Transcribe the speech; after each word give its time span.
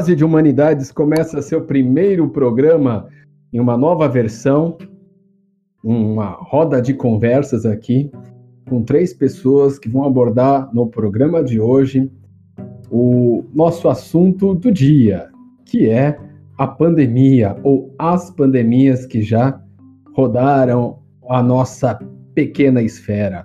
Dose 0.00 0.16
de 0.16 0.24
Humanidades 0.24 0.90
começa 0.90 1.42
seu 1.42 1.60
primeiro 1.60 2.26
programa 2.30 3.06
em 3.52 3.60
uma 3.60 3.76
nova 3.76 4.08
versão, 4.08 4.78
uma 5.84 6.30
roda 6.40 6.80
de 6.80 6.94
conversas 6.94 7.66
aqui 7.66 8.10
com 8.66 8.82
três 8.82 9.12
pessoas 9.12 9.78
que 9.78 9.90
vão 9.90 10.04
abordar 10.04 10.74
no 10.74 10.86
programa 10.86 11.44
de 11.44 11.60
hoje 11.60 12.10
o 12.90 13.44
nosso 13.52 13.90
assunto 13.90 14.54
do 14.54 14.72
dia, 14.72 15.28
que 15.66 15.90
é 15.90 16.18
a 16.56 16.66
pandemia 16.66 17.58
ou 17.62 17.94
as 17.98 18.30
pandemias 18.30 19.04
que 19.04 19.20
já 19.20 19.60
rodaram 20.14 21.00
a 21.28 21.42
nossa 21.42 21.98
pequena 22.34 22.80
esfera. 22.80 23.44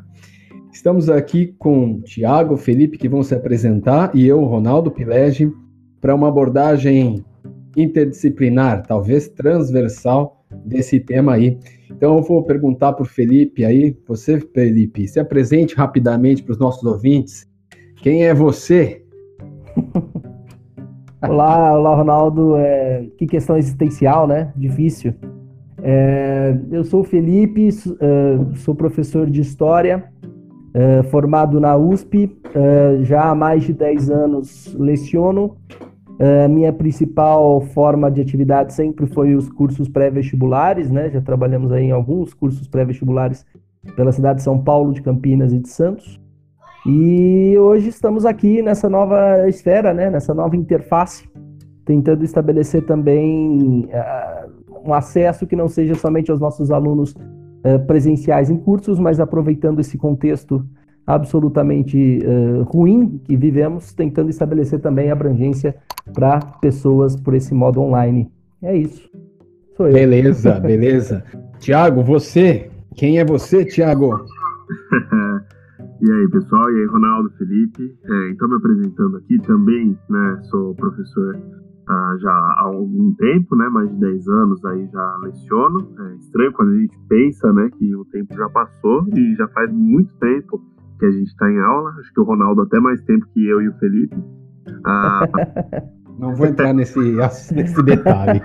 Estamos 0.71 1.09
aqui 1.09 1.53
com 1.59 1.99
Tiago, 1.99 2.55
Felipe, 2.55 2.97
que 2.97 3.09
vão 3.09 3.23
se 3.23 3.35
apresentar, 3.35 4.15
e 4.15 4.25
eu, 4.25 4.41
Ronaldo 4.45 4.89
Pilege, 4.89 5.51
para 6.05 6.13
uma 6.13 6.27
abordagem 6.27 7.25
interdisciplinar, 7.75 8.85
talvez 8.85 9.27
transversal 9.27 10.45
desse 10.63 10.99
tema 10.99 11.33
aí. 11.33 11.57
Então 11.89 12.17
eu 12.17 12.21
vou 12.21 12.43
perguntar 12.43 12.93
para 12.93 13.01
o 13.01 13.07
Felipe 13.07 13.65
aí, 13.65 13.97
você, 14.07 14.39
Felipe, 14.39 15.07
se 15.07 15.19
apresente 15.19 15.73
rapidamente 15.73 16.43
para 16.43 16.51
os 16.51 16.59
nossos 16.59 16.83
ouvintes. 16.83 17.49
Quem 18.03 18.23
é 18.23 18.35
você? 18.35 19.03
olá, 21.27 21.73
olá, 21.73 21.95
Ronaldo. 21.95 22.55
É, 22.55 23.07
que 23.17 23.25
questão 23.25 23.57
existencial, 23.57 24.27
né? 24.27 24.53
Difícil. 24.55 25.11
É, 25.81 26.55
eu 26.71 26.83
sou 26.83 27.01
o 27.01 27.03
Felipe, 27.03 27.69
é, 27.69 28.55
sou 28.57 28.75
professor 28.75 29.27
de 29.27 29.41
História, 29.41 30.03
é, 30.71 31.01
formado 31.01 31.59
na 31.59 31.75
USP, 31.75 32.31
é, 32.53 32.99
já 33.01 33.31
há 33.31 33.33
mais 33.33 33.63
de 33.63 33.73
10 33.73 34.11
anos 34.11 34.75
leciono 34.77 35.57
Uh, 36.17 36.47
minha 36.47 36.71
principal 36.71 37.59
forma 37.59 38.09
de 38.09 38.21
atividade 38.21 38.73
sempre 38.73 39.05
foi 39.05 39.35
os 39.35 39.49
cursos 39.49 39.89
pré-vestibulares, 39.89 40.89
né? 40.89 41.09
Já 41.09 41.19
trabalhamos 41.19 41.73
aí 41.73 41.85
em 41.85 41.91
alguns 41.91 42.33
cursos 42.33 42.67
pré-vestibulares 42.67 43.45
pela 43.95 44.13
cidade 44.13 44.37
de 44.37 44.43
São 44.43 44.57
Paulo, 44.63 44.93
de 44.93 45.01
Campinas 45.01 45.51
e 45.51 45.59
de 45.59 45.67
Santos. 45.67 46.19
E 46.85 47.57
hoje 47.57 47.89
estamos 47.89 48.25
aqui 48.25 48.61
nessa 48.61 48.89
nova 48.89 49.49
esfera, 49.49 49.93
né? 49.93 50.09
Nessa 50.09 50.33
nova 50.33 50.55
interface, 50.55 51.27
tentando 51.83 52.23
estabelecer 52.23 52.85
também 52.85 53.85
uh, 53.85 54.87
um 54.87 54.93
acesso 54.93 55.45
que 55.45 55.55
não 55.55 55.67
seja 55.67 55.95
somente 55.95 56.31
aos 56.31 56.39
nossos 56.39 56.71
alunos 56.71 57.11
uh, 57.13 57.85
presenciais 57.85 58.49
em 58.49 58.57
cursos, 58.57 58.99
mas 58.99 59.19
aproveitando 59.19 59.81
esse 59.81 59.97
contexto 59.97 60.65
absolutamente 61.05 62.19
uh, 62.25 62.63
ruim 62.63 63.19
que 63.23 63.37
vivemos, 63.37 63.93
tentando 63.93 64.29
estabelecer 64.29 64.79
também 64.79 65.11
abrangência 65.11 65.75
para 66.13 66.39
pessoas 66.39 67.15
por 67.15 67.33
esse 67.33 67.53
modo 67.53 67.81
online. 67.81 68.31
É 68.61 68.75
isso. 68.75 69.09
Sou 69.75 69.87
eu. 69.87 69.93
Beleza, 69.93 70.57
beleza. 70.61 71.23
Tiago, 71.59 72.01
você? 72.01 72.69
Quem 72.95 73.19
é 73.19 73.25
você, 73.25 73.65
Tiago? 73.65 74.15
e 76.01 76.11
aí, 76.11 76.29
pessoal? 76.31 76.71
E 76.71 76.81
aí, 76.81 76.85
Ronaldo, 76.85 77.29
Felipe? 77.37 77.95
É, 78.03 78.29
então, 78.29 78.47
me 78.47 78.55
apresentando 78.55 79.17
aqui 79.17 79.37
também, 79.39 79.97
né? 80.09 80.39
Sou 80.49 80.73
professor 80.75 81.37
ah, 81.87 82.17
já 82.19 82.31
há 82.31 82.61
algum 82.63 83.13
tempo, 83.15 83.55
né? 83.55 83.69
Mais 83.69 83.89
de 83.89 83.99
10 83.99 84.27
anos 84.27 84.65
aí 84.65 84.87
já 84.91 85.17
leciono. 85.17 85.87
É 85.99 86.15
estranho 86.15 86.51
quando 86.53 86.71
a 86.71 86.77
gente 86.77 86.97
pensa, 87.07 87.53
né? 87.53 87.69
Que 87.77 87.95
o 87.95 88.05
tempo 88.05 88.33
já 88.33 88.49
passou 88.49 89.05
e 89.15 89.35
já 89.35 89.47
faz 89.49 89.71
muito 89.71 90.13
tempo 90.15 90.61
que 90.97 91.05
a 91.05 91.11
gente 91.11 91.27
está 91.27 91.49
em 91.49 91.59
aula. 91.59 91.91
Acho 91.99 92.13
que 92.13 92.19
o 92.19 92.23
Ronaldo 92.23 92.61
até 92.61 92.79
mais 92.79 93.01
tempo 93.01 93.25
que 93.33 93.45
eu 93.47 93.61
e 93.61 93.69
o 93.69 93.73
Felipe. 93.73 94.15
Ah, 94.85 95.25
Não 96.17 96.33
vou 96.33 96.47
entrar 96.47 96.73
nesse, 96.73 96.99
nesse 97.53 97.83
detalhe. 97.83 98.41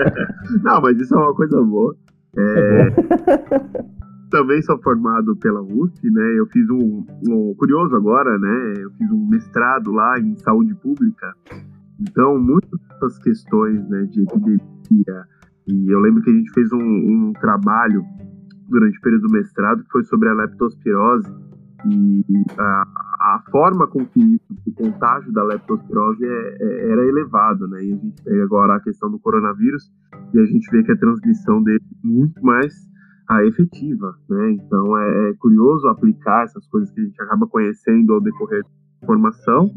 Não, 0.62 0.80
mas 0.82 0.98
isso 0.98 1.14
é 1.14 1.18
uma 1.18 1.34
coisa 1.34 1.62
boa. 1.62 1.96
É, 2.36 2.88
é 2.88 2.90
também 4.30 4.60
sou 4.62 4.78
formado 4.82 5.34
pela 5.36 5.62
USP, 5.62 6.10
né? 6.10 6.38
Eu 6.38 6.46
fiz 6.46 6.68
um, 6.68 7.06
um, 7.26 7.54
curioso 7.54 7.96
agora, 7.96 8.38
né? 8.38 8.74
Eu 8.78 8.90
fiz 8.92 9.10
um 9.10 9.26
mestrado 9.28 9.92
lá 9.92 10.18
em 10.18 10.36
saúde 10.36 10.74
pública. 10.74 11.32
Então, 12.00 12.38
muitas 12.38 12.78
dessas 12.80 13.18
questões, 13.20 13.88
né, 13.88 14.02
de 14.10 14.22
epidemia. 14.22 15.24
E 15.66 15.90
eu 15.90 15.98
lembro 16.00 16.22
que 16.22 16.30
a 16.30 16.34
gente 16.34 16.50
fez 16.52 16.70
um, 16.72 16.78
um 16.78 17.32
trabalho 17.40 18.04
durante 18.68 18.98
o 18.98 19.00
período 19.00 19.28
do 19.28 19.32
mestrado 19.32 19.82
que 19.82 19.90
foi 19.90 20.04
sobre 20.04 20.28
a 20.28 20.34
leptospirose 20.34 21.45
e 21.88 22.24
a, 22.58 22.82
a 23.36 23.42
forma 23.50 23.86
com 23.86 24.04
que 24.04 24.40
o 24.66 24.72
contágio 24.72 25.32
da 25.32 25.42
leptospirose 25.44 26.24
é, 26.24 26.56
é, 26.60 26.90
era 26.90 27.06
elevado, 27.06 27.68
né? 27.68 27.84
E 27.84 27.92
a 27.92 27.96
gente 27.96 28.22
pega 28.22 28.44
agora 28.44 28.76
a 28.76 28.80
questão 28.80 29.10
do 29.10 29.18
coronavírus 29.18 29.90
e 30.34 30.40
a 30.40 30.44
gente 30.44 30.70
vê 30.70 30.82
que 30.82 30.92
a 30.92 30.96
transmissão 30.96 31.62
dele 31.62 31.80
é 31.82 32.06
muito 32.06 32.44
mais 32.44 32.74
a 33.28 33.44
efetiva, 33.44 34.14
né? 34.28 34.52
Então 34.52 34.96
é, 34.98 35.30
é 35.30 35.34
curioso 35.34 35.88
aplicar 35.88 36.44
essas 36.44 36.66
coisas 36.68 36.90
que 36.92 37.00
a 37.00 37.04
gente 37.04 37.20
acaba 37.22 37.46
conhecendo 37.46 38.12
ao 38.12 38.20
decorrer 38.20 38.62
da 38.62 39.06
formação. 39.06 39.70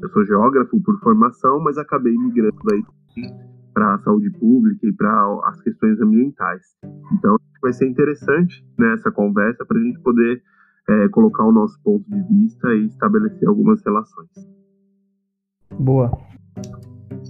Eu 0.00 0.08
sou 0.10 0.24
geógrafo 0.24 0.80
por 0.82 0.98
formação, 1.00 1.60
mas 1.60 1.78
acabei 1.78 2.16
migrando 2.16 2.56
para 3.74 3.94
a 3.94 3.98
saúde 4.00 4.30
pública 4.38 4.86
e 4.86 4.92
para 4.92 5.40
as 5.44 5.60
questões 5.62 6.00
ambientais. 6.00 6.62
Então 7.12 7.36
vai 7.60 7.72
ser 7.72 7.88
interessante 7.88 8.64
nessa 8.76 9.08
né, 9.08 9.14
conversa 9.14 9.64
para 9.64 9.78
a 9.78 9.82
gente 9.82 10.00
poder 10.00 10.42
é, 10.88 11.08
colocar 11.08 11.44
o 11.44 11.52
nosso 11.52 11.78
ponto 11.82 12.04
de 12.08 12.22
vista 12.22 12.68
e 12.74 12.86
estabelecer 12.86 13.48
algumas 13.48 13.82
relações. 13.84 14.28
Boa. 15.78 16.10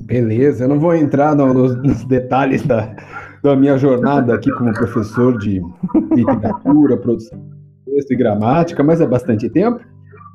Beleza, 0.04 0.64
eu 0.64 0.68
não 0.68 0.80
vou 0.80 0.94
entrar 0.94 1.34
no, 1.34 1.52
nos, 1.52 1.76
nos, 1.76 2.04
detalhes 2.04 2.66
da, 2.66 2.94
da 3.42 3.54
minha 3.56 3.76
jornada 3.78 4.34
aqui 4.34 4.50
como 4.52 4.72
professor 4.72 5.38
de 5.38 5.62
literatura, 6.14 6.96
produção 6.96 7.38
de 7.38 7.92
texto 7.92 8.12
e 8.12 8.16
gramática, 8.16 8.82
mas 8.82 9.00
é 9.00 9.06
bastante 9.06 9.48
tempo, 9.48 9.80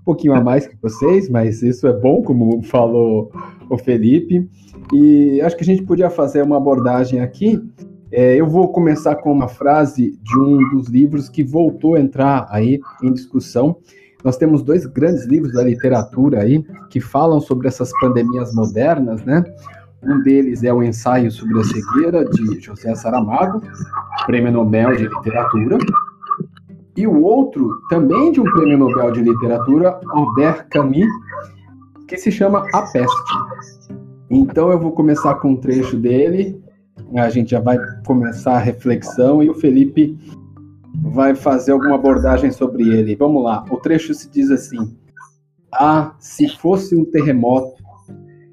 um 0.01 0.03
pouquinho 0.05 0.35
a 0.35 0.41
mais 0.41 0.67
que 0.67 0.77
vocês, 0.81 1.29
mas 1.29 1.61
isso 1.61 1.87
é 1.87 1.93
bom, 1.93 2.21
como 2.21 2.61
falou 2.63 3.31
o 3.69 3.77
Felipe. 3.77 4.49
E 4.93 5.41
acho 5.41 5.57
que 5.57 5.63
a 5.63 5.65
gente 5.65 5.83
podia 5.83 6.09
fazer 6.09 6.41
uma 6.43 6.57
abordagem 6.57 7.19
aqui 7.19 7.61
é, 8.11 8.35
eu 8.35 8.47
vou 8.47 8.71
começar 8.71 9.15
com 9.15 9.31
uma 9.31 9.47
frase 9.47 10.17
de 10.23 10.39
um 10.39 10.69
dos 10.69 10.87
livros 10.87 11.27
que 11.27 11.43
voltou 11.43 11.95
a 11.95 11.99
entrar 11.99 12.47
aí 12.49 12.79
em 13.03 13.11
discussão. 13.11 13.77
Nós 14.23 14.37
temos 14.37 14.63
dois 14.63 14.85
grandes 14.85 15.25
livros 15.25 15.53
da 15.53 15.63
literatura 15.63 16.41
aí 16.41 16.63
que 16.89 16.99
falam 16.99 17.39
sobre 17.39 17.67
essas 17.67 17.91
pandemias 17.99 18.53
modernas, 18.53 19.23
né? 19.23 19.43
Um 20.01 20.21
deles 20.21 20.63
é 20.63 20.73
o 20.73 20.83
Ensaio 20.83 21.31
sobre 21.31 21.59
a 21.59 21.63
Cegueira, 21.63 22.23
de 22.25 22.59
José 22.59 22.93
Saramago, 22.95 23.61
Prêmio 24.25 24.51
Nobel 24.51 24.95
de 24.95 25.07
Literatura. 25.07 25.77
E 26.95 27.05
o 27.05 27.21
outro, 27.21 27.69
também 27.89 28.31
de 28.31 28.39
um 28.39 28.43
Prêmio 28.43 28.77
Nobel 28.77 29.11
de 29.11 29.21
Literatura, 29.21 29.99
Albert 30.09 30.67
Camus, 30.69 31.07
que 32.07 32.17
se 32.17 32.31
chama 32.31 32.65
A 32.73 32.83
Peste. 32.83 33.33
Então 34.29 34.71
eu 34.71 34.79
vou 34.79 34.91
começar 34.91 35.35
com 35.35 35.51
um 35.51 35.57
trecho 35.57 35.97
dele 35.97 36.61
a 37.15 37.29
gente 37.29 37.51
já 37.51 37.59
vai 37.59 37.77
começar 38.05 38.53
a 38.53 38.59
reflexão 38.59 39.41
e 39.41 39.49
o 39.49 39.53
Felipe 39.53 40.17
vai 40.95 41.35
fazer 41.35 41.71
alguma 41.71 41.95
abordagem 41.95 42.51
sobre 42.51 42.87
ele. 42.89 43.15
Vamos 43.15 43.43
lá. 43.43 43.63
O 43.69 43.77
trecho 43.77 44.13
se 44.13 44.29
diz 44.29 44.51
assim: 44.51 44.95
Ah, 45.71 46.13
se 46.19 46.47
fosse 46.57 46.95
um 46.95 47.05
terremoto, 47.05 47.81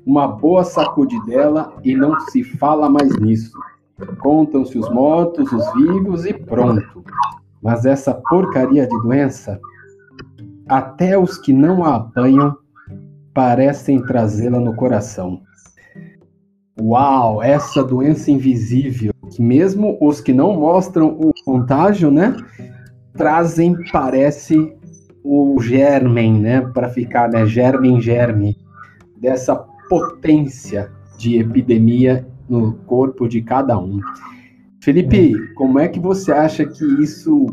uma 0.07 0.29
boa 0.29 0.65
sacudidela 0.65 1.73
e 1.83 1.97
não 1.97 2.19
se 2.21 2.45
fala 2.45 2.89
mais 2.89 3.17
nisso. 3.19 3.53
Contam-se 4.21 4.79
os 4.79 4.91
mortos, 4.91 5.51
os 5.53 5.73
vivos 5.75 6.27
e 6.27 6.35
pronto. 6.35 7.05
Mas 7.63 7.87
essa 7.87 8.13
porcaria 8.13 8.87
de 8.87 9.03
doença, 9.03 9.59
até 10.69 11.19
os 11.19 11.39
que 11.39 11.53
não 11.53 11.85
a 11.85 11.97
apanham 11.97 12.57
parecem 13.33 14.03
trazê-la 14.03 14.61
no 14.61 14.75
coração. 14.75 15.41
Uau, 16.81 17.41
essa 17.41 17.85
doença 17.85 18.33
invisível, 18.33 19.13
que 19.31 19.41
mesmo 19.41 19.97
os 20.01 20.21
que 20.21 20.33
não 20.33 20.59
mostram 20.59 21.09
o 21.09 21.33
contágio, 21.45 22.11
né, 22.11 22.37
trazem, 23.17 23.77
parece, 23.93 24.77
o 25.23 25.61
germen, 25.63 26.41
né, 26.41 26.61
para 26.61 26.89
ficar, 26.89 27.31
né, 27.31 27.47
germen, 27.47 28.01
germe, 28.01 28.57
dessa 29.21 29.55
potência 29.89 30.91
de 31.17 31.39
epidemia 31.39 32.27
no 32.49 32.75
corpo 32.87 33.29
de 33.29 33.41
cada 33.41 33.79
um. 33.79 34.01
Felipe, 34.83 35.33
como 35.55 35.79
é 35.79 35.89
que 35.89 36.01
você 36.01 36.33
acha 36.33 36.67
que 36.67 36.85
isso 37.03 37.47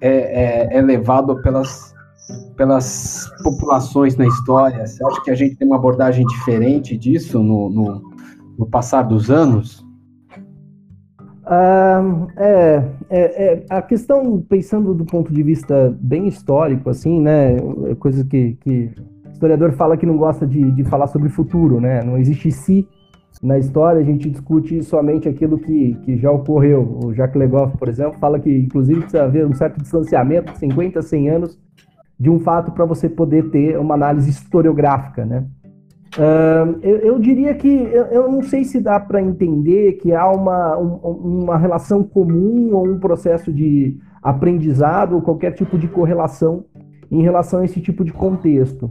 é, 0.00 0.72
é, 0.72 0.78
é 0.78 0.82
levado 0.82 1.40
pelas, 1.40 1.94
pelas 2.56 3.30
populações 3.42 4.16
na 4.16 4.26
história? 4.26 4.84
Você 4.86 5.02
acha 5.06 5.22
que 5.22 5.30
a 5.30 5.34
gente 5.36 5.54
tem 5.56 5.66
uma 5.66 5.76
abordagem 5.76 6.26
diferente 6.26 6.98
disso 6.98 7.42
no, 7.42 7.70
no 7.70 8.15
no 8.58 8.66
passar 8.66 9.02
dos 9.02 9.30
anos? 9.30 9.84
Ah, 11.44 12.02
é, 12.36 12.84
é, 13.08 13.20
é, 13.20 13.66
a 13.70 13.80
questão, 13.80 14.40
pensando 14.48 14.92
do 14.92 15.04
ponto 15.04 15.32
de 15.32 15.42
vista 15.42 15.96
bem 16.00 16.26
histórico, 16.26 16.90
assim, 16.90 17.20
né, 17.20 17.56
é 17.88 17.94
coisa 17.94 18.24
que, 18.24 18.54
que 18.60 18.90
historiador 19.36 19.72
fala 19.72 19.96
que 19.96 20.06
não 20.06 20.16
gosta 20.16 20.46
de, 20.46 20.70
de 20.72 20.84
falar 20.84 21.06
sobre 21.06 21.28
futuro, 21.28 21.80
né? 21.80 22.02
Não 22.02 22.18
existe 22.18 22.50
si 22.50 22.88
na 23.42 23.58
história, 23.58 24.00
a 24.00 24.04
gente 24.04 24.30
discute 24.30 24.82
somente 24.82 25.28
aquilo 25.28 25.58
que, 25.58 25.94
que 26.04 26.16
já 26.16 26.30
ocorreu. 26.30 26.98
O 27.04 27.12
Jacques 27.12 27.38
Legoff, 27.38 27.76
por 27.76 27.88
exemplo, 27.88 28.18
fala 28.18 28.40
que, 28.40 28.50
inclusive, 28.50 29.00
precisa 29.00 29.24
haver 29.24 29.46
um 29.46 29.52
certo 29.52 29.80
distanciamento, 29.80 30.56
50, 30.56 31.02
100 31.02 31.28
anos, 31.28 31.58
de 32.18 32.30
um 32.30 32.40
fato 32.40 32.72
para 32.72 32.86
você 32.86 33.10
poder 33.10 33.50
ter 33.50 33.78
uma 33.78 33.94
análise 33.94 34.30
historiográfica, 34.30 35.26
né? 35.26 35.44
Uh, 36.18 36.78
eu, 36.82 36.96
eu, 36.98 37.18
diria 37.18 37.54
que 37.54 37.68
eu, 37.68 38.06
eu, 38.06 38.32
não 38.32 38.42
sei 38.42 38.64
se 38.64 38.80
dá 38.80 38.98
para 38.98 39.20
entender 39.20 39.94
que 39.94 40.14
há 40.14 40.30
uma, 40.30 40.78
um, 40.78 41.42
uma 41.42 41.58
relação 41.58 42.02
comum 42.02 42.74
ou 42.74 42.88
um 42.88 42.98
processo 42.98 43.52
de 43.52 43.98
aprendizado 44.22 45.14
ou 45.14 45.20
qualquer 45.20 45.52
tipo 45.52 45.78
de 45.78 45.86
correlação 45.86 46.64
em 47.10 47.22
relação 47.22 47.60
a 47.60 47.64
esse 47.66 47.80
tipo 47.80 48.02
de 48.02 48.12
contexto. 48.12 48.90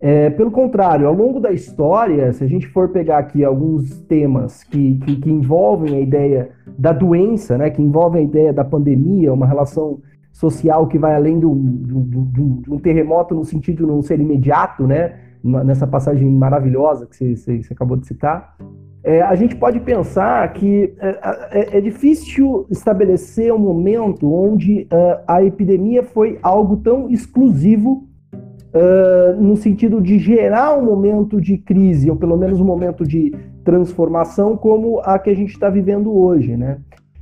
É, 0.00 0.28
pelo 0.30 0.50
contrário, 0.50 1.06
ao 1.06 1.14
longo 1.14 1.38
da 1.38 1.52
história, 1.52 2.32
se 2.32 2.42
a 2.42 2.46
gente 2.46 2.66
for 2.68 2.90
pegar 2.90 3.18
aqui 3.18 3.44
alguns 3.44 4.00
temas 4.02 4.62
que, 4.64 4.98
que, 4.98 5.16
que 5.16 5.30
envolvem 5.30 5.96
a 5.96 6.00
ideia 6.00 6.50
da 6.78 6.92
doença, 6.92 7.56
né, 7.56 7.70
que 7.70 7.80
envolvem 7.80 8.22
a 8.22 8.24
ideia 8.24 8.52
da 8.52 8.64
pandemia, 8.64 9.32
uma 9.32 9.46
relação 9.46 10.00
social 10.32 10.88
que 10.88 10.98
vai 10.98 11.14
além 11.14 11.38
do, 11.38 11.54
do, 11.54 12.00
do, 12.00 12.62
de 12.62 12.70
um 12.70 12.78
terremoto 12.78 13.34
no 13.34 13.44
sentido 13.44 13.78
de 13.78 13.86
não 13.86 14.02
ser 14.02 14.20
imediato, 14.20 14.86
né, 14.86 15.14
nessa 15.44 15.86
passagem 15.86 16.30
maravilhosa 16.30 17.06
que 17.06 17.14
você, 17.14 17.36
você, 17.36 17.72
acabou 17.72 17.98
de 17.98 18.06
citar, 18.06 18.56
é, 19.04 19.20
a 19.20 19.34
gente 19.34 19.54
pode 19.54 19.78
pensar 19.80 20.50
que 20.54 20.94
é, 20.98 21.18
é, 21.52 21.78
é 21.78 21.80
difícil 21.82 22.66
estabelecer 22.70 23.52
um 23.52 23.58
momento 23.58 24.32
onde 24.32 24.88
uh, 24.90 25.20
a 25.28 25.44
epidemia 25.44 26.02
foi 26.02 26.38
algo 26.42 26.78
tão 26.78 27.10
exclusivo 27.10 28.08
uh, 28.32 29.38
no 29.38 29.56
sentido 29.56 30.00
de 30.00 30.18
gerar 30.18 30.78
um 30.78 30.82
momento 30.82 31.38
de 31.38 31.58
crise, 31.58 32.10
ou 32.10 32.16
pelo 32.16 32.38
menos 32.38 32.58
um 32.58 32.64
momento 32.64 33.06
de 33.06 33.30
transformação, 33.62 34.56
como 34.56 35.00
a 35.00 35.18
que 35.18 35.28
a 35.28 35.36
gente 35.36 35.52
está 35.52 35.68
vivendo 35.68 36.10
hoje, 36.16 36.56
né? 36.56 36.78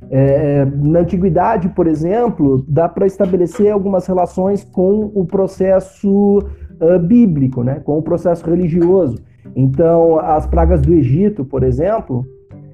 É, 0.09 0.65
na 0.65 0.99
antiguidade, 0.99 1.69
por 1.69 1.87
exemplo, 1.87 2.63
dá 2.67 2.87
para 2.87 3.07
estabelecer 3.07 3.71
algumas 3.71 4.05
relações 4.05 4.63
com 4.63 5.11
o 5.13 5.25
processo 5.25 6.43
uh, 6.83 6.99
bíblico, 6.99 7.63
né? 7.63 7.79
com 7.79 7.97
o 7.97 8.01
processo 8.01 8.45
religioso. 8.49 9.17
Então, 9.55 10.19
as 10.19 10.45
pragas 10.45 10.81
do 10.81 10.93
Egito, 10.93 11.45
por 11.45 11.63
exemplo, 11.63 12.25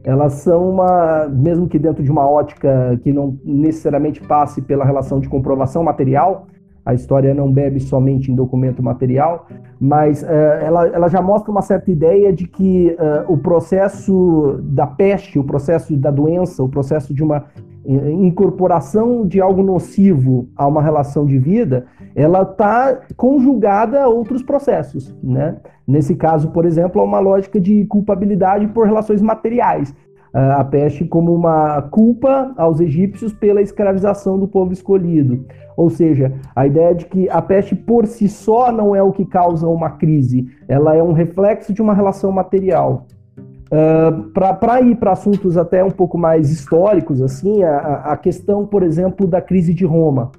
elas 0.04 0.34
são 0.34 0.70
uma, 0.70 1.28
mesmo 1.28 1.68
que 1.68 1.78
dentro 1.78 2.04
de 2.04 2.12
uma 2.12 2.30
ótica 2.30 3.00
que 3.04 3.12
não 3.12 3.38
necessariamente 3.44 4.22
passe 4.22 4.62
pela 4.62 4.86
relação 4.86 5.20
de 5.20 5.28
comprovação 5.28 5.84
material, 5.84 6.48
a 6.89 6.94
história 6.94 7.33
não 7.33 7.51
bebe 7.51 7.80
somente 7.80 8.31
em 8.31 8.36
documento 8.36 8.81
material, 8.81 9.47
mas 9.80 10.24
uh, 10.24 10.25
ela, 10.25 10.88
ela 10.88 11.07
já 11.07 11.21
mostra 11.21 11.51
uma 11.51 11.62
certa 11.62 11.91
ideia 11.91 12.33
de 12.33 12.47
que 12.47 12.95
uh, 13.00 13.31
o 13.31 13.38
processo 13.38 14.59
da 14.63 14.88
peste, 14.88 15.38
o 15.38 15.44
processo 15.44 15.95
da 15.95 16.09
doença, 16.09 16.63
o 16.63 16.69
processo 16.69 17.13
de 17.13 17.24
uma 17.24 17.45
incorporação 17.86 19.25
de 19.25 19.41
algo 19.41 19.63
nocivo 19.63 20.47
a 20.56 20.68
uma 20.68 20.81
relação 20.81 21.25
de 21.25 21.39
vida, 21.39 21.86
ela 22.13 22.41
está 22.44 23.00
conjugada 23.15 24.03
a 24.03 24.07
outros 24.07 24.44
processos, 24.44 25.15
né? 25.24 25.57
Nesse 25.88 26.13
caso, 26.13 26.50
por 26.50 26.65
exemplo, 26.65 27.01
a 27.01 27.03
uma 27.03 27.19
lógica 27.19 27.59
de 27.59 27.86
culpabilidade 27.86 28.68
por 28.68 28.86
relações 28.86 29.21
materiais. 29.21 29.95
A 30.34 30.64
peste 30.64 31.06
como 31.06 31.34
uma 31.34 31.81
culpa 31.81 32.54
aos 32.56 32.80
egípcios 32.80 33.34
pela 33.34 33.62
escravização 33.62 34.38
do 34.38 34.48
povo 34.48 34.72
escolhido. 34.72 35.46
Ou 35.76 35.90
seja, 35.90 36.34
a 36.56 36.68
ideia 36.68 36.94
de 36.94 37.06
que 37.06 37.30
a 37.30 37.42
peste 37.42 37.76
por 37.76 38.06
si 38.06 38.28
só 38.28 38.72
não 38.72 38.96
é 38.96 39.02
o 39.02 39.12
que 39.12 39.26
causa 39.26 39.68
uma 39.68 39.92
crise, 39.92 40.46
ela 40.68 40.96
é 40.96 41.02
um 41.02 41.14
reflexo 41.14 41.74
de 41.74 41.81
uma 41.81 41.94
relação 41.94 42.31
material. 42.31 43.08
Uh, 43.72 44.24
para 44.31 44.81
ir 44.81 44.96
para 44.96 45.12
assuntos 45.12 45.56
até 45.56 45.84
um 45.84 45.92
pouco 45.92 46.18
mais 46.18 46.52
históricos, 46.52 47.22
assim, 47.22 47.64
a, 47.64 47.78
a 48.12 48.18
questão, 48.18 48.66
por 48.66 48.84
exemplo, 48.84 49.28
da 49.28 49.40
crise 49.40 49.74
de 49.74 49.86
Roma. 49.86 50.32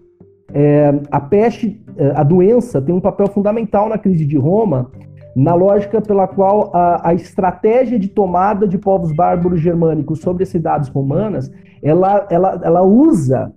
É, 0.52 0.92
a 1.12 1.20
peste, 1.20 1.80
é, 1.96 2.12
a 2.16 2.24
doença, 2.24 2.82
tem 2.82 2.94
um 2.94 3.00
papel 3.00 3.28
fundamental 3.28 3.88
na 3.88 3.96
crise 3.96 4.26
de 4.26 4.36
Roma, 4.36 4.90
na 5.34 5.54
lógica 5.54 6.00
pela 6.00 6.26
qual 6.26 6.70
a, 6.74 7.10
a 7.10 7.14
estratégia 7.14 7.98
de 7.98 8.08
tomada 8.08 8.66
de 8.66 8.76
povos 8.78 9.12
bárbaros 9.12 9.60
germânicos 9.60 10.20
sobre 10.20 10.42
as 10.42 10.48
cidades 10.48 10.88
romanas, 10.88 11.50
ela, 11.82 12.26
ela, 12.30 12.60
ela 12.62 12.82
usa 12.82 13.52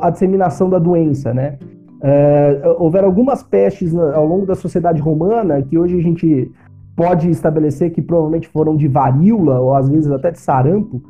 a 0.00 0.10
disseminação 0.10 0.68
da 0.68 0.78
doença, 0.78 1.32
né? 1.32 1.58
É, 2.02 2.62
houveram 2.78 3.08
algumas 3.08 3.42
pestes 3.42 3.96
ao 3.96 4.26
longo 4.26 4.44
da 4.44 4.54
sociedade 4.54 5.00
romana 5.00 5.62
que 5.62 5.78
hoje 5.78 5.96
a 5.98 6.02
gente 6.02 6.50
pode 6.94 7.30
estabelecer 7.30 7.90
que 7.92 8.02
provavelmente 8.02 8.46
foram 8.48 8.76
de 8.76 8.86
varíola 8.86 9.58
ou 9.60 9.74
às 9.74 9.88
vezes 9.88 10.10
até 10.10 10.30
de 10.30 10.38
sarampo, 10.38 11.02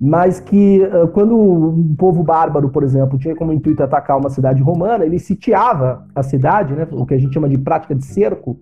mas 0.00 0.40
que 0.40 0.82
uh, 0.82 1.08
quando 1.08 1.36
um 1.36 1.94
povo 1.96 2.22
bárbaro, 2.22 2.68
por 2.68 2.82
exemplo, 2.82 3.18
tinha 3.18 3.34
como 3.34 3.52
intuito 3.52 3.82
atacar 3.82 4.18
uma 4.18 4.30
cidade 4.30 4.62
romana, 4.62 5.04
ele 5.04 5.18
sitiava 5.18 6.06
a 6.14 6.22
cidade, 6.22 6.74
né, 6.74 6.86
o 6.92 7.04
que 7.06 7.14
a 7.14 7.18
gente 7.18 7.32
chama 7.32 7.48
de 7.48 7.58
prática 7.58 7.94
de 7.94 8.04
cerco, 8.04 8.58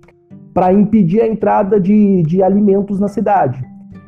para 0.55 0.73
impedir 0.73 1.21
a 1.21 1.27
entrada 1.27 1.81
de, 1.81 2.23
de 2.23 2.43
alimentos 2.43 3.01
na 3.01 3.09
cidade. 3.09 3.62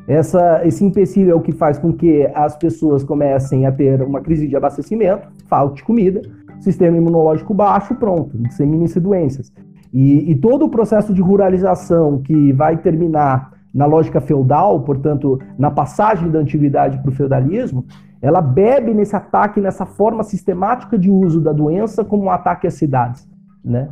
Essa, 0.07 0.65
esse 0.65 0.85
empecilho 0.85 1.31
é 1.31 1.35
o 1.35 1.41
que 1.41 1.51
faz 1.51 1.77
com 1.77 1.91
que 1.91 2.25
as 2.33 2.55
pessoas 2.55 3.03
comecem 3.03 3.65
a 3.65 3.71
ter 3.71 4.01
uma 4.01 4.21
crise 4.21 4.47
de 4.47 4.55
abastecimento, 4.55 5.27
falte 5.49 5.83
comida, 5.83 6.21
sistema 6.61 6.95
imunológico 6.95 7.53
baixo, 7.53 7.93
pronto, 7.95 8.37
dissemina-se 8.37 8.99
doenças. 9.01 9.51
E, 9.93 10.31
e 10.31 10.35
todo 10.35 10.65
o 10.65 10.69
processo 10.69 11.13
de 11.13 11.21
ruralização 11.21 12.21
que 12.21 12.53
vai 12.53 12.77
terminar 12.77 13.51
na 13.73 13.85
lógica 13.85 14.21
feudal, 14.21 14.79
portanto, 14.79 15.39
na 15.59 15.69
passagem 15.69 16.31
da 16.31 16.39
antiguidade 16.39 16.97
para 16.99 17.09
o 17.09 17.13
feudalismo, 17.13 17.85
ela 18.21 18.41
bebe 18.41 18.93
nesse 18.93 19.15
ataque, 19.15 19.59
nessa 19.59 19.85
forma 19.85 20.23
sistemática 20.23 20.97
de 20.97 21.11
uso 21.11 21.41
da 21.41 21.51
doença 21.51 22.03
como 22.03 22.23
um 22.23 22.31
ataque 22.31 22.65
às 22.65 22.73
cidades, 22.73 23.29
né? 23.63 23.89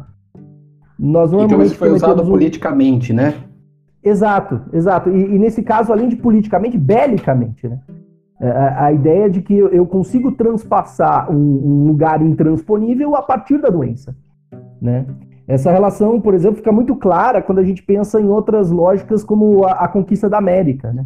Nós 0.98 1.32
então 1.34 1.62
isso 1.62 1.76
foi 1.76 1.92
usado 1.92 2.24
um... 2.24 2.26
politicamente, 2.26 3.14
né? 3.14 3.36
Exato, 4.04 4.62
exato. 4.72 5.10
E, 5.10 5.36
e, 5.36 5.40
nesse 5.40 5.64
caso, 5.64 5.92
além 5.92 6.08
de 6.08 6.16
politicamente, 6.16 6.78
belicamente, 6.78 7.68
né? 7.68 7.80
É, 8.40 8.50
a, 8.50 8.86
a 8.86 8.94
ideia 8.94 9.30
de 9.30 9.42
que 9.42 9.58
eu 9.58 9.86
consigo 9.86 10.32
transpassar 10.34 11.32
um, 11.32 11.36
um 11.36 11.88
lugar 11.88 12.22
intransponível 12.22 13.16
a 13.16 13.22
partir 13.22 13.58
da 13.58 13.70
doença, 13.70 14.16
né? 14.82 15.06
Essa 15.48 15.72
relação, 15.72 16.20
por 16.20 16.34
exemplo, 16.34 16.58
fica 16.58 16.72
muito 16.72 16.96
clara 16.96 17.42
quando 17.42 17.60
a 17.60 17.64
gente 17.64 17.84
pensa 17.84 18.20
em 18.20 18.28
outras 18.28 18.72
lógicas 18.72 19.24
como 19.24 19.64
a, 19.66 19.72
a 19.72 19.88
conquista 19.88 20.30
da 20.30 20.38
América, 20.38 20.92
né? 20.92 21.06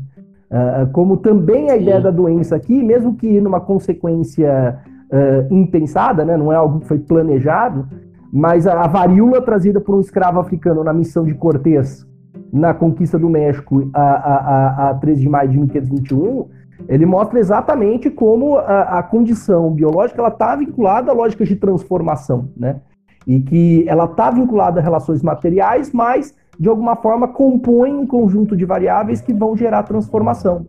Uh, 0.49 0.91
como 0.91 1.17
também 1.17 1.69
a 1.69 1.77
ideia 1.77 1.97
Sim. 1.97 2.03
da 2.03 2.09
doença 2.09 2.55
aqui, 2.55 2.81
mesmo 2.81 3.15
que 3.15 3.39
numa 3.39 3.59
consequência 3.59 4.79
uh, 5.11 5.53
impensada, 5.53 6.25
né? 6.25 6.35
não 6.35 6.51
é 6.51 6.55
algo 6.55 6.79
que 6.79 6.87
foi 6.87 6.97
planejado, 6.97 7.87
mas 8.31 8.67
a, 8.67 8.81
a, 8.81 8.87
varíola 8.87 9.41
trazida 9.41 9.79
por 9.81 9.95
um 9.95 9.99
escravo 9.99 10.39
africano 10.39 10.83
na 10.83 10.93
missão 10.93 11.25
de 11.25 11.33
Cortés 11.33 12.07
na 12.51 12.73
conquista 12.73 13.17
do 13.17 13.29
México 13.29 13.89
a, 13.93 14.01
a, 14.01 14.89
a, 14.89 14.93
13 14.95 15.21
de 15.21 15.29
maio 15.29 15.49
de 15.49 15.57
1521, 15.57 16.47
ele 16.87 17.05
mostra 17.05 17.39
exatamente 17.39 18.09
como 18.09 18.57
a, 18.57 18.99
a 18.99 19.03
condição 19.03 19.71
biológica 19.71 20.25
está 20.27 20.55
vinculada 20.55 21.11
a 21.11 21.13
lógicas 21.13 21.47
de 21.47 21.55
transformação, 21.55 22.49
né? 22.55 22.81
e 23.27 23.39
que 23.39 23.85
ela 23.87 24.05
está 24.05 24.31
vinculada 24.31 24.79
a 24.79 24.83
relações 24.83 25.21
materiais, 25.21 25.91
mas 25.91 26.33
de 26.59 26.67
alguma 26.67 26.95
forma 26.95 27.27
compõe 27.27 27.93
um 27.93 28.07
conjunto 28.07 28.55
de 28.55 28.65
variáveis 28.65 29.21
que 29.21 29.33
vão 29.33 29.55
gerar 29.55 29.83
transformação. 29.83 30.67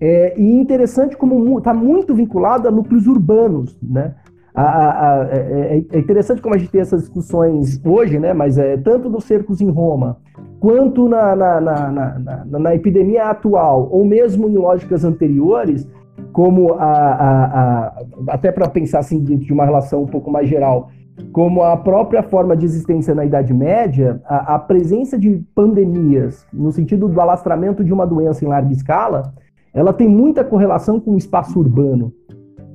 É, 0.00 0.38
e 0.38 0.52
interessante 0.52 1.16
como 1.16 1.58
está 1.58 1.72
muito 1.72 2.14
vinculado 2.14 2.68
a 2.68 2.70
núcleos 2.70 3.06
urbanos, 3.06 3.78
né? 3.82 4.14
A, 4.54 4.62
a, 4.62 5.22
a, 5.22 5.24
é, 5.30 5.36
é, 5.36 5.96
é, 5.96 5.98
interessante 5.98 6.42
como 6.42 6.54
a 6.54 6.58
gente 6.58 6.70
tem 6.70 6.80
essas 6.80 7.00
discussões 7.02 7.80
hoje, 7.84 8.18
né? 8.18 8.32
Mas 8.32 8.58
é 8.58 8.76
tanto 8.76 9.08
dos 9.08 9.24
cercos 9.24 9.60
em 9.60 9.70
Roma 9.70 10.18
quanto 10.60 11.08
na, 11.08 11.34
na, 11.34 11.60
na, 11.60 12.44
na, 12.46 12.74
epidemia 12.74 13.24
atual, 13.24 13.88
ou 13.90 14.04
mesmo 14.04 14.48
em 14.48 14.56
lógicas 14.56 15.04
anteriores, 15.04 15.90
como 16.32 16.74
a, 16.74 17.92
até 18.28 18.52
para 18.52 18.68
pensar 18.68 19.00
assim 19.00 19.18
dentro 19.18 19.44
de 19.44 19.52
uma 19.52 19.64
relação 19.64 20.02
um 20.02 20.06
pouco 20.06 20.30
mais 20.30 20.48
geral, 20.48 20.88
como 21.32 21.62
a 21.62 21.76
própria 21.76 22.22
forma 22.22 22.56
de 22.56 22.64
existência 22.64 23.14
na 23.14 23.24
Idade 23.24 23.52
Média, 23.52 24.20
a, 24.24 24.54
a, 24.54 24.58
presença 24.58 25.18
de 25.18 25.42
pandemias, 25.54 26.46
no 26.52 26.70
sentido 26.70 27.08
do 27.08 27.20
alastramento 27.20 27.82
de 27.82 27.92
uma 27.92 28.06
doença 28.06 28.44
em 28.44 28.48
larga 28.48 28.72
escala, 28.72 29.34
ela 29.74 29.92
tem 29.92 30.08
muita 30.08 30.44
correlação 30.44 31.00
com 31.00 31.12
o 31.12 31.16
espaço 31.16 31.58
urbano. 31.58 32.12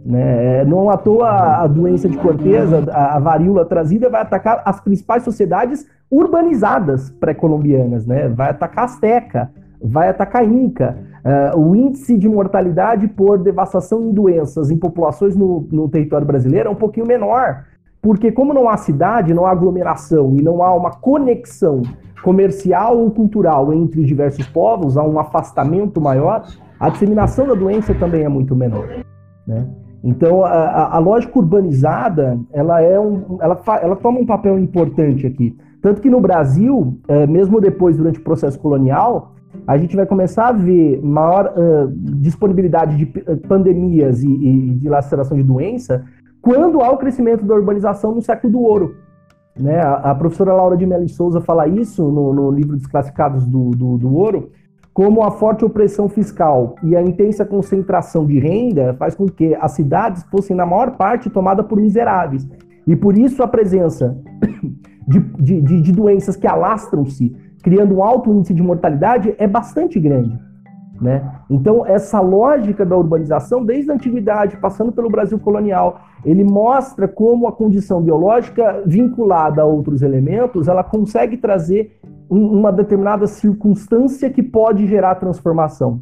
Né? 0.07 0.63
Não 0.63 0.89
à 0.89 0.95
toa 0.95 1.63
a 1.63 1.67
doença 1.67 2.07
de 2.07 2.17
Cortez, 2.17 2.71
a, 2.71 3.17
a 3.17 3.19
varíola 3.19 3.65
trazida, 3.65 4.09
vai 4.09 4.21
atacar 4.21 4.61
as 4.63 4.79
principais 4.79 5.23
sociedades 5.23 5.85
urbanizadas 6.09 7.09
pré-colombianas, 7.09 8.05
né? 8.05 8.29
vai 8.29 8.51
atacar 8.51 8.85
Azteca, 8.85 9.51
vai 9.83 10.07
atacar 10.07 10.45
Inca. 10.45 10.97
Uh, 11.25 11.59
o 11.59 11.75
índice 11.75 12.17
de 12.17 12.29
mortalidade 12.29 13.05
por 13.09 13.37
devastação 13.37 14.01
em 14.01 14.13
doenças 14.13 14.71
em 14.71 14.77
populações 14.77 15.35
no, 15.35 15.67
no 15.69 15.89
território 15.89 16.25
brasileiro 16.25 16.69
é 16.69 16.71
um 16.71 16.75
pouquinho 16.75 17.05
menor, 17.05 17.65
porque 18.01 18.31
como 18.31 18.53
não 18.53 18.69
há 18.69 18.77
cidade, 18.77 19.33
não 19.33 19.45
há 19.45 19.51
aglomeração 19.51 20.37
e 20.37 20.41
não 20.41 20.63
há 20.63 20.73
uma 20.73 20.91
conexão 20.91 21.81
comercial 22.23 22.97
ou 22.97 23.11
cultural 23.11 23.73
entre 23.73 24.05
diversos 24.05 24.47
povos, 24.47 24.95
há 24.95 25.03
um 25.03 25.19
afastamento 25.19 25.99
maior, 25.99 26.45
a 26.79 26.89
disseminação 26.89 27.45
da 27.45 27.55
doença 27.55 27.93
também 27.93 28.23
é 28.23 28.29
muito 28.29 28.55
menor. 28.55 28.87
Né? 29.45 29.67
Então, 30.07 30.45
a, 30.45 30.95
a, 30.95 30.99
lógica 30.99 31.37
urbanizada, 31.37 32.39
ela, 32.53 32.81
é 32.81 32.97
um, 32.97 33.37
ela, 33.41 33.61
ela 33.81 33.95
toma 33.97 34.21
um 34.21 34.25
papel 34.25 34.57
importante 34.57 35.27
aqui. 35.27 35.53
Tanto 35.81 36.01
que 36.01 36.09
no 36.09 36.21
Brasil, 36.21 36.97
é, 37.09 37.27
mesmo 37.27 37.59
depois, 37.59 37.97
durante 37.97 38.17
o 38.17 38.23
processo 38.23 38.57
colonial, 38.57 39.35
a 39.67 39.77
gente 39.77 39.97
vai 39.97 40.05
começar 40.05 40.47
a 40.47 40.51
ver 40.53 41.01
maior 41.03 41.53
uh, 41.57 41.91
disponibilidade 42.21 42.95
de 42.95 43.05
pandemias 43.49 44.23
e, 44.23 44.29
e 44.29 44.75
de 44.75 44.87
laceração 44.87 45.35
de 45.35 45.43
doença 45.43 46.05
quando 46.41 46.81
há 46.81 46.89
o 46.89 46.97
crescimento 46.97 47.43
da 47.43 47.55
urbanização 47.55 48.15
no 48.15 48.21
século 48.21 48.53
do 48.53 48.61
ouro. 48.61 48.95
Né? 49.59 49.77
A, 49.77 50.11
a 50.11 50.15
professora 50.15 50.53
Laura 50.53 50.77
de 50.77 50.85
Mello 50.85 51.09
Souza 51.09 51.41
fala 51.41 51.67
isso 51.67 52.09
no, 52.09 52.33
no 52.33 52.49
livro 52.49 52.77
Desclassificados 52.77 53.45
do, 53.45 53.71
do, 53.71 53.97
do 53.97 54.15
Ouro, 54.15 54.51
como 54.97 55.23
a 55.23 55.29
forte 55.29 55.63
opressão 55.63 56.09
fiscal 56.09 56.73
e 56.81 56.95
a 56.95 57.01
intensa 57.03 57.45
concentração 57.45 58.25
de 58.25 58.39
renda 58.39 58.95
faz 58.95 59.13
com 59.13 59.27
que 59.27 59.53
as 59.53 59.73
cidades 59.73 60.23
fossem, 60.23 60.55
na 60.55 60.65
maior 60.65 60.97
parte, 60.97 61.29
tomadas 61.29 61.67
por 61.67 61.79
miseráveis. 61.79 62.49
E 62.87 62.95
por 62.95 63.15
isso 63.15 63.43
a 63.43 63.47
presença 63.47 64.17
de, 65.07 65.19
de, 65.19 65.61
de, 65.61 65.81
de 65.83 65.91
doenças 65.91 66.35
que 66.35 66.47
alastram-se, 66.47 67.31
criando 67.61 67.93
um 67.93 68.03
alto 68.03 68.33
índice 68.33 68.55
de 68.55 68.63
mortalidade, 68.63 69.35
é 69.37 69.47
bastante 69.47 69.99
grande. 69.99 70.35
Né? 71.01 71.31
Então, 71.49 71.85
essa 71.85 72.19
lógica 72.19 72.85
da 72.85 72.97
urbanização, 72.97 73.63
desde 73.63 73.91
a 73.91 73.93
antiguidade, 73.93 74.57
passando 74.57 74.91
pelo 74.91 75.09
Brasil 75.09 75.37
colonial, 75.39 76.01
ele 76.25 76.43
mostra 76.43 77.07
como 77.07 77.47
a 77.47 77.51
condição 77.51 78.01
biológica 78.01 78.81
vinculada 78.85 79.61
a 79.61 79.65
outros 79.65 80.01
elementos, 80.01 80.67
ela 80.67 80.83
consegue 80.83 81.37
trazer 81.37 81.99
um, 82.29 82.59
uma 82.59 82.71
determinada 82.71 83.27
circunstância 83.27 84.29
que 84.29 84.41
pode 84.41 84.87
gerar 84.87 85.15
transformação. 85.15 86.01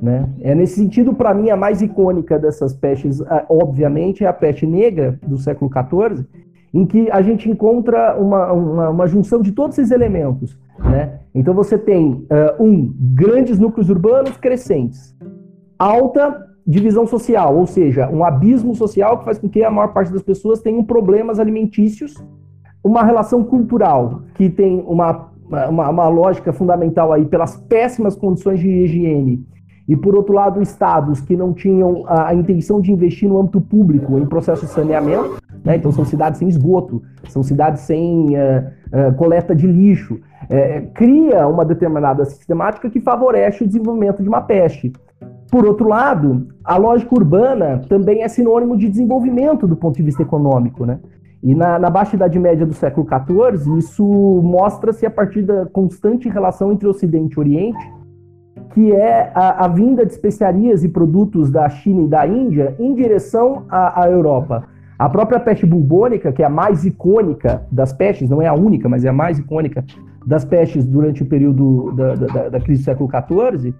Né? 0.00 0.28
É 0.40 0.54
nesse 0.54 0.76
sentido, 0.76 1.14
para 1.14 1.34
mim, 1.34 1.50
a 1.50 1.56
mais 1.56 1.82
icônica 1.82 2.38
dessas 2.38 2.74
pestes, 2.74 3.22
obviamente, 3.48 4.24
é 4.24 4.26
a 4.26 4.32
peste 4.32 4.66
negra 4.66 5.18
do 5.26 5.38
século 5.38 5.70
XIV, 5.70 6.26
em 6.74 6.86
que 6.86 7.10
a 7.10 7.20
gente 7.20 7.50
encontra 7.50 8.16
uma, 8.18 8.52
uma, 8.52 8.88
uma 8.90 9.06
junção 9.06 9.42
de 9.42 9.52
todos 9.52 9.78
esses 9.78 9.90
elementos. 9.90 10.58
Né? 10.92 11.20
Então 11.34 11.54
você 11.54 11.78
tem, 11.78 12.12
uh, 12.12 12.62
um, 12.62 12.94
grandes 13.14 13.58
núcleos 13.58 13.88
urbanos 13.88 14.36
crescentes, 14.36 15.16
alta 15.78 16.48
divisão 16.66 17.06
social, 17.06 17.56
ou 17.56 17.66
seja, 17.66 18.08
um 18.08 18.22
abismo 18.22 18.74
social 18.74 19.18
que 19.18 19.24
faz 19.24 19.38
com 19.38 19.48
que 19.48 19.64
a 19.64 19.70
maior 19.70 19.88
parte 19.88 20.12
das 20.12 20.22
pessoas 20.22 20.60
tenham 20.60 20.84
problemas 20.84 21.40
alimentícios, 21.40 22.14
uma 22.84 23.02
relação 23.02 23.42
cultural 23.42 24.22
que 24.34 24.50
tem 24.50 24.84
uma, 24.86 25.30
uma, 25.68 25.88
uma 25.88 26.08
lógica 26.08 26.52
fundamental 26.52 27.12
aí 27.12 27.24
pelas 27.24 27.56
péssimas 27.56 28.14
condições 28.14 28.60
de 28.60 28.68
higiene 28.68 29.44
e, 29.88 29.96
por 29.96 30.14
outro 30.14 30.34
lado, 30.34 30.62
estados 30.62 31.20
que 31.20 31.36
não 31.36 31.52
tinham 31.52 32.04
a, 32.06 32.28
a 32.28 32.34
intenção 32.34 32.80
de 32.80 32.92
investir 32.92 33.28
no 33.28 33.40
âmbito 33.40 33.60
público 33.60 34.18
em 34.18 34.26
processo 34.26 34.66
de 34.66 34.72
saneamento, 34.72 35.42
né? 35.64 35.76
então 35.76 35.90
são 35.90 36.04
cidades 36.04 36.38
sem 36.38 36.48
esgoto, 36.48 37.02
são 37.28 37.42
cidades 37.42 37.82
sem 37.82 38.36
uh, 38.36 39.10
uh, 39.10 39.14
coleta 39.16 39.54
de 39.54 39.66
lixo, 39.66 40.20
uh, 40.44 40.90
cria 40.94 41.46
uma 41.46 41.64
determinada 41.64 42.24
sistemática 42.24 42.90
que 42.90 43.00
favorece 43.00 43.64
o 43.64 43.66
desenvolvimento 43.66 44.22
de 44.22 44.28
uma 44.28 44.40
peste. 44.40 44.92
Por 45.50 45.66
outro 45.66 45.86
lado, 45.86 46.48
a 46.64 46.76
lógica 46.76 47.14
urbana 47.14 47.82
também 47.88 48.22
é 48.22 48.28
sinônimo 48.28 48.76
de 48.76 48.88
desenvolvimento 48.88 49.66
do 49.66 49.76
ponto 49.76 49.96
de 49.96 50.02
vista 50.02 50.22
econômico, 50.22 50.86
né? 50.86 50.98
E 51.42 51.54
na, 51.54 51.78
na 51.78 51.90
Baixa 51.90 52.14
Idade 52.14 52.38
Média 52.38 52.64
do 52.64 52.72
século 52.72 53.06
XIV, 53.06 53.76
isso 53.76 54.04
mostra-se 54.42 55.04
a 55.04 55.10
partir 55.10 55.42
da 55.42 55.66
constante 55.66 56.28
relação 56.28 56.70
entre 56.70 56.86
Ocidente 56.86 57.34
e 57.34 57.40
Oriente, 57.40 57.92
que 58.72 58.92
é 58.92 59.30
a, 59.34 59.64
a, 59.64 59.68
vinda 59.68 60.06
de 60.06 60.12
especiarias 60.12 60.84
e 60.84 60.88
produtos 60.88 61.50
da 61.50 61.68
China 61.68 62.02
e 62.02 62.08
da 62.08 62.26
Índia 62.26 62.76
em 62.78 62.94
direção 62.94 63.64
à, 63.68 64.04
à, 64.04 64.08
Europa. 64.08 64.64
A 64.98 65.08
própria 65.08 65.40
peste 65.40 65.66
bubônica, 65.66 66.32
que 66.32 66.42
é 66.42 66.46
a 66.46 66.50
mais 66.50 66.84
icônica 66.84 67.66
das 67.70 67.92
pestes, 67.92 68.30
não 68.30 68.40
é 68.40 68.46
a 68.46 68.54
única, 68.54 68.88
mas 68.88 69.04
é 69.04 69.08
a 69.08 69.12
mais 69.12 69.38
icônica 69.38 69.84
das 70.26 70.44
pestes 70.44 70.84
durante 70.84 71.22
o 71.22 71.26
período 71.26 71.92
da, 71.92 72.14
da, 72.14 72.48
da 72.48 72.60
crise 72.60 72.82
do 72.82 72.84
século 72.84 73.10
XIV, 73.10 73.74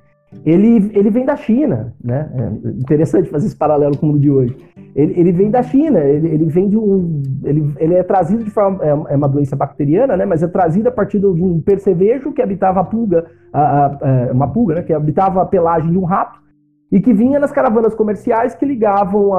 ele, 0.45 0.91
ele 0.95 1.11
vem 1.11 1.27
da 1.27 1.37
China, 1.37 1.95
né? 2.03 2.31
É 2.35 2.69
interessante 2.71 3.29
fazer 3.29 3.47
esse 3.47 3.57
paralelo 3.57 3.97
com 3.97 4.11
o 4.11 4.19
de 4.19 4.31
hoje. 4.31 4.57
Ele, 4.95 5.19
ele 5.19 5.33
vem 5.33 5.51
da 5.51 5.63
China, 5.63 6.01
ele, 6.01 6.29
ele 6.29 6.45
vem 6.47 6.69
de 6.69 6.77
um. 6.77 7.23
Ele, 7.45 7.73
ele 7.79 7.95
é 7.95 8.03
trazido 8.03 8.43
de 8.43 8.51
forma. 8.51 8.83
É, 8.83 8.89
é 8.89 9.17
uma 9.17 9.29
doença 9.29 9.55
bacteriana, 9.55 10.17
né? 10.17 10.25
Mas 10.25 10.43
é 10.43 10.49
trazido 10.49 10.89
a 10.89 10.93
partir 10.93 11.19
de 11.19 11.27
um 11.27 11.61
percevejo 11.61 12.33
que 12.33 12.43
habitava 12.43 12.81
a 12.81 12.85
pulga, 12.85 13.27
a, 13.53 13.61
a, 13.61 13.87
a, 13.87 14.09
é, 14.09 14.33
uma 14.33 14.49
pulga, 14.49 14.77
né? 14.77 14.83
Que 14.83 14.93
habitava 14.93 15.43
a 15.43 15.47
pelagem 15.47 15.93
de 15.93 15.99
um 15.99 16.05
rato 16.05 16.41
e 16.91 17.01
que 17.01 17.13
vinha 17.13 17.39
nas 17.39 17.53
caravanas 17.53 17.95
comerciais 17.95 18.55
que 18.55 18.67
ligavam 18.67 19.31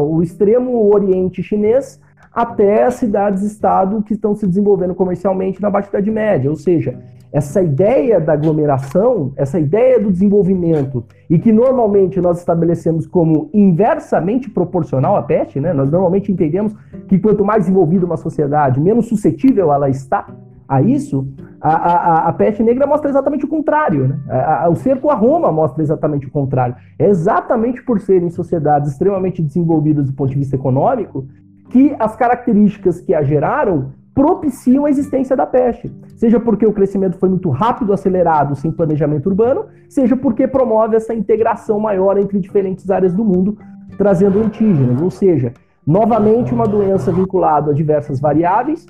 o 0.00 0.22
extremo 0.22 0.90
oriente 0.94 1.42
chinês 1.42 2.00
até 2.38 2.88
cidades-estado 2.88 4.00
que 4.00 4.14
estão 4.14 4.32
se 4.32 4.46
desenvolvendo 4.46 4.94
comercialmente 4.94 5.60
na 5.60 5.68
Baixa 5.68 5.88
Idade 5.88 6.08
Média. 6.08 6.48
Ou 6.48 6.54
seja, 6.54 6.96
essa 7.32 7.60
ideia 7.60 8.20
da 8.20 8.34
aglomeração, 8.34 9.32
essa 9.34 9.58
ideia 9.58 9.98
do 9.98 10.12
desenvolvimento, 10.12 11.04
e 11.28 11.36
que 11.36 11.50
normalmente 11.50 12.20
nós 12.20 12.38
estabelecemos 12.38 13.08
como 13.08 13.50
inversamente 13.52 14.48
proporcional 14.48 15.16
à 15.16 15.22
peste, 15.22 15.58
né? 15.58 15.72
nós 15.72 15.90
normalmente 15.90 16.30
entendemos 16.30 16.72
que 17.08 17.18
quanto 17.18 17.44
mais 17.44 17.64
desenvolvida 17.64 18.06
uma 18.06 18.16
sociedade, 18.16 18.80
menos 18.80 19.08
suscetível 19.08 19.72
ela 19.72 19.90
está 19.90 20.28
a 20.68 20.80
isso, 20.80 21.26
a, 21.60 21.74
a, 21.74 22.28
a 22.28 22.32
peste 22.34 22.62
negra 22.62 22.86
mostra 22.86 23.10
exatamente 23.10 23.44
o 23.44 23.48
contrário. 23.48 24.06
Né? 24.06 24.16
A, 24.28 24.68
o 24.68 24.76
cerco 24.76 25.10
a 25.10 25.14
Roma 25.14 25.50
mostra 25.50 25.82
exatamente 25.82 26.28
o 26.28 26.30
contrário. 26.30 26.76
É 26.96 27.08
exatamente 27.08 27.82
por 27.82 27.98
serem 27.98 28.30
sociedades 28.30 28.92
extremamente 28.92 29.42
desenvolvidas 29.42 30.06
do 30.06 30.12
ponto 30.12 30.30
de 30.30 30.38
vista 30.38 30.54
econômico 30.54 31.26
que 31.70 31.94
as 31.98 32.16
características 32.16 33.00
que 33.00 33.14
a 33.14 33.22
geraram 33.22 33.92
propiciam 34.14 34.84
a 34.84 34.90
existência 34.90 35.36
da 35.36 35.46
peste. 35.46 35.92
Seja 36.16 36.40
porque 36.40 36.66
o 36.66 36.72
crescimento 36.72 37.16
foi 37.18 37.28
muito 37.28 37.50
rápido, 37.50 37.92
acelerado, 37.92 38.56
sem 38.56 38.72
planejamento 38.72 39.28
urbano, 39.28 39.66
seja 39.88 40.16
porque 40.16 40.48
promove 40.48 40.96
essa 40.96 41.14
integração 41.14 41.78
maior 41.78 42.18
entre 42.18 42.40
diferentes 42.40 42.90
áreas 42.90 43.14
do 43.14 43.24
mundo, 43.24 43.56
trazendo 43.96 44.40
antígenos. 44.40 45.00
Ou 45.00 45.10
seja, 45.10 45.52
novamente 45.86 46.52
uma 46.52 46.66
doença 46.66 47.12
vinculada 47.12 47.70
a 47.70 47.74
diversas 47.74 48.18
variáveis, 48.18 48.86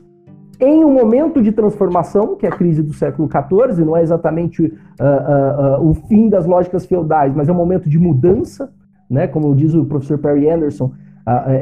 em 0.61 0.85
um 0.85 0.93
momento 0.93 1.41
de 1.41 1.53
transformação, 1.53 2.35
que 2.35 2.47
é 2.47 2.49
a 2.49 2.53
crise 2.53 2.83
do 2.83 2.93
século 2.93 3.29
XIV, 3.29 3.85
não 3.85 3.97
é 3.97 4.03
exatamente 4.03 4.63
uh, 4.65 4.69
uh, 4.69 5.83
uh, 5.83 5.91
o 5.91 5.95
fim 5.95 6.29
das 6.29 6.47
lógicas 6.47 6.85
feudais, 6.87 7.35
mas 7.35 7.49
é 7.49 7.53
um 7.53 7.55
momento 7.55 7.89
de 7.89 7.99
mudança, 7.99 8.73
né? 9.09 9.29
como 9.29 9.55
diz 9.55 9.75
o 9.75 9.85
professor 9.85 10.19
Perry 10.19 10.51
Anderson, 10.51 10.91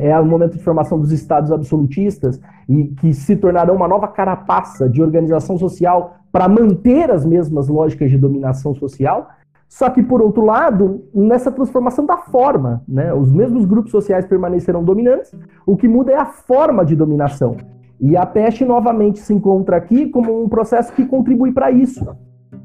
é 0.03 0.19
o 0.19 0.25
momento 0.25 0.57
de 0.57 0.63
formação 0.63 0.99
dos 0.99 1.13
estados 1.13 1.51
absolutistas 1.51 2.41
e 2.69 2.85
que 2.85 3.13
se 3.13 3.37
tornarão 3.37 3.75
uma 3.75 3.89
nova 3.89 4.09
carapaça 4.09 4.89
de 4.89 5.03
organização 5.03 5.59
social 5.59 6.17
para 6.31 6.49
manter 6.49 7.11
as 7.11 7.25
mesmas 7.25 7.69
lógicas 7.69 8.11
de 8.11 8.19
dominação 8.19 8.75
social. 8.75 9.29
Só 9.69 9.91
que, 9.91 10.03
por 10.03 10.23
outro 10.23 10.45
lado, 10.45 11.05
nessa 11.13 11.51
transformação 11.51 12.07
da 12.07 12.17
forma, 12.17 12.83
né, 12.87 13.13
os 13.13 13.33
mesmos 13.33 13.65
grupos 13.65 13.91
sociais 13.91 14.25
permanecerão 14.25 14.85
dominantes, 14.85 15.33
o 15.67 15.77
que 15.77 15.89
muda 15.89 16.13
é 16.13 16.17
a 16.17 16.27
forma 16.27 16.85
de 16.85 16.95
dominação. 16.95 17.57
E 18.01 18.17
a 18.17 18.25
peste 18.25 18.65
novamente 18.65 19.19
se 19.19 19.33
encontra 19.33 19.77
aqui 19.77 20.07
como 20.09 20.45
um 20.45 20.49
processo 20.49 20.93
que 20.93 21.05
contribui 21.05 21.53
para 21.53 21.71
isso. 21.71 22.07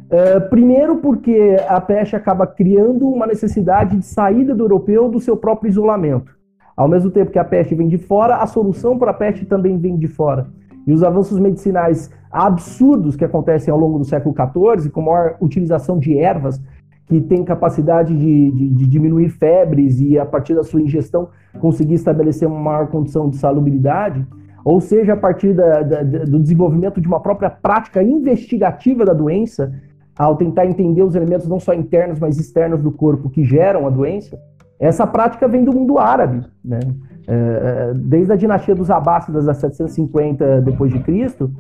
É, 0.10 0.39
primeiro, 0.41 0.98
porque 0.98 1.58
a 1.67 1.79
peste 1.79 2.15
acaba 2.15 2.46
criando 2.46 3.08
uma 3.08 3.25
necessidade 3.25 3.98
de 3.98 4.05
saída 4.05 4.53
do 4.53 4.65
europeu 4.65 5.10
do 5.10 5.22
seu 5.22 5.38
próprio 5.38 5.70
isolamento. 5.70 6.41
Ao 6.75 6.88
mesmo 6.88 7.12
tempo 7.12 7.32
que 7.32 7.40
a 7.40 7.44
peste 7.44 7.75
vem 7.75 7.88
de 7.88 7.98
fora, 7.98 8.38
a 8.38 8.48
solução 8.48 8.98
para 8.98 9.12
a 9.12 9.13
peste 9.13 9.46
também 9.46 9.78
vem 9.78 9.98
de 9.98 10.08
fora. 10.08 10.48
E 10.86 10.94
os 10.94 11.04
avanços 11.04 11.40
medicinais 11.40 12.10
absurdos 12.32 13.16
que 13.16 13.25
acontecem 13.25 13.72
ao 13.72 13.80
longo 13.80 14.00
do 14.00 14.06
século 14.06 14.34
XIV, 14.34 14.90
com 14.90 15.01
maior 15.01 15.36
utilização 15.42 16.00
de 16.00 16.18
ervas, 16.18 16.62
que 17.06 17.20
têm 17.20 17.44
capacidade 17.44 18.18
de, 18.18 18.51
de, 18.51 18.70
de, 18.70 18.88
diminuir 18.88 19.30
febres 19.30 20.00
e, 20.00 20.18
a 20.18 20.25
partir 20.25 20.56
da 20.56 20.63
sua 20.63 20.82
ingestão, 20.82 21.28
conseguir 21.60 21.96
estabelecer 21.96 22.48
uma 22.48 22.60
maior 22.60 22.88
condição 22.88 23.30
de 23.30 23.36
salubridade, 23.36 24.25
ou 24.63 24.80
seja, 24.80 25.13
a 25.13 25.18
partir 25.18 25.54
da, 25.54 25.82
da, 25.82 26.04
do 26.04 26.40
desenvolvimento 26.40 27.01
de 27.01 27.08
uma 27.08 27.20
própria 27.20 27.50
prática 27.50 28.01
investigativa 28.01 29.04
da 29.04 29.13
doença, 29.13 29.74
ao 30.18 30.38
tentar 30.38 30.66
entender 30.66 31.04
os 31.04 31.16
elementos 31.16 31.48
não 31.48 31.60
só 31.60 31.74
internos, 31.74 32.20
mas 32.20 32.40
externos 32.40 32.82
do 32.82 32.92
corpo 32.92 33.30
que 33.30 33.44
geram 33.44 33.86
a 33.88 33.90
doença, 33.90 34.40
essa 34.88 35.06
prática 35.06 35.48
vem 35.48 35.64
do 35.64 35.72
mundo 35.72 35.98
árabe, 36.00 36.46
né? 36.64 36.80
É, 37.28 37.34
é 37.34 37.94
desde 37.94 38.34
a 38.34 38.36
dinastia 38.36 38.74
dos 38.74 38.90
Abássidas, 38.90 39.48
a 39.48 39.54
750 39.54 40.62
depois 40.62 40.92
de 40.92 41.00
Cristo, 41.00 41.52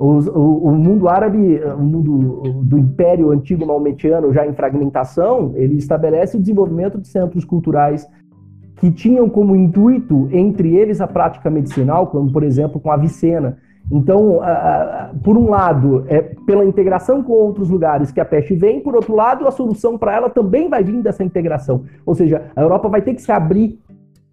o, 0.00 0.70
o, 0.70 0.72
mundo 0.72 1.10
árabe, 1.10 1.60
o 1.76 1.82
mundo 1.82 2.62
do 2.62 2.78
Império 2.78 3.30
Antigo 3.32 3.66
Maometiano, 3.66 4.32
já 4.32 4.46
em 4.46 4.54
fragmentação, 4.54 5.52
ele 5.56 5.74
estabelece 5.74 6.38
o 6.38 6.40
desenvolvimento 6.40 6.98
de 6.98 7.06
centros 7.06 7.44
culturais 7.44 8.08
que 8.76 8.90
tinham 8.90 9.28
como 9.28 9.54
intuito, 9.54 10.26
entre 10.32 10.74
eles, 10.74 11.02
a 11.02 11.06
prática 11.06 11.50
medicinal, 11.50 12.06
como 12.06 12.32
por 12.32 12.42
exemplo 12.42 12.80
com 12.80 12.90
a 12.90 12.96
vicena. 12.96 13.58
Então, 13.90 14.40
por 15.22 15.36
um 15.36 15.50
lado, 15.50 16.04
é 16.06 16.22
pela 16.46 16.64
integração 16.64 17.22
com 17.22 17.32
outros 17.32 17.68
lugares 17.68 18.12
que 18.12 18.20
a 18.20 18.24
peste 18.24 18.54
vem, 18.54 18.80
por 18.80 18.94
outro 18.94 19.14
lado, 19.14 19.48
a 19.48 19.50
solução 19.50 19.98
para 19.98 20.14
ela 20.14 20.30
também 20.30 20.68
vai 20.68 20.84
vir 20.84 21.02
dessa 21.02 21.24
integração. 21.24 21.82
Ou 22.06 22.14
seja, 22.14 22.50
a 22.54 22.62
Europa 22.62 22.88
vai 22.88 23.02
ter 23.02 23.14
que 23.14 23.22
se 23.22 23.32
abrir 23.32 23.80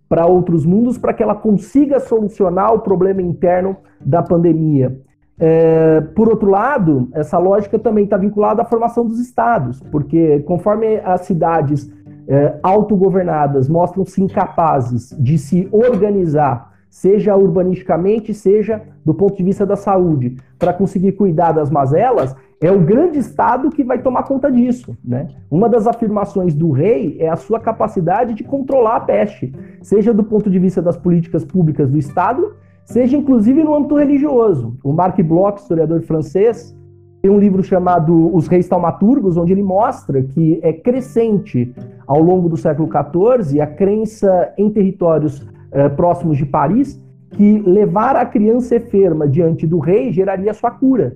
para 0.07 0.25
outros 0.25 0.65
mundos 0.65 0.97
para 0.97 1.13
que 1.13 1.23
ela 1.23 1.35
consiga 1.35 1.99
solucionar 1.99 2.73
o 2.73 2.79
problema 2.79 3.21
interno 3.21 3.77
da 3.99 4.21
pandemia. 4.21 5.01
É, 5.39 6.01
por 6.15 6.29
outro 6.29 6.49
lado, 6.49 7.09
essa 7.13 7.37
lógica 7.37 7.77
também 7.77 8.05
está 8.05 8.17
vinculada 8.17 8.61
à 8.61 8.65
formação 8.65 9.05
dos 9.05 9.19
estados, 9.19 9.81
porque 9.91 10.39
conforme 10.41 10.97
as 11.03 11.21
cidades 11.21 11.91
é, 12.27 12.57
autogovernadas 12.63 13.69
mostram-se 13.69 14.21
incapazes 14.21 15.15
de 15.19 15.37
se 15.37 15.67
organizar, 15.71 16.73
seja 16.97 17.35
urbanisticamente, 17.35 18.33
seja 18.33 18.81
do 19.05 19.13
ponto 19.13 19.37
de 19.37 19.43
vista 19.43 19.67
da 19.67 19.75
saúde, 19.75 20.35
para 20.57 20.73
conseguir 20.73 21.11
cuidar 21.11 21.51
das 21.51 21.69
mazelas, 21.69 22.35
é 22.59 22.71
o 22.71 22.79
grande 22.79 23.19
Estado 23.19 23.69
que 23.69 23.83
vai 23.83 23.99
tomar 24.01 24.23
conta 24.23 24.51
disso. 24.51 24.97
Né? 25.05 25.27
Uma 25.49 25.69
das 25.69 25.85
afirmações 25.85 26.55
do 26.55 26.71
rei 26.71 27.15
é 27.19 27.29
a 27.29 27.35
sua 27.35 27.59
capacidade 27.59 28.33
de 28.33 28.43
controlar 28.43 28.95
a 28.95 28.99
peste, 29.01 29.53
seja 29.79 30.11
do 30.11 30.23
ponto 30.23 30.49
de 30.49 30.57
vista 30.57 30.81
das 30.81 30.97
políticas 30.97 31.45
públicas 31.45 31.87
do 31.87 31.99
Estado, 31.99 32.55
seja 32.83 33.15
inclusive 33.15 33.63
no 33.63 33.75
âmbito 33.75 33.95
religioso. 33.95 34.75
O 34.83 34.91
Marc 34.91 35.21
Bloch, 35.21 35.61
historiador 35.61 36.01
francês, 36.01 36.75
tem 37.21 37.29
um 37.29 37.37
livro 37.37 37.61
chamado 37.61 38.35
Os 38.35 38.47
Reis 38.47 38.67
Taumaturgos, 38.67 39.37
onde 39.37 39.51
ele 39.51 39.61
mostra 39.61 40.23
que 40.23 40.59
é 40.63 40.73
crescente 40.73 41.71
ao 42.07 42.19
longo 42.19 42.49
do 42.49 42.57
século 42.57 42.89
XIV 42.89 43.61
a 43.61 43.67
crença 43.67 44.51
em 44.57 44.67
territórios 44.71 45.45
eh, 45.77 45.89
próximos 45.89 46.37
de 46.37 46.45
Paris 46.45 46.99
que 47.31 47.59
levar 47.59 48.15
a 48.15 48.25
criança 48.25 48.75
enferma 48.77 49.27
diante 49.27 49.67
do 49.67 49.77
rei 49.77 50.11
geraria 50.11 50.51
sua 50.53 50.71
cura. 50.71 51.15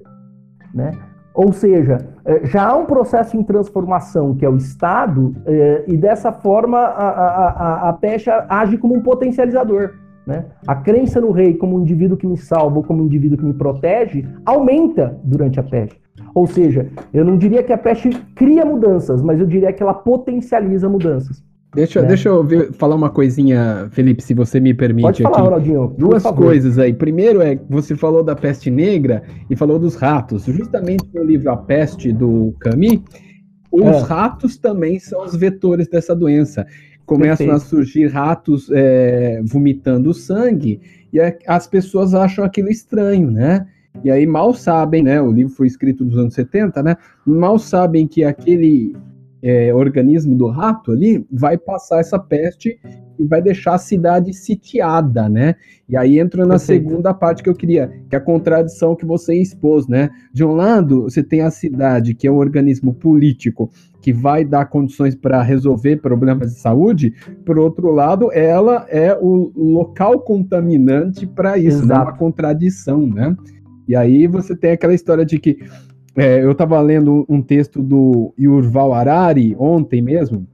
Né? 0.72 0.92
Ou 1.34 1.52
seja, 1.52 1.98
eh, 2.24 2.46
já 2.46 2.68
há 2.68 2.76
um 2.78 2.86
processo 2.86 3.36
em 3.36 3.42
transformação 3.44 4.36
que 4.36 4.46
é 4.46 4.50
o 4.50 4.56
Estado, 4.56 5.34
eh, 5.48 5.86
e 5.88 5.98
dessa 5.98 6.32
forma 6.32 6.78
a, 6.78 7.10
a, 7.10 7.48
a, 7.50 7.90
a 7.90 7.94
peste 7.94 8.30
age 8.30 8.78
como 8.78 8.96
um 8.96 9.02
potencializador. 9.02 9.96
Né? 10.28 10.46
A 10.68 10.76
crença 10.76 11.20
no 11.20 11.32
rei 11.32 11.56
como 11.56 11.76
um 11.76 11.82
indivíduo 11.82 12.16
que 12.16 12.28
me 12.28 12.38
salva 12.38 12.78
ou 12.78 12.84
como 12.84 13.02
um 13.02 13.08
indivíduo 13.08 13.40
que 13.40 13.46
me 13.46 13.56
protege 13.56 14.28
aumenta 14.46 15.20
durante 15.24 15.60
a 15.60 15.64
peste. 15.64 16.00
Ou 16.36 16.46
seja, 16.46 16.88
eu 17.12 17.26
não 17.26 17.36
diria 17.36 17.64
que 17.64 17.74
a 17.74 17.78
peste 17.78 18.12
cria 18.36 18.64
mudanças, 18.64 19.24
mas 19.24 19.40
eu 19.40 19.48
diria 19.48 19.74
que 19.74 19.82
ela 19.82 19.96
potencializa 19.96 20.88
mudanças. 20.88 21.44
Deixa, 21.74 22.02
né? 22.02 22.08
deixa 22.10 22.28
eu 22.28 22.44
ver, 22.44 22.74
falar 22.74 22.96
uma 22.96 23.10
coisinha, 23.10 23.88
Felipe, 23.92 24.22
se 24.22 24.34
você 24.34 24.60
me 24.60 24.74
permite. 24.74 25.04
Pode 25.04 25.24
falar, 25.24 25.38
aqui. 25.38 25.70
Ronaldinho. 25.72 25.96
Duas 25.98 26.24
coisas 26.24 26.78
aí. 26.78 26.94
Primeiro 26.94 27.42
é 27.42 27.58
você 27.70 27.96
falou 27.96 28.24
da 28.24 28.36
peste 28.36 28.70
negra 28.70 29.24
e 29.50 29.56
falou 29.56 29.80
dos 29.80 29.96
ratos. 29.96 30.44
Justamente 30.44 31.06
no 31.14 31.24
livro 31.24 31.50
A 31.50 31.58
Peste 31.58 32.12
do 32.12 32.54
Camus, 32.60 33.02
os 33.72 33.84
é. 33.84 34.00
ratos 34.02 34.58
também 34.58 35.00
são 35.00 35.24
os 35.24 35.36
vetores 35.36 35.88
dessa 35.88 36.14
doença 36.14 36.66
começam 37.12 37.48
Perfeito. 37.48 37.56
a 37.56 37.60
surgir 37.60 38.08
ratos 38.08 38.70
é, 38.72 39.42
vomitando 39.44 40.14
sangue 40.14 40.80
e 41.12 41.20
a, 41.20 41.36
as 41.46 41.68
pessoas 41.68 42.14
acham 42.14 42.46
aquilo 42.46 42.70
estranho, 42.70 43.30
né? 43.30 43.68
E 44.02 44.10
aí 44.10 44.26
mal 44.26 44.54
sabem, 44.54 45.04
né? 45.04 45.22
O 45.22 45.30
livro 45.30 45.54
foi 45.54 45.68
escrito 45.68 46.06
nos 46.06 46.18
anos 46.18 46.34
70, 46.34 46.82
né? 46.82 46.96
Mal 47.26 47.60
sabem 47.60 48.08
que 48.08 48.24
aquele 48.24 48.96
é, 49.42 49.74
organismo 49.74 50.36
do 50.36 50.48
rato 50.48 50.92
ali 50.92 51.26
vai 51.32 51.58
passar 51.58 52.00
essa 52.00 52.20
peste 52.20 52.80
e 53.18 53.26
vai 53.26 53.42
deixar 53.42 53.76
a 53.76 53.80
cidade 53.80 54.34
sitiada, 54.34 55.28
né? 55.28 55.56
E 55.88 55.98
aí 55.98 56.20
entra 56.20 56.44
na 56.46 56.56
Perfeito. 56.56 56.90
segunda 56.90 57.14
parte 57.14 57.44
que 57.44 57.50
eu 57.50 57.56
queria, 57.56 57.92
que 58.10 58.16
é 58.16 58.18
a 58.18 58.22
contradição 58.22 58.96
que 58.96 59.06
você 59.06 59.36
expôs, 59.36 59.88
né? 59.88 60.10
De 60.34 60.44
um 60.44 60.54
lado, 60.54 61.04
você 61.04 61.24
tem 61.24 61.42
a 61.42 61.52
cidade, 61.52 62.14
que 62.16 62.28
é 62.28 62.32
um 62.32 62.38
organismo 62.38 62.94
político 62.94 63.70
que 64.02 64.12
vai 64.12 64.44
dar 64.44 64.66
condições 64.66 65.14
para 65.14 65.42
resolver 65.44 65.98
problemas 65.98 66.54
de 66.54 66.60
saúde, 66.60 67.14
por 67.46 67.60
outro 67.60 67.92
lado, 67.92 68.32
ela 68.32 68.88
é 68.90 69.16
o 69.16 69.52
local 69.56 70.20
contaminante 70.22 71.28
para 71.28 71.58
isso, 71.58 71.86
né? 71.86 71.96
Uma 71.96 72.18
contradição, 72.18 73.06
né? 73.06 73.36
E 73.88 73.96
aí 73.96 74.26
você 74.26 74.56
tem 74.56 74.72
aquela 74.72 74.94
história 74.94 75.26
de 75.26 75.38
que 75.38 75.60
é, 76.16 76.44
eu 76.44 76.52
estava 76.52 76.80
lendo 76.82 77.26
um 77.30 77.42
texto 77.42 77.82
do 77.82 78.34
Yurval 78.38 78.94
Harari 78.94 79.56
ontem 79.58 80.02
mesmo. 80.02 80.48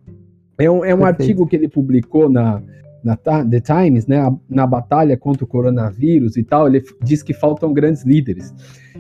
É 0.58 0.70
um, 0.70 0.84
é 0.84 0.94
um 0.94 1.06
artigo 1.06 1.46
que 1.46 1.56
ele 1.56 1.68
publicou 1.68 2.30
na, 2.30 2.62
na 3.04 3.16
The 3.16 3.60
Times, 3.62 4.06
né, 4.08 4.20
na 4.50 4.68
batalha 4.68 5.16
contra 5.16 5.44
o 5.44 5.48
coronavírus 5.48 6.36
e 6.36 6.44
tal, 6.44 6.68
ele 6.68 6.84
diz 7.04 7.24
que 7.24 7.34
faltam 7.34 7.74
grandes 7.74 8.04
líderes. 8.04 8.54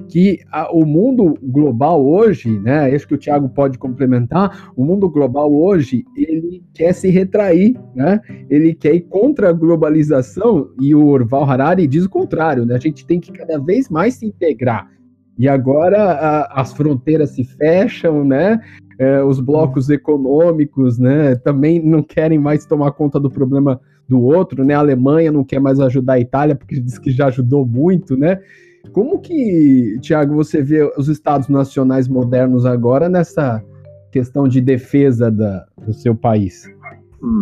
Que 0.08 0.40
a, 0.52 0.72
o 0.72 0.86
mundo 0.86 1.38
global 1.42 2.06
hoje, 2.06 2.60
né, 2.60 2.94
acho 2.94 3.08
que 3.08 3.16
o 3.16 3.18
Thiago 3.18 3.50
pode 3.50 3.78
complementar, 3.78 4.72
o 4.76 4.86
mundo 4.86 5.10
global 5.10 5.54
hoje, 5.54 6.06
ele 6.16 6.64
quer 6.74 6.94
se 6.94 7.10
retrair, 7.10 7.76
né, 7.96 8.22
ele 8.50 8.74
quer 8.74 8.96
ir 8.96 9.02
contra 9.02 9.50
a 9.50 9.54
globalização 9.54 10.70
e 10.80 10.94
o 10.94 11.08
Orval 11.08 11.50
Harari 11.50 11.88
diz 11.88 12.06
o 12.06 12.10
contrário, 12.10 12.66
né, 12.66 12.76
a 12.76 12.80
gente 12.80 13.06
tem 13.06 13.20
que 13.20 13.32
cada 13.32 13.60
vez 13.60 13.90
mais 13.90 14.16
se 14.16 14.26
integrar. 14.26 14.97
E 15.38 15.48
agora 15.48 16.02
a, 16.04 16.62
as 16.62 16.74
fronteiras 16.74 17.32
se 17.32 17.44
fecham, 17.44 18.24
né? 18.26 18.60
É, 19.00 19.24
os 19.24 19.40
blocos 19.40 19.90
econômicos, 19.90 20.98
né? 20.98 21.36
Também 21.36 21.84
não 21.84 22.02
querem 22.02 22.40
mais 22.40 22.66
tomar 22.66 22.92
conta 22.92 23.20
do 23.20 23.30
problema 23.30 23.80
do 24.10 24.22
outro, 24.22 24.64
né? 24.64 24.74
A 24.74 24.80
Alemanha 24.80 25.32
não 25.32 25.44
quer 25.44 25.60
mais 25.60 25.80
ajudar 25.80 26.14
a 26.14 26.20
Itália 26.20 26.56
porque 26.56 26.80
diz 26.80 26.98
que 26.98 27.12
já 27.12 27.28
ajudou 27.28 27.66
muito, 27.66 28.18
né? 28.18 28.40
Como 28.92 29.20
que, 29.20 30.00
Tiago, 30.02 30.34
você 30.34 30.62
vê 30.62 30.84
os 30.98 31.08
estados 31.08 31.50
nacionais 31.50 32.08
modernos 32.08 32.66
agora 32.66 33.10
nessa 33.10 33.64
questão 34.12 34.48
de 34.48 34.62
defesa 34.62 35.30
da, 35.30 35.68
do 35.86 35.94
seu 35.94 36.16
país? 36.16 36.68
Hum. 37.22 37.40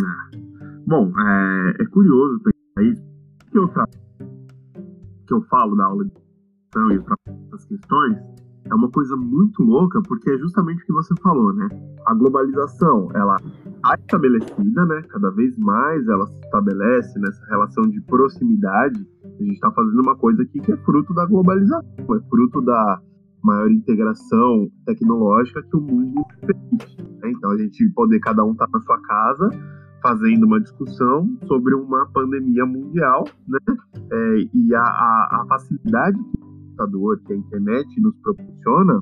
Bom, 0.87 1.11
é, 1.17 1.81
é 1.81 1.85
curioso 1.85 2.41
pensar 2.43 2.91
isso, 2.91 3.03
que 3.51 3.57
eu, 3.57 3.67
que 5.27 5.33
eu 5.33 5.41
falo 5.43 5.75
na 5.75 5.85
aula 5.85 6.05
de 6.05 6.11
e 6.91 6.99
para 6.99 7.15
essas 7.47 7.65
questões, 7.65 8.17
é 8.69 8.73
uma 8.73 8.89
coisa 8.89 9.15
muito 9.15 9.61
louca, 9.61 10.01
porque 10.01 10.29
é 10.29 10.37
justamente 10.37 10.81
o 10.83 10.85
que 10.85 10.93
você 10.93 11.13
falou, 11.21 11.53
né? 11.53 11.67
A 12.05 12.13
globalização, 12.13 13.09
ela 13.13 13.37
está 13.37 13.95
estabelecida, 13.99 14.85
né? 14.85 15.03
Cada 15.09 15.29
vez 15.31 15.55
mais 15.57 16.07
ela 16.07 16.25
se 16.25 16.39
estabelece 16.39 17.19
nessa 17.19 17.45
relação 17.45 17.83
de 17.83 18.01
proximidade. 18.01 19.07
A 19.23 19.43
gente 19.43 19.53
está 19.53 19.71
fazendo 19.71 20.01
uma 20.01 20.15
coisa 20.15 20.41
aqui 20.41 20.59
que 20.59 20.71
é 20.71 20.77
fruto 20.77 21.13
da 21.13 21.25
globalização, 21.25 21.83
é 21.99 22.29
fruto 22.29 22.61
da 22.61 22.99
maior 23.43 23.69
integração 23.69 24.67
tecnológica 24.85 25.61
que 25.61 25.77
o 25.77 25.81
mundo 25.81 26.25
permite. 26.41 26.97
Né? 27.21 27.31
Então 27.31 27.51
a 27.51 27.57
gente 27.57 27.87
poder 27.91 28.19
cada 28.19 28.43
um 28.43 28.53
estar 28.53 28.65
tá 28.65 28.79
na 28.79 28.83
sua 28.83 28.99
casa 29.01 29.49
fazendo 30.01 30.45
uma 30.45 30.59
discussão 30.59 31.27
sobre 31.47 31.75
uma 31.75 32.07
pandemia 32.07 32.65
mundial, 32.65 33.27
né? 33.47 33.59
É, 34.11 34.37
e 34.53 34.75
a, 34.75 34.81
a, 34.81 35.41
a 35.41 35.45
facilidade 35.47 36.17
que 36.23 36.44
computador 36.75 37.19
que 37.25 37.33
a 37.33 37.35
internet 37.35 38.01
nos 38.01 38.15
proporciona, 38.17 39.01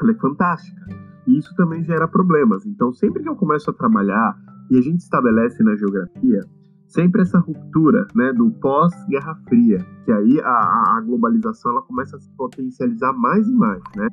ela 0.00 0.10
é 0.10 0.14
fantástica. 0.14 0.86
E 1.26 1.38
isso 1.38 1.54
também 1.56 1.84
gera 1.84 2.08
problemas. 2.08 2.64
Então, 2.66 2.92
sempre 2.92 3.22
que 3.22 3.28
eu 3.28 3.36
começo 3.36 3.70
a 3.70 3.74
trabalhar 3.74 4.36
e 4.70 4.78
a 4.78 4.80
gente 4.80 5.00
estabelece 5.00 5.62
na 5.62 5.76
geografia 5.76 6.40
sempre 6.88 7.22
essa 7.22 7.38
ruptura 7.38 8.06
né, 8.14 8.34
do 8.34 8.50
pós-Guerra 8.50 9.34
Fria, 9.48 9.78
que 10.04 10.12
aí 10.12 10.38
a, 10.42 10.96
a, 10.96 11.00
globalização 11.00 11.72
ela 11.72 11.80
começa 11.80 12.18
a 12.18 12.20
se 12.20 12.30
potencializar 12.36 13.14
mais 13.14 13.48
e 13.48 13.54
mais. 13.54 13.82
Né? 13.96 14.08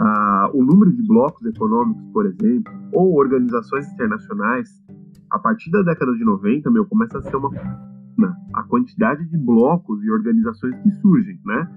Ah, 0.00 0.50
o 0.54 0.64
número 0.64 0.90
de 0.96 1.06
blocos 1.06 1.44
econômicos, 1.44 2.02
por 2.10 2.24
exemplo, 2.24 2.72
ou 2.90 3.18
organizações 3.18 3.86
internacionais, 3.92 4.70
a 5.30 5.38
partir 5.38 5.70
da 5.72 5.82
década 5.82 6.12
de 6.14 6.24
90, 6.24 6.70
meu, 6.70 6.86
começa 6.86 7.18
a 7.18 7.22
ser 7.22 7.36
uma 7.36 7.50
a 8.54 8.62
quantidade 8.64 9.24
de 9.28 9.38
blocos 9.38 10.02
e 10.04 10.10
organizações 10.10 10.74
que 10.82 10.90
surgem, 11.00 11.40
né? 11.44 11.68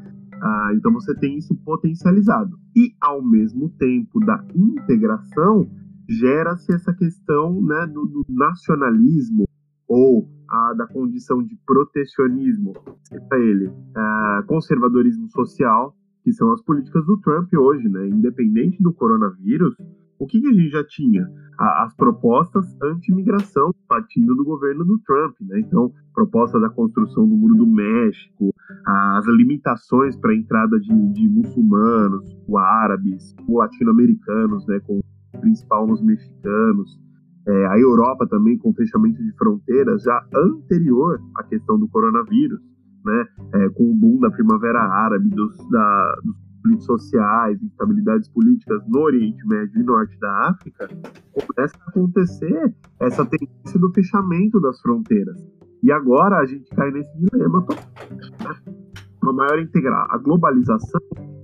Ah, 0.42 0.72
então 0.76 0.92
você 0.94 1.16
tem 1.16 1.38
isso 1.38 1.56
potencializado. 1.64 2.58
E 2.76 2.94
ao 3.02 3.24
mesmo 3.24 3.70
tempo 3.78 4.20
da 4.20 4.44
integração, 4.56 5.70
gera-se 6.10 6.74
essa 6.74 6.94
questão 6.94 7.62
né, 7.62 7.88
do, 7.88 8.06
do 8.06 8.26
nacionalismo 8.30 9.46
ou 9.88 10.30
ah, 10.50 10.74
da 10.78 10.88
condição 10.88 11.44
de 11.44 11.58
protecionismo, 11.66 12.74
seja 13.04 13.36
ele 13.38 13.72
ah, 13.96 14.44
conservadorismo 14.48 15.30
social, 15.30 15.96
que 16.24 16.32
são 16.34 16.52
as 16.52 16.62
políticas 16.62 17.06
do 17.06 17.20
Trump 17.20 17.54
hoje, 17.54 17.88
né? 17.88 18.08
Independente 18.08 18.82
do 18.82 18.92
coronavírus, 18.92 19.76
o 20.20 20.26
que, 20.26 20.40
que 20.40 20.48
a 20.48 20.54
gente 20.54 20.70
já 20.70 20.84
tinha? 20.84 21.28
as 21.58 21.96
propostas 21.96 22.66
anti-imigração 22.82 23.74
partindo 23.88 24.36
do 24.36 24.44
governo 24.44 24.84
do 24.84 25.00
Trump, 25.00 25.36
né? 25.42 25.60
Então, 25.60 25.92
proposta 26.14 26.60
da 26.60 26.70
construção 26.70 27.28
do 27.28 27.36
Muro 27.36 27.56
do 27.56 27.68
México, 27.68 28.54
as 28.86 29.26
limitações 29.28 30.16
para 30.18 30.32
a 30.32 30.36
entrada 30.36 30.80
de, 30.80 31.14
de 31.14 31.30
muçulmanos, 31.30 32.38
o 32.48 32.58
árabes, 32.58 33.34
o 33.48 33.60
latino-americanos, 33.60 34.66
né? 34.68 34.80
Com 34.86 35.02
principal 35.40 35.88
nos 35.88 36.02
mexicanos. 36.02 37.00
É, 37.48 37.68
a 37.68 37.80
Europa 37.80 38.28
também 38.28 38.58
com 38.58 38.74
fechamento 38.74 39.24
de 39.24 39.32
fronteiras 39.38 40.02
já 40.02 40.26
anterior 40.36 41.22
à 41.36 41.44
questão 41.44 41.78
do 41.80 41.88
coronavírus, 41.88 42.60
né? 43.06 43.28
É, 43.54 43.70
com 43.70 43.92
o 43.92 43.96
boom 43.96 44.20
da 44.20 44.32
Primavera 44.32 44.82
Árabe, 44.82 45.30
dos, 45.30 45.56
da, 45.70 46.16
dos 46.24 46.45
conflitos 46.66 46.86
sociais, 46.86 47.62
instabilidades 47.62 48.28
políticas 48.30 48.82
no 48.88 49.02
Oriente 49.02 49.46
Médio 49.48 49.82
e 49.82 49.84
Norte 49.84 50.18
da 50.20 50.50
África, 50.50 50.90
começa 51.34 51.78
a 51.78 51.90
acontecer 51.90 52.74
essa 53.00 53.26
tendência 53.26 53.80
do 53.80 53.92
fechamento 53.94 54.60
das 54.60 54.80
fronteiras. 54.82 55.38
E 55.84 55.92
agora 55.92 56.38
a 56.38 56.46
gente 56.46 56.68
cai 56.72 56.92
nesse 56.92 57.12
dilema. 57.18 57.66
Né? 57.70 58.74
Uma 59.22 59.34
maior 59.34 59.60
integrar 59.60 60.08
a 60.10 60.18
globalização, 60.18 61.02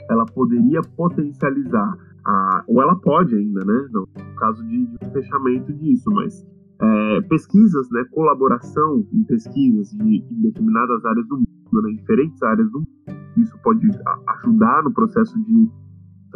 ela 0.09 0.25
poderia 0.25 0.81
potencializar 0.81 1.95
a, 2.25 2.63
ou 2.67 2.81
ela 2.81 2.95
pode 2.95 3.35
ainda, 3.35 3.65
né? 3.65 3.87
No 3.91 4.07
caso 4.37 4.63
de, 4.67 4.85
de 4.85 4.97
um 5.03 5.11
fechamento 5.11 5.73
disso, 5.73 6.09
mas 6.11 6.45
é, 6.79 7.21
pesquisas, 7.21 7.89
né, 7.91 8.03
colaboração 8.11 9.05
em 9.11 9.23
pesquisas 9.23 9.89
de, 9.91 10.17
em 10.17 10.41
determinadas 10.41 11.03
áreas 11.05 11.27
do 11.27 11.37
mundo, 11.37 11.81
né, 11.83 11.91
em 11.91 11.95
diferentes 11.95 12.41
áreas 12.43 12.69
do 12.71 12.79
mundo, 12.79 13.20
isso 13.37 13.57
pode 13.63 13.87
ajudar 14.27 14.83
no 14.83 14.93
processo 14.93 15.37
de 15.43 15.69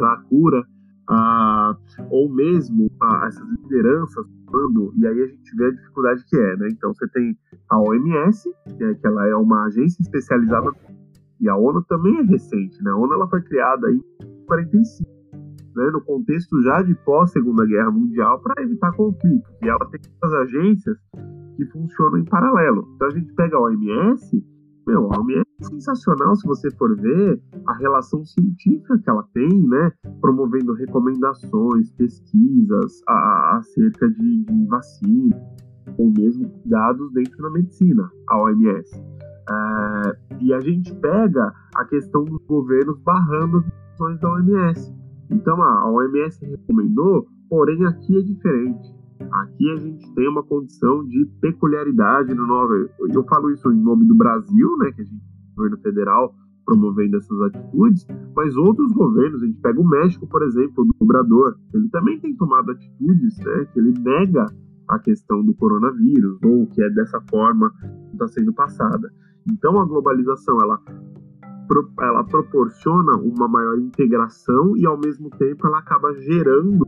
a 0.00 0.16
cura, 0.28 0.62
a, 1.08 1.76
ou 2.10 2.28
mesmo 2.32 2.90
a, 3.00 3.26
essas 3.26 3.48
lideranças 3.48 4.26
quando, 4.46 4.92
e 4.96 5.06
aí 5.06 5.22
a 5.22 5.26
gente 5.26 5.56
vê 5.56 5.66
a 5.66 5.70
dificuldade 5.70 6.24
que 6.26 6.36
é, 6.36 6.56
né? 6.56 6.68
Então 6.70 6.92
você 6.94 7.08
tem 7.08 7.36
a 7.68 7.80
OMS, 7.80 8.48
que, 8.76 8.84
é, 8.84 8.94
que 8.94 9.06
ela 9.06 9.26
é 9.26 9.34
uma 9.34 9.64
agência 9.66 10.00
especializada, 10.02 10.70
e 11.40 11.48
a 11.48 11.56
ONU 11.56 11.82
também 11.84 12.18
é 12.18 12.22
recente, 12.22 12.82
né? 12.82 12.90
A 12.90 12.96
ONU 12.96 13.12
ela 13.12 13.28
foi 13.28 13.42
criada 13.42 13.90
em 13.90 14.00
45 14.46 15.16
né, 15.76 15.90
no 15.90 16.00
contexto 16.00 16.60
já 16.62 16.80
de 16.82 16.94
pós-Segunda 16.94 17.66
Guerra 17.66 17.90
Mundial, 17.90 18.40
para 18.40 18.62
evitar 18.62 18.90
conflitos. 18.92 19.48
E 19.62 19.68
ela 19.68 19.84
tem 19.90 20.00
essas 20.00 20.32
agências 20.40 20.96
que 21.56 21.66
funcionam 21.66 22.18
em 22.18 22.24
paralelo. 22.24 22.88
Então 22.94 23.08
a 23.08 23.10
gente 23.10 23.32
pega 23.34 23.56
a 23.56 23.60
OMS, 23.60 24.44
meu, 24.86 25.12
a 25.12 25.20
OMS 25.20 25.45
sensacional 25.64 26.36
se 26.36 26.46
você 26.46 26.70
for 26.72 26.94
ver 26.96 27.40
a 27.66 27.74
relação 27.74 28.24
científica 28.24 28.98
que 28.98 29.08
ela 29.08 29.24
tem, 29.32 29.66
né, 29.66 29.92
promovendo 30.20 30.72
recomendações, 30.74 31.90
pesquisas 31.92 33.02
a, 33.08 33.56
acerca 33.58 34.08
de, 34.10 34.44
de 34.44 34.66
vacina, 34.66 35.36
ou 35.98 36.12
mesmo 36.16 36.48
cuidados 36.48 37.12
dentro 37.12 37.38
da 37.38 37.50
medicina, 37.50 38.10
a 38.28 38.42
OMS. 38.42 38.90
É, 39.48 40.18
e 40.40 40.52
a 40.52 40.60
gente 40.60 40.94
pega 40.96 41.52
a 41.76 41.84
questão 41.84 42.24
dos 42.24 42.44
governos 42.46 42.98
barrando 43.00 43.58
as 43.58 43.64
decisões 43.64 44.20
da 44.20 44.32
OMS. 44.32 44.94
Então 45.30 45.62
a 45.62 45.90
OMS 45.90 46.44
recomendou, 46.44 47.26
porém 47.48 47.84
aqui 47.86 48.18
é 48.18 48.22
diferente. 48.22 48.96
Aqui 49.32 49.70
a 49.70 49.76
gente 49.76 50.14
tem 50.14 50.28
uma 50.28 50.42
condição 50.42 51.04
de 51.04 51.24
peculiaridade 51.40 52.34
no 52.34 52.46
novo. 52.46 52.74
Eu 53.12 53.24
falo 53.24 53.50
isso 53.50 53.72
em 53.72 53.80
nome 53.80 54.04
do 54.06 54.14
Brasil, 54.14 54.76
né, 54.78 54.92
que 54.92 55.00
a 55.00 55.04
gente 55.04 55.35
governo 55.56 55.78
federal 55.78 56.34
promovendo 56.66 57.16
essas 57.16 57.40
atitudes, 57.42 58.04
mas 58.34 58.56
outros 58.56 58.92
governos, 58.92 59.40
a 59.40 59.46
gente 59.46 59.60
pega 59.60 59.80
o 59.80 59.88
México, 59.88 60.26
por 60.26 60.42
exemplo, 60.42 60.84
o 60.84 61.04
Obrador, 61.04 61.56
ele 61.72 61.88
também 61.90 62.18
tem 62.18 62.34
tomado 62.34 62.72
atitudes, 62.72 63.38
né, 63.38 63.66
que 63.72 63.78
ele 63.78 63.94
nega 64.00 64.46
a 64.88 64.98
questão 64.98 65.44
do 65.44 65.54
coronavírus, 65.54 66.38
ou 66.44 66.66
que 66.66 66.82
é 66.82 66.90
dessa 66.90 67.20
forma 67.30 67.70
que 68.10 68.14
está 68.14 68.28
sendo 68.28 68.52
passada. 68.52 69.12
Então 69.48 69.78
a 69.78 69.86
globalização, 69.86 70.60
ela 70.60 70.80
ela 71.98 72.22
proporciona 72.22 73.16
uma 73.16 73.48
maior 73.48 73.76
integração 73.78 74.76
e 74.76 74.86
ao 74.86 74.96
mesmo 74.96 75.28
tempo 75.30 75.66
ela 75.66 75.78
acaba 75.78 76.14
gerando 76.14 76.86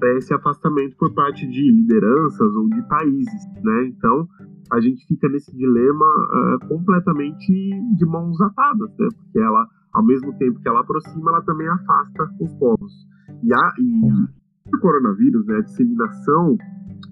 né, 0.00 0.16
esse 0.16 0.32
afastamento 0.32 0.96
por 0.96 1.12
parte 1.12 1.44
de 1.44 1.72
lideranças 1.72 2.54
ou 2.54 2.68
de 2.68 2.82
países, 2.88 3.46
né? 3.64 3.86
Então 3.88 4.28
a 4.72 4.80
gente 4.80 5.06
fica 5.06 5.28
nesse 5.28 5.54
dilema 5.56 6.04
uh, 6.04 6.68
completamente 6.68 7.52
de 7.96 8.06
mãos 8.06 8.40
atadas, 8.40 8.90
né? 8.98 9.08
Porque 9.16 9.38
ela, 9.38 9.66
ao 9.92 10.04
mesmo 10.04 10.36
tempo 10.38 10.60
que 10.60 10.68
ela 10.68 10.80
aproxima, 10.80 11.30
ela 11.30 11.42
também 11.42 11.68
afasta 11.68 12.28
os 12.40 12.52
povos. 12.54 12.92
E, 13.42 13.52
a, 13.52 13.72
e 13.78 14.74
o 14.74 14.80
coronavírus, 14.80 15.46
né? 15.46 15.56
A 15.56 15.62
disseminação 15.62 16.56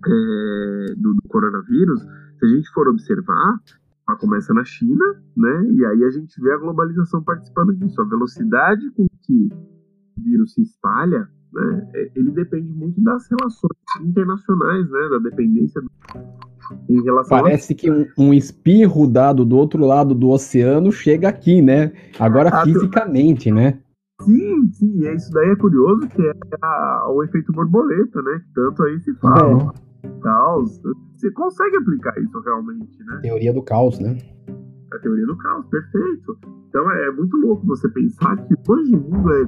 é, 0.07 0.95
do, 0.97 1.15
do 1.15 1.23
coronavírus, 1.29 2.01
se 2.01 2.45
a 2.45 2.49
gente 2.49 2.69
for 2.73 2.89
observar, 2.89 3.61
ela 4.09 4.19
começa 4.19 4.53
na 4.53 4.65
China, 4.65 5.05
né? 5.37 5.67
E 5.73 5.85
aí 5.87 6.05
a 6.05 6.11
gente 6.11 6.41
vê 6.41 6.53
a 6.53 6.59
globalização 6.59 7.23
participando 7.23 7.75
disso. 7.75 8.01
A 8.01 8.05
velocidade 8.05 8.91
com 8.91 9.07
que 9.23 9.49
o 10.19 10.23
vírus 10.23 10.53
se 10.55 10.63
espalha, 10.63 11.29
né? 11.53 11.91
É, 11.95 12.13
ele 12.17 12.31
depende 12.33 12.73
muito 12.73 13.01
das 13.03 13.29
relações 13.31 13.79
internacionais, 14.01 14.91
né? 14.91 15.09
Da 15.09 15.19
dependência 15.19 15.81
do... 15.81 15.91
em 16.89 17.03
relação 17.03 17.43
Parece 17.43 17.73
a... 17.73 17.77
que 17.77 17.91
um, 17.91 18.07
um, 18.19 18.35
espirro 18.35 19.07
dado 19.07 19.45
do 19.45 19.57
outro 19.57 19.85
lado 19.85 20.15
do 20.15 20.31
oceano 20.31 20.91
chega 20.93 21.29
aqui, 21.29 21.61
né? 21.61 21.93
Agora 22.19 22.51
ah, 22.53 22.65
fisicamente, 22.65 23.49
tu... 23.51 23.55
né? 23.55 23.79
Sim, 24.23 24.71
sim, 24.73 25.07
é 25.07 25.15
isso 25.15 25.31
daí 25.33 25.51
é 25.51 25.57
curioso, 25.57 26.07
que 26.09 26.23
é 26.23 26.33
a, 26.63 27.07
o 27.11 27.23
efeito 27.25 27.53
borboleta, 27.53 28.23
né? 28.23 28.41
Que 28.47 28.55
tanto 28.55 28.83
aí 28.85 29.01
se 29.01 29.15
fala. 29.15 29.73
É 29.73 29.85
caos. 30.21 30.81
Você 31.17 31.31
consegue 31.33 31.77
aplicar 31.77 32.15
isso 32.21 32.41
realmente, 32.41 32.99
né? 33.05 33.21
Teoria 33.23 33.53
do 33.53 33.63
caos, 33.63 33.99
né? 33.99 34.17
A 34.93 34.99
teoria 34.99 35.27
do 35.27 35.37
caos, 35.37 35.67
perfeito. 35.67 36.39
Então 36.69 36.91
é 36.91 37.11
muito 37.13 37.37
louco 37.39 37.67
você 37.67 37.89
pensar 37.89 38.37
que 38.37 38.55
hoje 38.69 38.95
o 38.95 39.01
mundo 39.01 39.33
é. 39.33 39.47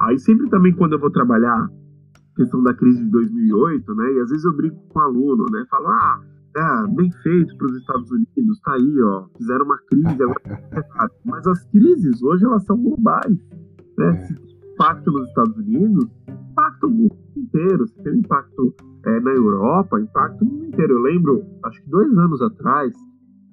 Aí 0.00 0.18
sempre 0.18 0.48
também 0.50 0.72
quando 0.72 0.94
eu 0.94 0.98
vou 0.98 1.10
trabalhar 1.10 1.68
questão 2.36 2.62
da 2.62 2.74
crise 2.74 3.04
de 3.04 3.10
2008, 3.10 3.94
né? 3.94 4.12
E 4.14 4.20
às 4.20 4.30
vezes 4.30 4.44
eu 4.44 4.52
brinco 4.52 4.76
com 4.88 4.98
um 4.98 5.02
aluno, 5.02 5.46
né? 5.50 5.64
Falo, 5.70 5.88
ah, 5.88 6.20
é, 6.56 6.86
bem 6.94 7.10
feito 7.22 7.56
para 7.56 7.66
os 7.66 7.76
Estados 7.76 8.10
Unidos, 8.10 8.60
tá 8.60 8.74
aí, 8.74 9.02
ó, 9.02 9.26
fizeram 9.38 9.64
uma 9.64 9.78
crise 9.78 10.22
agora. 10.22 11.10
Mas 11.24 11.46
as 11.46 11.64
crises 11.70 12.22
hoje 12.22 12.44
elas 12.44 12.64
são 12.64 12.76
globais, 12.76 13.38
né? 13.98 14.26
Se 14.26 14.34
tem 14.34 14.72
impacto 14.74 15.10
nos 15.10 15.28
Estados 15.28 15.56
Unidos, 15.56 16.06
impacta 16.52 16.86
o 16.86 16.90
mundo 16.90 17.16
inteiro. 17.36 17.86
Se 17.88 18.02
tem 18.02 18.12
um 18.12 18.16
impacto 18.16 18.74
é, 19.04 19.20
na 19.20 19.30
Europa, 19.30 20.00
impacta 20.00 20.44
o 20.44 20.46
mundo 20.46 20.66
inteiro. 20.66 20.94
Eu 20.94 21.02
lembro, 21.02 21.44
acho 21.64 21.82
que 21.82 21.90
dois 21.90 22.16
anos 22.18 22.42
atrás, 22.42 22.92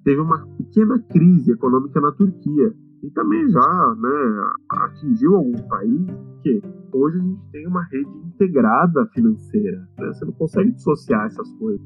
teve 0.03 0.21
uma 0.21 0.45
pequena 0.57 0.99
crise 0.99 1.51
econômica 1.51 1.99
na 2.01 2.11
Turquia. 2.11 2.73
E 3.01 3.09
também 3.11 3.49
já 3.49 3.95
né, 3.97 4.51
atingiu 4.69 5.35
alguns 5.35 5.61
países, 5.61 6.11
porque 6.33 6.61
hoje 6.91 7.17
a 7.17 7.21
gente 7.21 7.41
tem 7.51 7.67
uma 7.67 7.83
rede 7.85 8.09
integrada 8.25 9.05
financeira. 9.13 9.87
Né? 9.97 10.07
Você 10.07 10.25
não 10.25 10.33
consegue 10.33 10.71
dissociar 10.71 11.25
essas 11.25 11.49
coisas. 11.53 11.85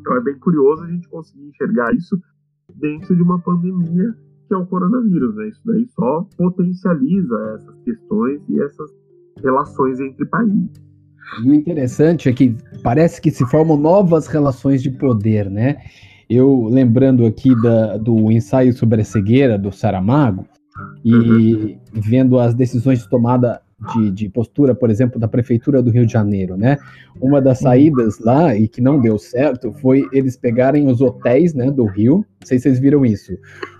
Então 0.00 0.16
é 0.16 0.20
bem 0.20 0.38
curioso 0.38 0.84
a 0.84 0.88
gente 0.88 1.08
conseguir 1.08 1.48
enxergar 1.48 1.94
isso 1.94 2.18
dentro 2.76 3.14
de 3.14 3.22
uma 3.22 3.40
pandemia 3.40 4.14
que 4.46 4.54
é 4.54 4.56
o 4.56 4.66
coronavírus. 4.66 5.34
Né? 5.36 5.48
Isso 5.48 5.62
daí 5.64 5.86
só 5.88 6.26
potencializa 6.36 7.54
essas 7.56 7.78
questões 7.80 8.40
e 8.48 8.62
essas 8.62 8.90
relações 9.42 10.00
entre 10.00 10.24
países. 10.26 10.86
E 11.44 11.50
o 11.50 11.54
interessante 11.54 12.28
é 12.28 12.32
que 12.32 12.56
parece 12.82 13.20
que 13.20 13.30
se 13.30 13.44
formam 13.46 13.76
novas 13.76 14.26
relações 14.28 14.82
de 14.82 14.90
poder, 14.90 15.50
né? 15.50 15.78
Eu 16.28 16.68
lembrando 16.70 17.24
aqui 17.24 17.54
da, 17.62 17.96
do 17.96 18.30
ensaio 18.32 18.72
sobre 18.72 19.00
a 19.00 19.04
cegueira 19.04 19.56
do 19.58 19.72
Saramago 19.72 20.46
e 21.04 21.14
uhum. 21.14 21.78
vendo 21.94 22.38
as 22.38 22.54
decisões 22.54 23.00
de 23.00 23.08
tomada 23.08 23.60
de, 23.94 24.10
de, 24.10 24.28
postura, 24.28 24.74
por 24.74 24.90
exemplo, 24.90 25.20
da 25.20 25.28
prefeitura 25.28 25.82
do 25.82 25.90
Rio 25.90 26.06
de 26.06 26.12
Janeiro, 26.12 26.56
né? 26.56 26.78
Uma 27.20 27.42
das 27.42 27.58
saídas 27.58 28.18
lá 28.18 28.56
e 28.56 28.66
que 28.68 28.80
não 28.80 29.00
deu 29.00 29.18
certo 29.18 29.72
foi 29.74 30.06
eles 30.12 30.36
pegarem 30.36 30.88
os 30.88 31.00
hotéis, 31.00 31.52
né, 31.52 31.70
do 31.70 31.84
Rio. 31.84 32.24
Não 32.40 32.46
sei 32.46 32.58
se 32.58 32.64
vocês 32.64 32.80
viram 32.80 33.04
isso. 33.04 33.32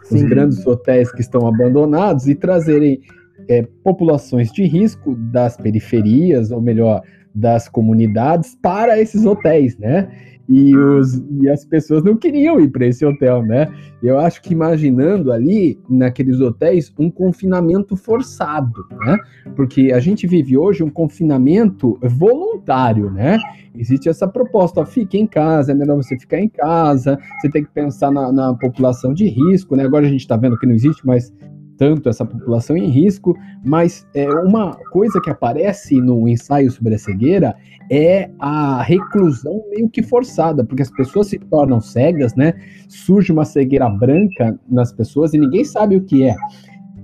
Os 0.03 0.21
Sim. 0.21 0.29
grandes 0.29 0.67
hotéis 0.67 1.11
que 1.11 1.23
estão 1.23 1.47
abandonados 1.47 2.29
e 2.29 2.35
trazerem 2.35 3.01
é, 3.49 3.67
populações 3.83 4.53
de 4.53 4.65
risco 4.65 5.15
das 5.15 5.57
periferias, 5.57 6.51
ou 6.51 6.61
melhor, 6.61 7.03
das 7.35 7.69
comunidades 7.69 8.57
para 8.61 9.01
esses 9.01 9.25
hotéis, 9.25 9.79
né? 9.79 10.09
E, 10.49 10.77
os, 10.77 11.23
e 11.41 11.49
as 11.49 11.65
pessoas 11.65 12.05
não 12.05 12.17
queriam 12.17 12.61
ir 12.61 12.69
para 12.69 12.87
esse 12.87 13.05
hotel, 13.05 13.43
né? 13.43 13.69
Eu 14.03 14.19
acho 14.19 14.41
que 14.41 14.53
imaginando 14.53 15.33
ali, 15.33 15.79
naqueles 15.89 16.41
hotéis, 16.41 16.93
um 16.99 17.11
confinamento 17.11 17.97
forçado, 17.97 18.87
né? 19.01 19.19
Porque 19.57 19.93
a 19.93 19.99
gente 19.99 20.27
vive 20.27 20.57
hoje 20.57 20.85
um 20.85 20.91
confinamento 20.91 21.99
voluntário, 22.03 23.11
né? 23.11 23.39
Existe 23.75 24.09
essa 24.09 24.27
proposta, 24.27 24.81
ó, 24.81 24.87
fique 24.87 25.19
em 25.19 25.27
casa, 25.27 25.73
é 25.73 25.75
melhor 25.75 25.97
você 25.97 26.19
ficar 26.19 26.41
em 26.41 26.49
casa, 26.49 27.19
você 27.41 27.51
tem 27.51 27.65
que 27.65 27.71
pensar 27.71 28.11
na, 28.11 28.33
na 28.33 28.55
população 28.55 29.13
de 29.13 29.27
risco, 29.29 29.77
né? 29.77 29.85
Agora 29.85 30.07
a 30.07 30.09
gente 30.09 30.21
está 30.21 30.37
vendo 30.37 30.59
que 30.59 30.67
não 30.67 30.75
existe 30.75 31.07
mais 31.07 31.33
tanto 31.77 32.09
essa 32.09 32.25
população 32.25 32.77
em 32.77 32.89
risco, 32.89 33.37
mas 33.65 34.07
é, 34.15 34.29
uma 34.29 34.77
coisa 34.91 35.21
que 35.21 35.31
aparece 35.31 36.01
no 36.01 36.29
ensaio 36.29 36.71
sobre 36.71 36.95
a 36.95 36.99
cegueira 36.99 37.55
é 37.91 38.31
a 38.39 38.83
reclusão 38.83 39.63
meio 39.71 39.89
que 39.89 40.03
forçada, 40.03 40.65
porque 40.65 40.83
as 40.83 40.91
pessoas 40.91 41.29
se 41.29 41.39
tornam 41.39 41.81
cegas, 41.81 42.35
né? 42.35 42.55
Surge 42.89 43.33
uma 43.33 43.45
cegueira 43.45 43.89
branca 43.89 44.59
nas 44.69 44.93
pessoas 44.93 45.35
e 45.35 45.39
ninguém 45.39 45.65
sabe 45.65 45.97
o 45.97 46.03
que 46.03 46.25
é. 46.25 46.35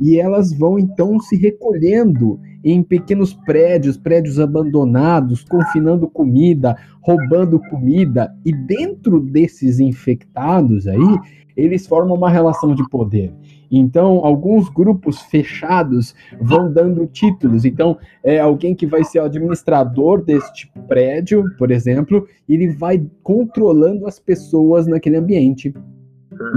e 0.00 0.18
elas 0.18 0.52
vão 0.52 0.78
então 0.78 1.18
se 1.20 1.36
recolhendo 1.36 2.40
em 2.64 2.82
pequenos 2.82 3.34
prédios, 3.34 3.96
prédios 3.96 4.38
abandonados, 4.38 5.44
confinando 5.44 6.08
comida, 6.08 6.76
roubando 7.00 7.58
comida, 7.68 8.32
e 8.44 8.52
dentro 8.52 9.20
desses 9.20 9.80
infectados 9.80 10.86
aí, 10.86 11.18
eles 11.56 11.86
formam 11.86 12.16
uma 12.16 12.30
relação 12.30 12.74
de 12.74 12.88
poder. 12.88 13.32
Então, 13.70 14.24
alguns 14.24 14.68
grupos 14.68 15.22
fechados 15.22 16.14
vão 16.40 16.70
dando 16.70 17.06
títulos. 17.06 17.64
Então, 17.64 17.96
é 18.22 18.38
alguém 18.38 18.74
que 18.74 18.86
vai 18.86 19.02
ser 19.02 19.20
o 19.20 19.24
administrador 19.24 20.22
deste 20.22 20.70
prédio, 20.86 21.44
por 21.56 21.70
exemplo, 21.70 22.26
ele 22.46 22.68
vai 22.68 23.02
controlando 23.22 24.06
as 24.06 24.18
pessoas 24.18 24.86
naquele 24.86 25.16
ambiente. 25.16 25.72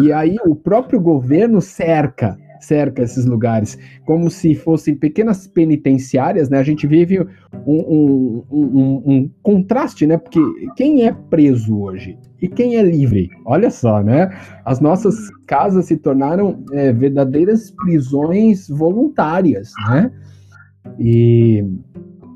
E 0.01 0.11
aí 0.11 0.37
o 0.45 0.55
próprio 0.55 0.99
governo 0.99 1.61
cerca 1.61 2.37
cerca 2.59 3.03
esses 3.03 3.25
lugares, 3.25 3.77
como 4.05 4.29
se 4.29 4.55
fossem 4.55 4.95
pequenas 4.95 5.47
penitenciárias, 5.47 6.49
né? 6.49 6.57
A 6.59 6.63
gente 6.63 6.87
vive 6.87 7.19
um, 7.19 7.27
um, 7.65 8.43
um, 8.51 9.03
um, 9.05 9.31
contraste, 9.41 10.05
né? 10.05 10.17
Porque 10.17 10.39
quem 10.75 11.05
é 11.05 11.11
preso 11.11 11.79
hoje 11.79 12.17
e 12.41 12.47
quem 12.47 12.77
é 12.77 12.83
livre? 12.83 13.29
Olha 13.45 13.69
só, 13.69 14.01
né? 14.01 14.29
As 14.63 14.79
nossas 14.79 15.29
casas 15.47 15.85
se 15.85 15.97
tornaram 15.97 16.63
é, 16.71 16.91
verdadeiras 16.91 17.71
prisões 17.71 18.67
voluntárias, 18.67 19.71
né? 19.87 20.11
E, 20.99 21.63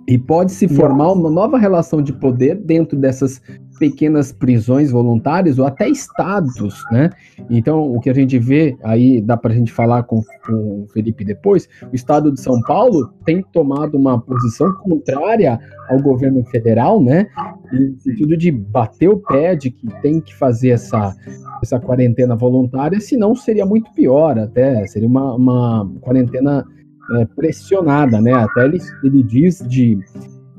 e 0.07 0.17
pode 0.17 0.51
se 0.51 0.67
formar 0.67 1.11
uma 1.11 1.29
nova 1.29 1.57
relação 1.57 2.01
de 2.01 2.11
poder 2.13 2.55
dentro 2.55 2.97
dessas 2.97 3.41
pequenas 3.79 4.31
prisões 4.31 4.91
voluntárias 4.91 5.57
ou 5.57 5.65
até 5.65 5.87
estados, 5.87 6.83
né? 6.91 7.09
Então, 7.49 7.81
o 7.95 7.99
que 7.99 8.09
a 8.09 8.13
gente 8.13 8.37
vê 8.37 8.77
aí, 8.83 9.21
dá 9.21 9.37
para 9.37 9.51
a 9.51 9.55
gente 9.55 9.71
falar 9.71 10.03
com, 10.03 10.21
com 10.45 10.83
o 10.83 10.87
Felipe 10.93 11.23
depois, 11.23 11.67
o 11.91 11.95
estado 11.95 12.31
de 12.31 12.41
São 12.41 12.61
Paulo 12.61 13.11
tem 13.25 13.41
tomado 13.53 13.97
uma 13.97 14.19
posição 14.19 14.71
contrária 14.73 15.59
ao 15.89 15.99
governo 16.01 16.43
federal, 16.45 17.01
né? 17.01 17.27
No 17.71 17.97
sentido 17.99 18.35
de 18.35 18.51
bater 18.51 19.09
o 19.09 19.17
pé 19.17 19.55
de 19.55 19.71
que 19.71 19.87
tem 20.01 20.19
que 20.19 20.35
fazer 20.35 20.69
essa, 20.69 21.15
essa 21.63 21.79
quarentena 21.79 22.35
voluntária, 22.35 22.99
senão 22.99 23.33
seria 23.33 23.65
muito 23.65 23.91
pior, 23.93 24.37
até 24.37 24.85
seria 24.87 25.07
uma, 25.07 25.33
uma 25.35 25.91
quarentena 26.01 26.65
é, 27.13 27.25
pressionada, 27.25 28.19
né? 28.21 28.33
Até 28.33 28.65
ele, 28.65 28.77
ele 29.03 29.23
diz 29.23 29.63
de 29.67 29.97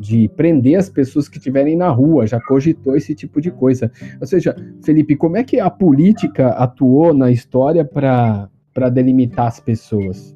de 0.01 0.29
prender 0.31 0.79
as 0.79 0.89
pessoas 0.89 1.29
que 1.29 1.37
estiverem 1.37 1.77
na 1.77 1.91
rua, 1.91 2.27
já 2.27 2.41
cogitou 2.41 2.97
esse 2.97 3.15
tipo 3.15 3.41
de 3.41 3.51
coisa. 3.51 3.93
Ou 4.19 4.27
seja, 4.27 4.57
Felipe, 4.83 5.15
como 5.15 5.37
é 5.37 5.45
que 5.45 5.61
a 5.61 5.69
política 5.69 6.49
atuou 6.49 7.13
na 7.13 7.31
história 7.31 7.85
para 7.85 8.49
delimitar 8.91 9.47
as 9.47 9.61
pessoas? 9.61 10.35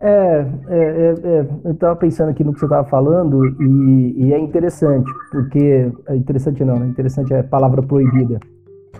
É, 0.00 0.46
é, 0.68 0.78
é, 0.78 1.14
é 1.24 1.46
eu 1.64 1.72
estava 1.72 1.96
pensando 1.96 2.28
aqui 2.28 2.44
no 2.44 2.52
que 2.52 2.60
você 2.60 2.66
estava 2.66 2.86
falando 2.86 3.44
e, 3.60 4.26
e, 4.26 4.32
é 4.32 4.38
interessante, 4.38 5.10
porque. 5.30 5.90
É 6.08 6.14
interessante 6.14 6.64
não, 6.64 6.78
né? 6.78 6.86
Interessante 6.86 7.32
é 7.32 7.42
palavra 7.42 7.82
proibida. 7.82 8.38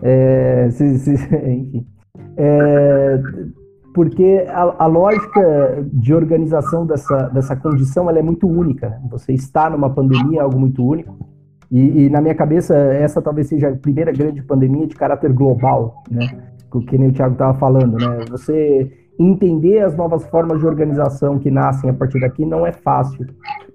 É, 0.02 0.68
se, 0.70 0.98
se, 0.98 1.12
enfim. 1.46 1.86
É, 2.36 3.20
porque 3.94 4.44
a, 4.48 4.84
a, 4.84 4.86
lógica 4.86 5.86
de 5.92 6.12
organização 6.12 6.84
dessa, 6.84 7.28
dessa 7.28 7.54
condição 7.54 8.10
ela 8.10 8.18
é 8.18 8.22
muito 8.22 8.48
única. 8.48 9.00
Você 9.08 9.32
está 9.32 9.70
numa 9.70 9.88
pandemia, 9.88 10.40
é 10.40 10.42
algo 10.42 10.58
muito 10.58 10.84
único. 10.84 11.16
E, 11.70 12.04
e, 12.04 12.10
na 12.10 12.20
minha 12.20 12.34
cabeça, 12.34 12.76
essa 12.76 13.22
talvez 13.22 13.46
seja 13.46 13.68
a 13.68 13.76
primeira 13.76 14.12
grande 14.12 14.42
pandemia 14.42 14.88
de 14.88 14.96
caráter 14.96 15.32
global, 15.32 16.02
né? 16.10 16.26
Que 16.88 16.98
nem 16.98 17.10
o 17.10 17.12
Thiago 17.12 17.34
estava 17.34 17.54
falando, 17.54 17.96
né? 17.96 18.24
Você 18.30 18.90
entender 19.16 19.78
as 19.78 19.96
novas 19.96 20.26
formas 20.26 20.58
de 20.58 20.66
organização 20.66 21.38
que 21.38 21.48
nascem 21.48 21.88
a 21.88 21.94
partir 21.94 22.18
daqui 22.18 22.44
não 22.44 22.66
é 22.66 22.72
fácil. 22.72 23.24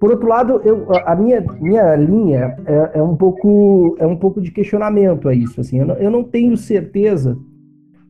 Por 0.01 0.11
outro 0.11 0.27
lado, 0.27 0.61
eu, 0.65 0.85
a 1.05 1.15
minha, 1.15 1.41
minha 1.61 1.95
linha 1.95 2.57
é, 2.65 2.91
é, 2.95 3.01
um 3.01 3.15
pouco, 3.15 3.95
é 3.99 4.05
um 4.05 4.17
pouco 4.17 4.41
de 4.41 4.51
questionamento 4.51 5.29
a 5.29 5.33
isso. 5.33 5.61
Assim, 5.61 5.79
eu 5.79 5.85
não, 5.85 5.95
eu 5.95 6.11
não 6.11 6.25
tenho 6.25 6.57
certeza 6.57 7.37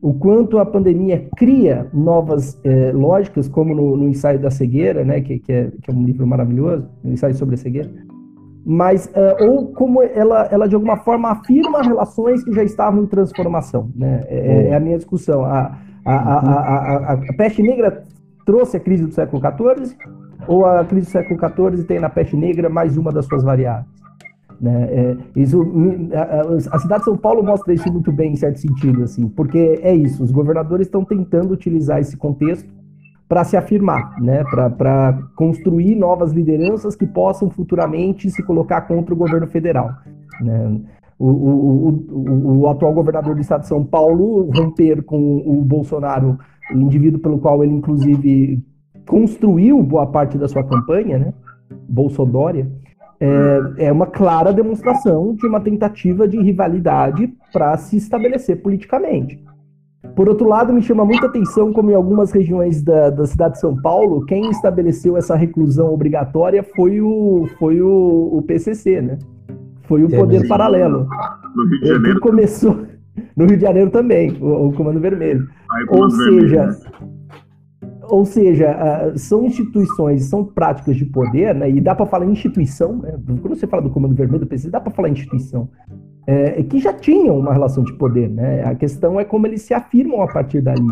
o 0.02 0.14
quanto 0.14 0.58
a 0.58 0.64
pandemia 0.64 1.28
cria 1.36 1.86
novas 1.92 2.58
é, 2.64 2.90
lógicas, 2.92 3.48
como 3.48 3.74
no, 3.74 3.96
no, 3.96 4.08
ensaio 4.08 4.38
da 4.38 4.50
cegueira, 4.50 5.04
né, 5.04 5.20
que, 5.20 5.38
que, 5.38 5.52
é, 5.52 5.70
que 5.82 5.90
é 5.90 5.94
um 5.94 6.04
livro 6.04 6.26
maravilhoso, 6.26 6.88
um 7.04 7.12
ensaio 7.12 7.34
sobre 7.34 7.54
a 7.54 7.58
cegueira, 7.58 7.90
mas 8.64 9.06
uh, 9.06 9.44
ou 9.46 9.68
como 9.72 10.02
ela, 10.02 10.48
ela 10.50 10.68
de 10.68 10.74
alguma 10.74 10.96
forma 10.98 11.30
afirma 11.30 11.82
relações 11.82 12.44
que 12.44 12.52
já 12.52 12.62
estavam 12.62 13.02
em 13.02 13.06
transformação, 13.06 13.90
né? 13.94 14.22
É, 14.28 14.38
é, 14.38 14.68
é 14.68 14.74
a 14.74 14.80
minha 14.80 14.96
discussão. 14.96 15.44
A, 15.44 15.78
a, 16.04 16.14
a, 16.14 17.12
a, 17.12 17.34
peste 17.36 17.62
negra 17.62 18.04
trouxe 18.44 18.76
a 18.76 18.80
crise 18.80 19.06
do 19.06 19.12
século 19.12 19.42
XIV 19.42 19.96
ou 20.46 20.66
a 20.66 20.84
crise 20.84 21.06
do 21.06 21.10
século 21.10 21.38
XIV 21.38 21.84
tem 21.84 22.00
na 22.00 22.10
peste 22.10 22.36
negra 22.36 22.68
mais 22.68 22.96
uma 22.96 23.12
das 23.12 23.26
suas 23.26 23.42
variáveis? 23.42 23.99
Né? 24.60 24.88
É, 24.90 25.16
isso, 25.36 25.62
a, 26.70 26.78
cidade 26.78 27.00
de 27.00 27.04
São 27.06 27.16
Paulo 27.16 27.42
mostra 27.42 27.72
isso 27.72 27.90
muito 27.90 28.12
bem, 28.12 28.32
em 28.32 28.36
certo 28.36 28.58
sentido, 28.58 29.04
assim, 29.04 29.26
porque 29.28 29.80
é 29.82 29.94
isso, 29.94 30.22
os 30.22 30.30
governadores 30.30 30.86
estão 30.86 31.02
tentando 31.02 31.52
utilizar 31.52 31.98
esse 31.98 32.16
contexto 32.16 32.68
para 33.26 33.44
se 33.44 33.56
afirmar, 33.56 34.20
né? 34.20 34.42
para 34.76 35.16
construir 35.36 35.94
novas 35.94 36.32
lideranças 36.32 36.96
que 36.96 37.06
possam 37.06 37.48
futuramente 37.48 38.28
se 38.28 38.42
colocar 38.42 38.82
contra 38.82 39.14
o 39.14 39.16
governo 39.16 39.46
federal. 39.46 39.92
Né? 40.40 40.80
O, 41.18 41.26
o, 41.26 41.88
o, 42.10 42.58
o, 42.58 42.68
atual 42.68 42.92
governador 42.92 43.34
do 43.34 43.40
estado 43.40 43.60
de 43.60 43.68
São 43.68 43.84
Paulo 43.84 44.50
romper 44.50 45.02
com 45.04 45.36
o 45.46 45.62
Bolsonaro, 45.62 46.38
indivíduo 46.74 47.20
pelo 47.20 47.38
qual 47.38 47.62
ele, 47.62 47.72
inclusive, 47.72 48.62
construiu 49.06 49.82
boa 49.82 50.06
parte 50.06 50.36
da 50.36 50.48
sua 50.48 50.64
campanha, 50.64 51.18
né? 51.18 51.34
Bolsodória, 51.88 52.70
é, 53.20 53.86
é 53.86 53.92
uma 53.92 54.06
clara 54.06 54.52
demonstração 54.52 55.34
de 55.34 55.46
uma 55.46 55.60
tentativa 55.60 56.26
de 56.26 56.40
rivalidade 56.40 57.30
para 57.52 57.76
se 57.76 57.98
estabelecer 57.98 58.62
politicamente. 58.62 59.38
Por 60.16 60.28
outro 60.28 60.48
lado, 60.48 60.72
me 60.72 60.80
chama 60.80 61.04
muita 61.04 61.26
atenção 61.26 61.72
como 61.72 61.90
em 61.90 61.94
algumas 61.94 62.32
regiões 62.32 62.82
da, 62.82 63.10
da 63.10 63.26
cidade 63.26 63.54
de 63.54 63.60
São 63.60 63.76
Paulo, 63.76 64.24
quem 64.24 64.48
estabeleceu 64.50 65.16
essa 65.16 65.36
reclusão 65.36 65.92
obrigatória 65.92 66.62
foi 66.62 67.00
o, 67.02 67.46
foi 67.58 67.82
o, 67.82 68.30
o 68.32 68.42
PCC, 68.42 69.02
né? 69.02 69.18
Foi 69.82 70.02
o 70.02 70.06
é 70.06 70.16
poder 70.16 70.38
mesmo. 70.38 70.48
paralelo. 70.48 71.06
No 71.54 71.64
Rio 71.66 71.80
de 71.80 71.88
Janeiro. 71.88 72.20
começou 72.20 72.86
no 73.36 73.44
Rio 73.44 73.56
de 73.56 73.62
Janeiro 73.62 73.90
também, 73.90 74.38
o, 74.40 74.68
o 74.68 74.72
Comando 74.72 75.00
Vermelho. 75.00 75.46
Ou 75.90 76.10
seja, 76.10 76.66
vermelho 76.66 77.09
ou 78.10 78.24
seja, 78.24 79.12
uh, 79.14 79.18
são 79.18 79.44
instituições, 79.44 80.24
são 80.24 80.44
práticas 80.44 80.96
de 80.96 81.04
poder, 81.04 81.54
né? 81.54 81.70
E 81.70 81.80
dá 81.80 81.94
para 81.94 82.06
falar 82.06 82.26
instituição, 82.26 82.96
né? 82.96 83.18
Quando 83.40 83.54
você 83.54 83.66
fala 83.66 83.82
do 83.82 83.90
Comando 83.90 84.14
Vermelho 84.14 84.44
do 84.44 84.70
dá 84.70 84.80
para 84.80 84.92
falar 84.92 85.08
instituição. 85.08 85.68
É, 86.26 86.62
que 86.62 86.78
já 86.78 86.92
tinham 86.92 87.38
uma 87.38 87.52
relação 87.52 87.82
de 87.82 87.92
poder, 87.94 88.28
né? 88.28 88.62
A 88.64 88.74
questão 88.74 89.18
é 89.18 89.24
como 89.24 89.46
eles 89.46 89.62
se 89.62 89.72
afirmam 89.72 90.22
a 90.22 90.28
partir 90.28 90.60
dali. 90.60 90.86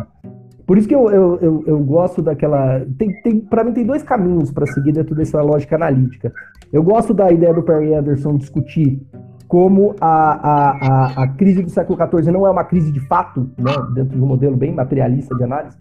Por 0.66 0.76
isso 0.76 0.86
que 0.86 0.94
eu, 0.94 1.10
eu, 1.10 1.38
eu, 1.40 1.64
eu 1.66 1.78
gosto 1.80 2.20
daquela. 2.20 2.84
Tem, 2.98 3.10
tem, 3.22 3.40
para 3.40 3.64
mim, 3.64 3.72
tem 3.72 3.84
dois 3.84 4.02
caminhos 4.02 4.50
para 4.50 4.66
seguir 4.66 4.92
dentro 4.92 5.14
dessa 5.14 5.40
lógica 5.40 5.76
analítica. 5.76 6.32
Eu 6.72 6.82
gosto 6.82 7.14
da 7.14 7.30
ideia 7.30 7.54
do 7.54 7.62
Perry 7.62 7.94
Anderson 7.94 8.36
discutir 8.36 9.00
como 9.48 9.96
a, 9.98 10.06
a, 10.06 10.70
a, 10.70 11.22
a 11.22 11.28
crise 11.28 11.62
do 11.62 11.70
século 11.70 11.98
XIV 11.98 12.30
não 12.30 12.46
é 12.46 12.50
uma 12.50 12.64
crise 12.64 12.92
de 12.92 13.00
fato, 13.00 13.50
né, 13.56 13.72
dentro 13.94 14.14
de 14.14 14.22
um 14.22 14.26
modelo 14.26 14.54
bem 14.54 14.74
materialista 14.74 15.34
de 15.34 15.42
análise, 15.42 15.78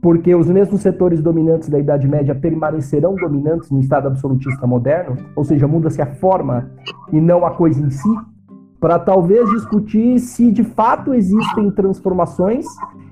porque 0.00 0.34
os 0.34 0.48
mesmos 0.48 0.80
setores 0.80 1.22
dominantes 1.22 1.68
da 1.68 1.78
Idade 1.78 2.08
Média 2.08 2.34
permanecerão 2.34 3.14
dominantes 3.14 3.70
no 3.70 3.80
Estado 3.80 4.08
absolutista 4.08 4.66
moderno, 4.66 5.16
ou 5.36 5.44
seja, 5.44 5.68
muda-se 5.68 6.00
a 6.00 6.06
forma 6.06 6.70
e 7.12 7.20
não 7.20 7.44
a 7.44 7.50
coisa 7.50 7.80
em 7.80 7.90
si, 7.90 8.08
para 8.80 8.98
talvez 8.98 9.48
discutir 9.50 10.18
se 10.18 10.50
de 10.50 10.64
fato 10.64 11.12
existem 11.12 11.70
transformações, 11.70 12.64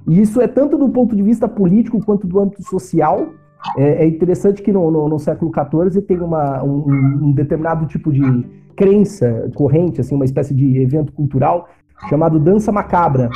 e 0.07 0.21
isso 0.21 0.41
é 0.41 0.49
tanto 0.49 0.79
do 0.79 0.89
ponto 0.89 1.15
de 1.15 1.23
vista 1.23 1.47
político 1.47 2.03
quanto 2.03 2.27
do 2.27 2.41
âmbito 2.41 2.63
social. 2.63 3.29
É, 3.77 4.05
é 4.05 4.07
interessante 4.07 4.63
que 4.63 4.73
no, 4.73 4.91
no, 4.91 5.09
no, 5.09 5.19
século 5.19 5.53
XIV 5.53 6.01
tem 6.03 6.19
uma, 6.21 6.63
um, 6.63 7.27
um 7.27 7.33
determinado 7.33 7.87
tipo 7.87 8.11
de 8.11 8.47
crença 8.75 9.51
corrente, 9.55 10.01
assim, 10.01 10.15
uma 10.15 10.25
espécie 10.25 10.55
de 10.55 10.79
evento 10.79 11.13
cultural 11.13 11.69
chamado 12.09 12.39
Dança 12.39 12.71
Macabra, 12.71 13.29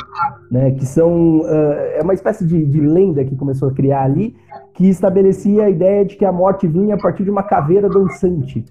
né, 0.49 0.71
que 0.71 0.85
são 0.85 1.39
uh, 1.39 1.73
é 1.95 1.99
uma 2.01 2.13
espécie 2.13 2.45
de, 2.45 2.65
de, 2.65 2.79
lenda 2.79 3.23
que 3.25 3.35
começou 3.35 3.69
a 3.69 3.73
criar 3.73 4.03
ali, 4.03 4.35
que 4.73 4.87
estabelecia 4.87 5.65
a 5.65 5.69
ideia 5.69 6.05
de 6.05 6.15
que 6.15 6.25
a 6.25 6.31
morte 6.31 6.67
vinha 6.67 6.95
a 6.95 6.97
partir 6.97 7.23
de 7.23 7.29
uma 7.29 7.43
caveira 7.43 7.89
dançante. 7.89 8.63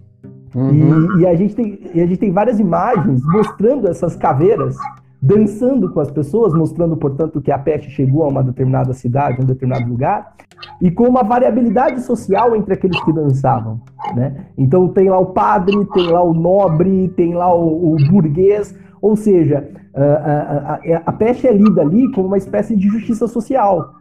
Uhum. 0.54 1.18
E, 1.18 1.22
e, 1.22 1.26
a 1.26 1.34
gente 1.34 1.54
tem, 1.54 1.80
e 1.94 2.00
a 2.00 2.06
gente 2.06 2.18
tem 2.18 2.32
várias 2.32 2.58
imagens 2.58 3.22
mostrando 3.24 3.88
essas 3.88 4.16
caveiras 4.16 4.76
dançando 5.22 5.88
com 5.92 6.00
as 6.00 6.10
pessoas, 6.10 6.52
mostrando, 6.52 6.96
portanto, 6.96 7.40
que 7.40 7.52
a 7.52 7.58
peste 7.58 7.88
chegou 7.90 8.24
a 8.24 8.28
uma 8.28 8.42
determinada 8.42 8.92
cidade, 8.92 9.38
a 9.38 9.44
um 9.44 9.46
determinado 9.46 9.88
lugar, 9.88 10.34
e 10.80 10.90
com 10.90 11.04
uma 11.04 11.22
variabilidade 11.22 12.02
social 12.02 12.56
entre 12.56 12.74
aqueles 12.74 13.00
que 13.04 13.12
dançavam. 13.12 13.80
Né? 14.16 14.46
Então 14.58 14.88
tem 14.88 15.08
lá 15.08 15.18
o 15.20 15.26
padre, 15.26 15.84
tem 15.94 16.08
lá 16.08 16.22
o 16.22 16.34
nobre, 16.34 17.08
tem 17.10 17.34
lá 17.34 17.54
o, 17.54 17.94
o 17.94 17.96
burguês, 18.10 18.76
ou 19.00 19.14
seja, 19.14 19.68
a, 19.94 20.02
a, 20.02 20.74
a, 20.74 21.02
a, 21.06 21.12
peste 21.12 21.46
é 21.46 21.52
lida 21.52 21.82
ali 21.82 22.10
como 22.12 22.26
uma 22.26 22.38
espécie 22.38 22.74
de 22.76 22.88
justiça 22.88 23.26
social. 23.26 23.94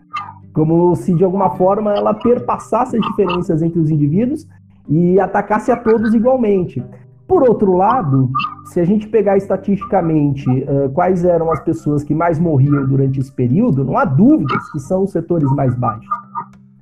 como 0.53 0.95
se 0.95 1.13
de 1.13 1.23
alguma 1.23 1.51
forma 1.51 1.93
ela 1.93 2.13
perpassasse 2.13 2.97
as 2.97 3.01
diferenças 3.07 3.61
entre 3.61 3.79
os 3.79 3.89
indivíduos 3.89 4.47
e 4.87 5.19
atacasse 5.19 5.71
a 5.71 5.77
todos 5.77 6.13
igualmente. 6.13 6.83
Por 7.27 7.43
outro 7.43 7.77
lado, 7.77 8.29
se 8.65 8.81
a 8.81 8.83
gente 8.83 9.07
pegar 9.07 9.37
estatisticamente 9.37 10.49
uh, 10.49 10.89
quais 10.93 11.23
eram 11.23 11.49
as 11.49 11.61
pessoas 11.61 12.03
que 12.03 12.13
mais 12.13 12.37
morriam 12.37 12.85
durante 12.85 13.21
esse 13.21 13.31
período, 13.31 13.85
não 13.85 13.97
há 13.97 14.03
dúvidas 14.03 14.69
que 14.71 14.79
são 14.81 15.03
os 15.03 15.11
setores 15.11 15.49
mais 15.51 15.73
baixos. 15.73 16.09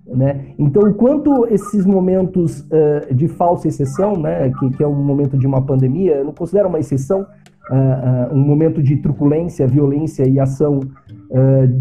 Né? 0.07 0.55
Então, 0.57 0.91
quanto 0.93 1.45
esses 1.45 1.85
momentos 1.85 2.61
uh, 2.61 3.13
de 3.13 3.27
falsa 3.27 3.67
exceção, 3.67 4.17
né, 4.17 4.49
que, 4.57 4.71
que, 4.71 4.83
é 4.83 4.87
um 4.87 5.03
momento 5.03 5.37
de 5.37 5.45
uma 5.45 5.61
pandemia, 5.61 6.15
eu 6.15 6.25
não 6.25 6.33
considero 6.33 6.67
uma 6.67 6.79
exceção, 6.79 7.27
uh, 7.69 8.33
uh, 8.33 8.35
um 8.35 8.39
momento 8.39 8.81
de 8.81 8.97
truculência, 8.97 9.67
violência 9.67 10.27
e 10.27 10.39
ação 10.39 10.79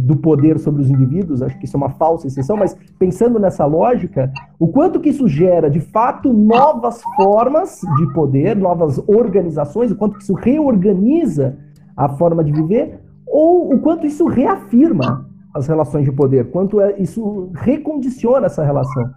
do 0.05 0.14
poder 0.14 0.59
sobre 0.59 0.83
os 0.83 0.90
indivíduos, 0.90 1.40
acho 1.40 1.59
que 1.59 1.64
isso 1.64 1.74
é 1.74 1.79
uma 1.79 1.88
falsa 1.88 2.27
exceção, 2.27 2.55
mas 2.55 2.77
pensando 2.98 3.38
nessa 3.38 3.64
lógica, 3.64 4.31
o 4.59 4.68
quanto 4.68 5.01
que 5.01 5.09
isso 5.09 5.27
gera, 5.27 5.70
de 5.70 5.81
fato, 5.81 6.35
novas 6.35 7.01
formas 7.16 7.81
de 7.96 8.12
poder, 8.12 8.55
novas 8.55 8.98
organizações, 9.09 9.90
o 9.90 9.96
quanto 9.96 10.18
que 10.18 10.22
isso 10.22 10.35
reorganiza 10.35 11.57
a 11.96 12.11
forma 12.11 12.44
de 12.44 12.53
viver, 12.53 13.01
ou 13.27 13.72
o 13.72 13.81
quanto 13.81 14.07
isso 14.07 14.27
reafirma 14.27 15.27
as 15.55 15.66
relações 15.66 16.05
de 16.05 16.12
poder, 16.12 16.51
quanto 16.51 16.81
é, 16.81 16.94
isso 16.98 17.51
recondiciona 17.55 18.46
essa 18.46 18.62
relação. 18.62 19.11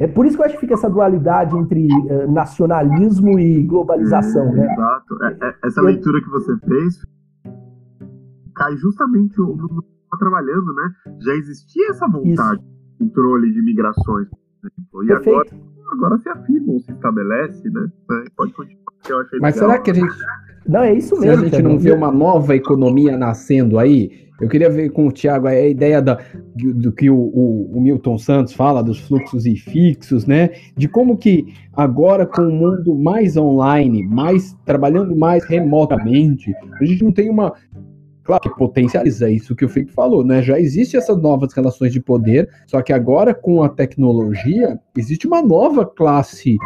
É 0.00 0.06
por 0.06 0.26
isso 0.26 0.36
que 0.36 0.42
eu 0.42 0.46
acho 0.46 0.54
que 0.54 0.60
fica 0.60 0.74
essa 0.74 0.88
dualidade 0.88 1.56
entre 1.56 1.86
uh, 1.86 2.30
nacionalismo 2.30 3.38
e 3.38 3.62
globalização, 3.64 4.52
né? 4.52 4.72
Exato. 4.72 5.24
É, 5.24 5.48
é, 5.48 5.54
essa 5.64 5.82
leitura 5.82 6.20
que 6.22 6.30
você 6.30 6.56
fez 6.58 7.04
cai 8.54 8.76
justamente 8.76 9.36
no 9.38 9.82
que 9.82 9.88
está 10.04 10.16
trabalhando, 10.18 10.72
né? 10.72 10.90
Já 11.20 11.34
existia 11.34 11.90
essa 11.90 12.06
vontade 12.06 12.60
isso. 12.60 12.68
de 12.98 13.06
controle 13.06 13.52
de 13.52 13.62
migrações, 13.62 14.28
por 14.28 14.70
exemplo. 14.70 15.04
E 15.04 15.06
Perfeito. 15.06 15.54
agora, 15.54 15.62
agora 15.92 16.18
se 16.18 16.28
afirma 16.28 16.72
ou 16.72 16.80
se 16.80 16.92
estabelece, 16.92 17.70
né? 17.70 17.88
Pode 18.36 18.52
continuar. 18.52 18.84
Mas 19.40 19.54
legal. 19.54 19.70
será 19.70 19.78
que 19.78 19.90
a 19.90 19.94
gente. 19.94 20.14
Não, 20.66 20.80
é 20.80 20.94
isso 20.94 21.18
mesmo. 21.18 21.48
Se 21.48 21.56
a 21.56 21.58
gente 21.58 21.62
não 21.62 21.78
vê 21.78 21.92
uma 21.92 22.12
nova 22.12 22.54
economia 22.54 23.16
nascendo 23.16 23.78
aí, 23.78 24.27
eu 24.40 24.48
queria 24.48 24.70
ver 24.70 24.90
com 24.90 25.06
o 25.06 25.12
Tiago 25.12 25.48
a 25.48 25.60
ideia 25.60 26.00
da, 26.00 26.18
do 26.54 26.92
que 26.92 27.10
o, 27.10 27.16
o, 27.16 27.76
o, 27.76 27.80
Milton 27.80 28.16
Santos 28.18 28.52
fala 28.52 28.82
dos 28.82 29.00
fluxos 29.00 29.46
e 29.46 29.56
fixos, 29.56 30.26
né? 30.26 30.50
De 30.76 30.86
como 30.86 31.16
que 31.16 31.52
agora 31.72 32.24
com 32.24 32.42
o 32.42 32.52
mundo 32.52 32.94
mais 32.94 33.36
online, 33.36 34.04
mais 34.04 34.56
trabalhando 34.64 35.16
mais 35.16 35.44
remotamente, 35.44 36.54
a 36.80 36.84
gente 36.84 37.02
não 37.02 37.12
tem 37.12 37.28
uma 37.28 37.52
claro 38.22 38.42
que 38.42 38.50
potencializa 38.50 39.30
isso 39.30 39.56
que 39.56 39.64
o 39.64 39.68
Felipe 39.68 39.92
falou, 39.92 40.22
né? 40.22 40.42
Já 40.42 40.60
existe 40.60 40.96
essas 40.96 41.16
novas 41.20 41.52
relações 41.52 41.92
de 41.92 42.00
poder, 42.00 42.48
só 42.66 42.82
que 42.82 42.92
agora 42.92 43.34
com 43.34 43.62
a 43.62 43.68
tecnologia 43.68 44.78
existe 44.96 45.26
uma 45.26 45.42
nova 45.42 45.84
classe 45.84 46.56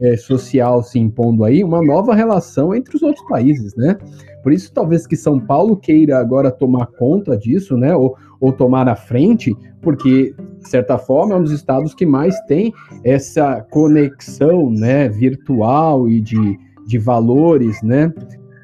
é, 0.00 0.16
social 0.16 0.82
se 0.82 0.98
impondo 0.98 1.44
aí, 1.44 1.62
uma 1.62 1.80
nova 1.80 2.12
relação 2.12 2.74
entre 2.74 2.96
os 2.96 3.02
outros 3.02 3.24
países, 3.28 3.74
né? 3.76 3.96
Por 4.42 4.52
isso, 4.52 4.72
talvez 4.72 5.06
que 5.06 5.16
São 5.16 5.38
Paulo 5.38 5.76
queira 5.76 6.18
agora 6.18 6.50
tomar 6.50 6.86
conta 6.86 7.36
disso, 7.36 7.76
né? 7.76 7.94
Ou, 7.94 8.16
ou 8.40 8.52
tomar 8.52 8.88
a 8.88 8.96
frente, 8.96 9.56
porque, 9.80 10.34
de 10.58 10.68
certa 10.68 10.98
forma, 10.98 11.34
é 11.34 11.38
um 11.38 11.42
dos 11.42 11.52
estados 11.52 11.94
que 11.94 12.04
mais 12.04 12.38
tem 12.42 12.72
essa 13.04 13.60
conexão, 13.70 14.70
né? 14.70 15.08
Virtual 15.08 16.08
e 16.08 16.20
de, 16.20 16.58
de 16.86 16.98
valores, 16.98 17.82
né? 17.82 18.12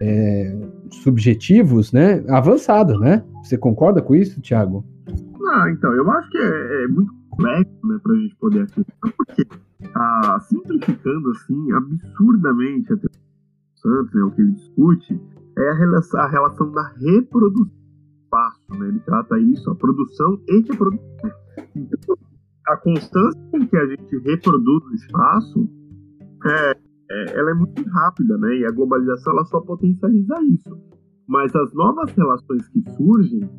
É, 0.00 0.56
subjetivos, 0.90 1.92
né? 1.92 2.24
Avançado, 2.28 2.98
né? 2.98 3.22
Você 3.42 3.56
concorda 3.56 4.02
com 4.02 4.14
isso, 4.14 4.40
Thiago? 4.40 4.84
Ah, 5.50 5.70
então, 5.70 5.92
eu 5.94 6.10
acho 6.10 6.30
que 6.30 6.38
é, 6.38 6.84
é 6.84 6.88
muito 6.88 7.12
complexo, 7.30 7.86
né, 7.86 7.98
pra 8.02 8.14
gente 8.16 8.36
poder 8.36 8.62
acreditar, 8.62 9.12
porque 9.16 9.44
tá 9.92 10.40
simplificando, 10.40 11.30
assim, 11.30 11.72
absurdamente 11.72 12.92
até 12.92 13.08
Santos, 13.76 14.12
né, 14.12 14.22
o 14.22 14.30
que 14.32 14.42
ele 14.42 14.50
discute, 14.52 15.20
é 15.58 15.70
a 15.70 15.74
relação, 15.74 16.20
a 16.20 16.28
relação 16.28 16.70
da 16.70 16.88
reprodução 16.94 17.66
do 17.66 18.22
espaço, 18.22 18.78
né? 18.78 18.88
Ele 18.88 19.00
trata 19.00 19.38
isso, 19.40 19.70
a 19.70 19.74
produção 19.74 20.40
e 20.48 20.60
reprodução. 20.60 21.30
Então, 21.74 22.16
a 22.66 22.76
constância 22.76 23.40
com 23.50 23.66
que 23.66 23.76
a 23.76 23.86
gente 23.86 24.18
reproduz 24.18 24.84
o 24.84 24.94
espaço 24.94 25.68
é, 26.46 26.70
é, 27.10 27.38
ela 27.38 27.50
é 27.50 27.54
muito 27.54 27.82
rápida, 27.88 28.36
né? 28.38 28.56
E 28.58 28.66
a 28.66 28.70
globalização 28.70 29.32
ela 29.32 29.44
só 29.46 29.60
potencializa 29.60 30.34
isso. 30.42 30.78
Mas 31.26 31.54
as 31.54 31.72
novas 31.74 32.10
relações 32.12 32.68
que 32.68 32.82
surgem, 32.96 33.50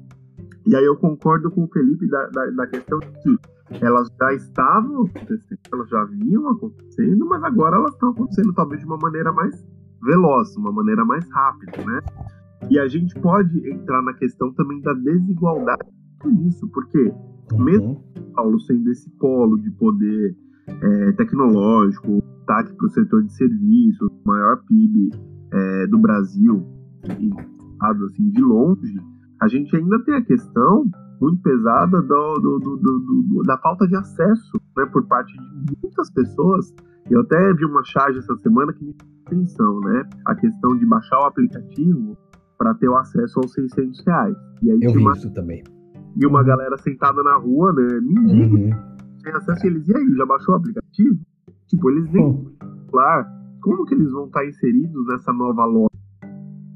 e 0.66 0.76
aí 0.76 0.86
eu 0.86 0.96
concordo 0.96 1.52
com 1.52 1.66
o 1.66 1.68
Felipe 1.68 2.08
da, 2.08 2.28
da, 2.28 2.46
da 2.52 2.68
questão 2.68 3.00
de 3.00 3.08
que 3.22 3.40
elas 3.86 4.08
já 4.20 4.34
estavam 4.34 5.06
acontecendo, 5.06 5.60
elas 5.72 5.90
já 5.90 6.04
vinham 6.06 6.50
acontecendo, 6.50 7.26
mas 7.28 7.44
agora 7.44 7.76
elas 7.76 7.94
estão 7.94 8.10
acontecendo 8.10 8.54
talvez 8.54 8.82
de 8.82 8.88
uma 8.88 8.98
maneira 8.98 9.32
mais 9.32 9.64
veloz, 10.02 10.56
uma 10.58 10.72
maneira 10.72 11.04
mais 11.06 11.28
rápida, 11.32 11.84
né? 11.86 12.00
E 12.70 12.80
a 12.80 12.88
gente 12.88 13.14
pode 13.22 13.70
entrar 13.70 14.02
na 14.02 14.14
questão 14.14 14.54
também 14.54 14.82
da 14.82 14.94
desigualdade 14.94 15.90
disso, 16.26 16.68
porque 16.74 17.14
uhum. 17.54 17.64
mesmo 17.64 18.04
Paulo 18.36 18.60
sendo 18.62 18.90
esse 18.92 19.10
polo 19.12 19.58
de 19.58 19.72
poder 19.72 20.36
é, 20.68 21.12
tecnológico, 21.14 22.22
destaque 22.50 22.74
para 22.74 22.88
o 22.88 22.90
setor 22.90 23.24
de 23.24 23.34
serviços, 23.34 24.10
maior 24.26 24.58
PIB 24.66 25.10
é, 25.52 25.88
do 25.88 26.00
Brasil, 26.00 26.66
em 27.20 27.32
assim 27.82 28.30
de 28.32 28.42
longe, 28.42 29.00
a 29.42 29.48
gente 29.48 29.74
ainda 29.76 29.98
tem 30.04 30.16
a 30.16 30.22
questão 30.22 30.86
muito 31.22 31.42
pesada 31.42 32.02
do, 32.02 32.34
do, 32.36 32.60
do, 32.60 33.44
da 33.46 33.58
falta 33.58 33.88
de 33.88 33.96
acesso 33.96 34.62
né, 34.78 34.86
por 34.86 35.06
parte 35.08 35.34
de 35.34 35.78
muitas 35.82 36.12
pessoas. 36.12 36.74
Eu 37.10 37.22
até 37.22 37.54
vi 37.54 37.66
uma 37.66 37.84
charge 37.84 38.20
essa 38.20 38.36
semana 38.38 38.72
que 38.74 38.84
me 38.84 38.96
atenção, 39.26 39.80
né? 39.82 40.08
A 40.26 40.36
questão 40.36 40.78
de 40.78 40.86
baixar 40.86 41.20
o 41.20 41.26
aplicativo 41.26 42.18
para 42.58 42.74
ter 42.76 42.90
o 42.90 42.96
acesso 42.98 43.40
aos 43.40 43.54
600 43.54 44.06
reais. 44.06 44.38
E 44.62 44.72
aí 44.72 44.80
Eu 44.82 44.92
vi 44.92 44.98
uma... 45.00 45.14
isso 45.14 45.32
também. 45.34 45.64
E 46.16 46.26
uma 46.26 46.44
galera 46.44 46.78
sentada 46.78 47.24
na 47.24 47.38
rua, 47.38 47.72
né? 47.74 48.00
Mendigo, 48.02 48.58
uhum. 48.58 48.72
sem 49.24 49.32
acesso, 49.34 49.68
eles, 49.68 49.88
e 49.88 49.96
aí, 49.96 50.16
já 50.16 50.26
baixou 50.26 50.56
o 50.56 50.58
aplicativo? 50.58 51.20
Tipo, 51.68 51.90
eles 51.92 52.12
nem 52.12 52.24
uhum. 52.24 52.52
claro, 52.90 53.28
como 53.62 53.86
que 53.86 53.94
eles 53.94 54.12
vão 54.12 54.26
estar 54.26 54.46
inseridos 54.46 55.08
nessa 55.08 55.32
nova 55.32 55.66
loja? 55.66 55.90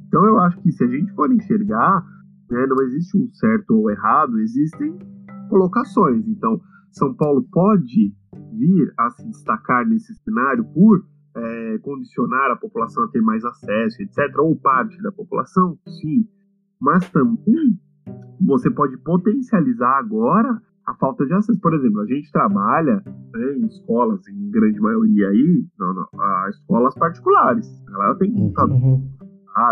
Então 0.08 0.26
eu 0.26 0.40
acho 0.40 0.62
que 0.62 0.72
se 0.72 0.84
a 0.84 0.88
gente 0.88 1.12
for 1.14 1.32
enxergar, 1.32 2.06
né, 2.50 2.66
não 2.68 2.82
existe 2.84 3.18
um 3.18 3.32
certo 3.34 3.72
ou 3.72 3.90
errado, 3.90 4.40
existem 4.40 4.98
colocações. 5.50 6.28
Então, 6.28 6.60
São 6.92 7.14
Paulo 7.14 7.44
pode 7.52 8.14
vir 8.54 8.94
a 8.98 9.10
se 9.12 9.28
destacar 9.28 9.88
nesse 9.88 10.14
cenário 10.16 10.64
por 10.74 11.06
é, 11.36 11.78
condicionar 11.80 12.52
a 12.52 12.56
população 12.56 13.04
a 13.04 13.08
ter 13.08 13.22
mais 13.22 13.44
acesso, 13.44 14.02
etc., 14.02 14.38
ou 14.40 14.56
parte 14.56 15.02
da 15.02 15.12
população, 15.12 15.78
sim, 15.88 16.28
mas 16.80 17.10
também 17.10 17.80
você 18.40 18.70
pode 18.70 18.98
potencializar 18.98 19.98
agora 19.98 20.62
a 20.86 20.94
falta 20.96 21.26
de 21.26 21.34
acesso. 21.34 21.60
Por 21.60 21.74
exemplo, 21.74 22.02
a 22.02 22.06
gente 22.06 22.32
trabalha 22.32 23.02
né, 23.34 23.54
em 23.58 23.66
escolas, 23.66 24.28
em 24.28 24.52
grande 24.52 24.80
maioria 24.80 25.30
aí, 25.30 25.66
não, 25.80 25.94
não, 25.94 26.08
a 26.20 26.50
escolas 26.50 26.94
particulares. 26.96 27.68
A 27.88 27.92
galera 27.92 28.16
tem 28.18 28.34
computador, 28.34 28.76
uhum. 28.76 29.10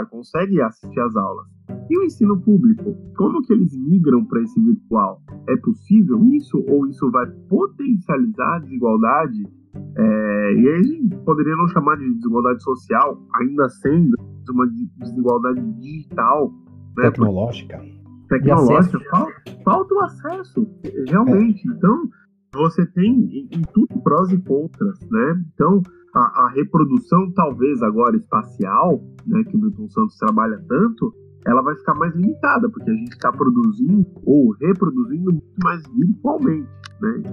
consegue 0.09 0.61
assistir 0.61 0.99
às 0.99 1.15
aulas. 1.15 1.47
E 1.89 1.97
o 1.97 2.03
ensino 2.03 2.39
público? 2.41 2.95
Como 3.17 3.41
que 3.41 3.53
eles 3.53 3.75
migram 3.77 4.25
para 4.25 4.41
esse 4.41 4.59
virtual? 4.61 5.21
É 5.47 5.55
possível 5.57 6.23
isso 6.25 6.63
ou 6.67 6.87
isso 6.87 7.09
vai 7.11 7.25
potencializar 7.49 8.55
a 8.55 8.59
desigualdade 8.59 9.43
é, 9.73 10.53
e 10.53 10.69
aí 10.69 11.09
poderia 11.25 11.55
não 11.55 11.67
chamar 11.67 11.97
de 11.97 12.13
desigualdade 12.15 12.63
social, 12.63 13.17
ainda 13.35 13.69
sendo 13.69 14.15
uma 14.49 14.67
desigualdade 14.97 15.61
digital. 15.79 16.51
Né? 16.97 17.09
Tecnológica. 17.09 17.81
Tecnológica, 18.27 18.99
falta, 19.09 19.33
falta, 19.63 19.93
o 19.93 19.99
acesso, 19.99 20.67
realmente. 21.07 21.67
É. 21.67 21.71
Então, 21.73 22.09
você 22.53 22.85
tem 22.85 23.11
em, 23.11 23.49
em, 23.51 23.61
tudo 23.73 24.01
prós 24.01 24.29
e 24.31 24.37
contras, 24.39 24.99
né? 25.09 25.43
Então, 25.53 25.81
a, 26.13 26.45
a, 26.45 26.49
reprodução, 26.49 27.31
talvez 27.31 27.81
agora 27.81 28.17
espacial, 28.17 29.01
né, 29.25 29.43
que 29.45 29.55
o 29.55 29.59
Milton 29.59 29.89
Santos 29.89 30.17
trabalha 30.17 30.61
tanto, 30.67 31.13
ela 31.45 31.61
vai 31.61 31.75
ficar 31.75 31.95
mais 31.95 32.13
limitada, 32.15 32.69
porque 32.69 32.89
a 32.89 32.93
gente 32.93 33.13
está 33.13 33.31
produzindo 33.31 34.05
ou 34.25 34.51
reproduzindo 34.59 35.31
muito 35.31 35.63
mais 35.63 35.81
virtualmente 35.95 36.69
né? 37.01 37.23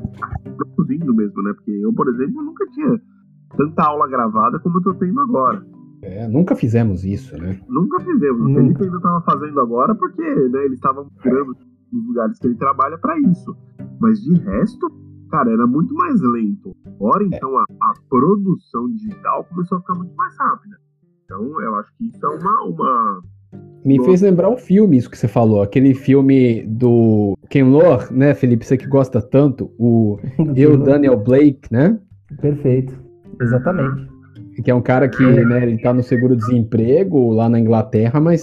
Produzindo 0.75 1.15
mesmo, 1.15 1.43
né? 1.43 1.53
Porque 1.53 1.71
eu, 1.71 1.93
por 1.93 2.09
exemplo, 2.09 2.43
nunca 2.43 2.67
tinha 2.69 3.01
tanta 3.57 3.85
aula 3.85 4.09
gravada 4.09 4.59
como 4.59 4.79
eu 4.79 4.83
tô 4.83 4.95
tendo 4.95 5.21
agora. 5.21 5.65
É, 6.03 6.27
nunca 6.29 6.57
fizemos 6.57 7.05
isso, 7.05 7.37
né? 7.37 7.61
Nunca 7.69 8.01
fizemos. 8.01 8.41
O 8.41 8.55
Felipe 8.55 8.85
ainda 8.85 8.97
estava 8.97 9.21
fazendo 9.23 9.61
agora 9.61 9.95
porque 9.95 10.23
né, 10.23 10.65
ele 10.65 10.75
estava 10.75 11.05
migrando 11.05 11.57
nos 11.93 12.07
lugares 12.07 12.39
que 12.39 12.47
ele 12.47 12.57
trabalha 12.57 12.97
para 12.99 13.19
isso. 13.21 13.57
Mas 14.01 14.21
de 14.21 14.35
resto, 14.39 14.89
cara, 15.31 15.51
era 15.51 15.67
muito 15.67 15.93
mais 15.95 16.21
lento. 16.21 16.75
Agora, 16.87 17.25
é. 17.25 17.27
então, 17.27 17.59
a, 17.59 17.65
a, 17.65 17.95
produção 18.09 18.89
digital 18.91 19.45
começou 19.45 19.79
a 19.79 19.81
ficar 19.81 19.95
muito 19.97 20.15
mais 20.15 20.37
rápida. 20.39 20.77
Então, 21.25 21.61
eu 21.61 21.75
acho 21.75 21.93
que 21.97 22.07
isso 22.07 22.25
é 22.25 22.29
uma, 22.29 22.63
uma, 22.65 23.23
Me 23.85 24.03
fez 24.05 24.21
lembrar 24.21 24.51
um 24.51 24.57
filme, 24.57 24.97
isso 24.97 25.11
que 25.11 25.17
você 25.17 25.29
falou, 25.29 25.63
aquele 25.63 25.95
filme 25.95 26.63
do 26.67 27.39
Ken 27.49 27.65
Loach, 27.65 28.13
né, 28.13 28.35
Felipe? 28.35 28.67
Você 28.67 28.77
que 28.77 28.87
gosta 28.87 29.23
tanto, 29.23 29.71
o 29.79 30.19
Eu, 30.57 30.77
Daniel 30.77 31.17
Blake, 31.17 31.61
né? 31.71 31.99
Perfeito, 32.41 32.95
exatamente. 33.41 34.07
Que 34.63 34.71
é 34.71 34.75
um 34.75 34.83
cara 34.83 35.09
que, 35.09 35.23
né, 35.23 35.63
ele 35.63 35.79
tá 35.79 35.95
no 35.95 36.03
seguro-desemprego 36.03 37.31
lá 37.31 37.49
na 37.49 37.61
Inglaterra, 37.61 38.21
mas 38.21 38.43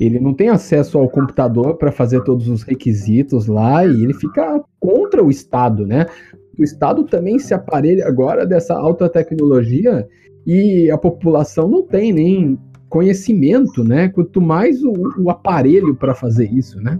ele 0.00 0.18
não 0.18 0.34
tem 0.34 0.48
acesso 0.48 0.98
ao 0.98 1.08
computador 1.08 1.76
para 1.76 1.92
fazer 1.92 2.22
todos 2.24 2.48
os 2.48 2.62
requisitos 2.62 3.46
lá 3.46 3.86
e 3.86 4.02
ele 4.02 4.12
fica 4.12 4.60
contra 4.80 5.22
o 5.22 5.30
Estado, 5.30 5.86
né? 5.86 6.06
O 6.58 6.64
Estado 6.64 7.04
também 7.04 7.38
se 7.38 7.54
aparelha 7.54 8.06
agora 8.06 8.44
dessa 8.44 8.74
alta 8.74 9.08
tecnologia 9.08 10.06
e 10.46 10.90
a 10.90 10.98
população 10.98 11.68
não 11.68 11.82
tem 11.82 12.12
nem 12.12 12.58
conhecimento, 12.96 13.84
né? 13.84 14.08
Quanto 14.08 14.40
mais 14.40 14.82
o, 14.82 14.92
o 15.18 15.30
aparelho 15.30 15.94
para 15.94 16.14
fazer 16.14 16.50
isso, 16.50 16.80
né? 16.80 16.98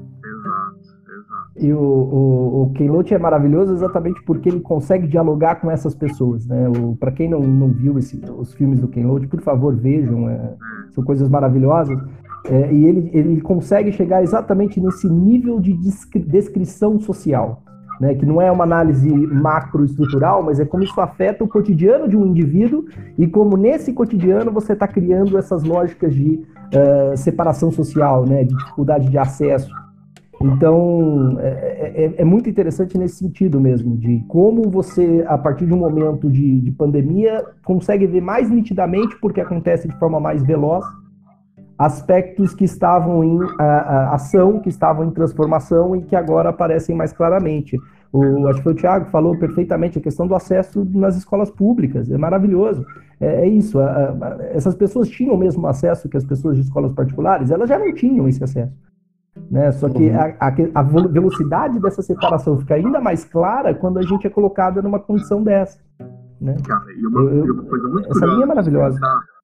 E 1.58 1.72
o, 1.72 1.80
o, 1.80 2.62
o 2.64 2.70
Ken 2.74 2.90
Loach 2.90 3.14
é 3.14 3.18
maravilhoso 3.18 3.72
exatamente 3.72 4.22
porque 4.26 4.50
ele 4.50 4.60
consegue 4.60 5.06
dialogar 5.06 5.54
com 5.54 5.70
essas 5.70 5.94
pessoas, 5.94 6.46
né? 6.46 6.66
Para 7.00 7.12
quem 7.12 7.30
não, 7.30 7.40
não 7.40 7.72
viu 7.72 7.98
esse, 7.98 8.20
os 8.36 8.52
filmes 8.52 8.78
do 8.78 8.88
Ken 8.88 9.06
Loach, 9.06 9.26
por 9.26 9.40
favor, 9.40 9.74
vejam, 9.74 10.28
é, 10.28 10.54
são 10.90 11.02
coisas 11.02 11.30
maravilhosas. 11.30 11.98
É, 12.44 12.72
e 12.72 12.84
ele, 12.84 13.10
ele 13.14 13.40
consegue 13.40 13.90
chegar 13.90 14.22
exatamente 14.22 14.78
nesse 14.78 15.08
nível 15.08 15.58
de 15.58 15.72
descrição 15.72 17.00
social 17.00 17.62
né, 18.00 18.14
que 18.14 18.26
não 18.26 18.40
é 18.40 18.50
uma 18.50 18.64
análise 18.64 19.10
macroestrutural, 19.10 20.42
mas 20.42 20.60
é 20.60 20.64
como 20.64 20.84
isso 20.84 21.00
afeta 21.00 21.44
o 21.44 21.48
cotidiano 21.48 22.08
de 22.08 22.16
um 22.16 22.26
indivíduo 22.26 22.84
e 23.18 23.26
como 23.26 23.56
nesse 23.56 23.92
cotidiano 23.92 24.50
você 24.50 24.72
está 24.72 24.86
criando 24.86 25.38
essas 25.38 25.62
lógicas 25.62 26.14
de 26.14 26.34
uh, 26.34 27.16
separação 27.16 27.70
social, 27.70 28.26
né, 28.26 28.44
de 28.44 28.54
dificuldade 28.54 29.08
de 29.08 29.18
acesso. 29.18 29.70
Então, 30.40 31.38
é, 31.40 31.92
é, 31.94 32.14
é, 32.18 32.24
muito 32.24 32.48
interessante 32.48 32.98
nesse 32.98 33.16
sentido 33.16 33.58
mesmo, 33.58 33.96
de 33.96 34.22
como 34.28 34.68
você, 34.68 35.24
a 35.26 35.38
partir 35.38 35.66
de 35.66 35.72
um 35.72 35.78
momento 35.78 36.30
de, 36.30 36.60
de 36.60 36.70
pandemia, 36.70 37.42
consegue 37.64 38.06
ver 38.06 38.20
mais 38.20 38.50
nitidamente, 38.50 39.16
porque 39.18 39.40
acontece 39.40 39.88
de 39.88 39.98
forma 39.98 40.20
mais 40.20 40.42
veloz, 40.42 40.84
aspectos 41.78 42.54
que 42.54 42.64
estavam 42.64 43.22
em 43.22 43.36
uh, 43.36 43.48
ação, 44.10 44.60
que 44.60 44.68
estavam 44.68 45.04
em 45.04 45.10
transformação 45.10 45.94
e 45.94 46.02
que 46.02 46.16
agora 46.16 46.48
aparecem 46.48 46.96
mais 46.96 47.12
claramente. 47.12 47.78
O, 48.12 48.46
acho 48.48 48.58
que 48.58 48.64
foi 48.64 48.72
o 48.72 48.76
Tiago 48.76 49.06
falou 49.06 49.36
perfeitamente 49.38 49.98
a 49.98 50.02
questão 50.02 50.26
do 50.26 50.34
acesso 50.34 50.86
nas 50.94 51.16
escolas 51.16 51.50
públicas, 51.50 52.10
é 52.10 52.16
maravilhoso. 52.16 52.84
É, 53.20 53.42
é 53.42 53.48
isso, 53.48 53.78
a, 53.78 53.84
a, 53.84 54.38
essas 54.52 54.74
pessoas 54.74 55.08
tinham 55.08 55.34
o 55.34 55.38
mesmo 55.38 55.66
acesso 55.66 56.08
que 56.08 56.16
as 56.16 56.24
pessoas 56.24 56.56
de 56.56 56.62
escolas 56.62 56.92
particulares, 56.92 57.50
elas 57.50 57.68
já 57.68 57.78
não 57.78 57.92
tinham 57.92 58.26
esse 58.28 58.42
acesso. 58.42 58.72
Né? 59.50 59.70
Só 59.72 59.88
que 59.90 60.08
uhum. 60.08 60.16
a, 60.16 60.80
a, 60.80 60.82
velocidade 60.82 61.78
dessa 61.78 62.00
separação 62.00 62.58
fica 62.58 62.74
ainda 62.74 63.00
mais 63.00 63.22
clara 63.22 63.74
quando 63.74 63.98
a 63.98 64.02
gente 64.02 64.26
é 64.26 64.30
colocada 64.30 64.80
numa 64.80 64.98
condição 64.98 65.42
dessa. 65.42 65.78
Né? 66.40 66.56
Cara, 66.66 66.84
e 66.90 67.06
uma, 67.06 67.20
eu, 67.20 67.44
uma 67.52 67.64
coisa 67.64 67.88
muito 67.88 68.10
essa 68.10 68.24
linha 68.24 68.44
é 68.44 68.46
maravilhosa. 68.46 68.98
Pensar 68.98 69.35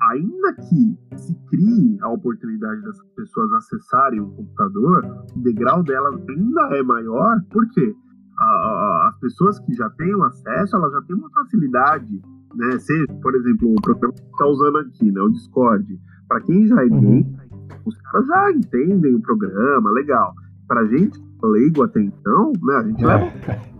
ainda 0.00 0.54
que 0.54 0.98
se 1.16 1.34
crie 1.50 1.98
a 2.02 2.08
oportunidade 2.10 2.80
dessas 2.82 3.06
pessoas 3.16 3.52
acessarem 3.52 4.20
o 4.20 4.30
computador, 4.30 5.24
o 5.36 5.40
degrau 5.40 5.82
delas 5.82 6.20
ainda 6.28 6.76
é 6.76 6.82
maior, 6.82 7.40
porque 7.50 7.94
as 8.38 9.18
pessoas 9.18 9.58
que 9.60 9.74
já 9.74 9.90
têm 9.90 10.14
o 10.14 10.22
acesso, 10.22 10.76
elas 10.76 10.92
já 10.92 11.02
têm 11.02 11.16
uma 11.16 11.30
facilidade, 11.30 12.22
né? 12.54 12.78
Seja, 12.78 13.06
por 13.20 13.34
exemplo, 13.34 13.72
o 13.72 13.82
programa 13.82 14.14
que 14.14 14.22
está 14.22 14.46
usando 14.46 14.78
aqui, 14.78 15.10
né, 15.10 15.20
o 15.20 15.28
Discord. 15.28 16.00
Para 16.28 16.40
quem 16.42 16.66
já 16.66 16.84
é 16.84 16.86
uhum. 16.86 17.36
os 17.84 17.96
caras 17.98 18.26
já 18.26 18.52
entendem 18.52 19.14
o 19.14 19.20
programa, 19.20 19.90
legal. 19.90 20.32
Para 20.68 20.86
gente 20.86 21.18
leigo 21.42 21.82
até 21.82 22.00
então, 22.00 22.52
né, 22.62 22.74
a 22.76 22.82
gente 22.84 23.04
é. 23.04 23.06
leva 23.06 23.32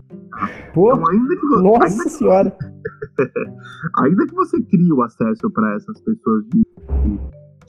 Pô, 0.73 0.93
então, 0.93 1.09
ainda 1.09 1.35
que 1.35 1.45
você, 1.47 1.63
nossa 1.63 1.85
ainda 1.85 2.09
senhora! 2.09 2.57
ainda 4.03 4.25
que 4.25 4.35
você 4.35 4.61
crie 4.61 4.93
o 4.93 5.01
acesso 5.01 5.49
para 5.51 5.75
essas 5.75 6.01
pessoas 6.01 6.45
que, 6.47 6.63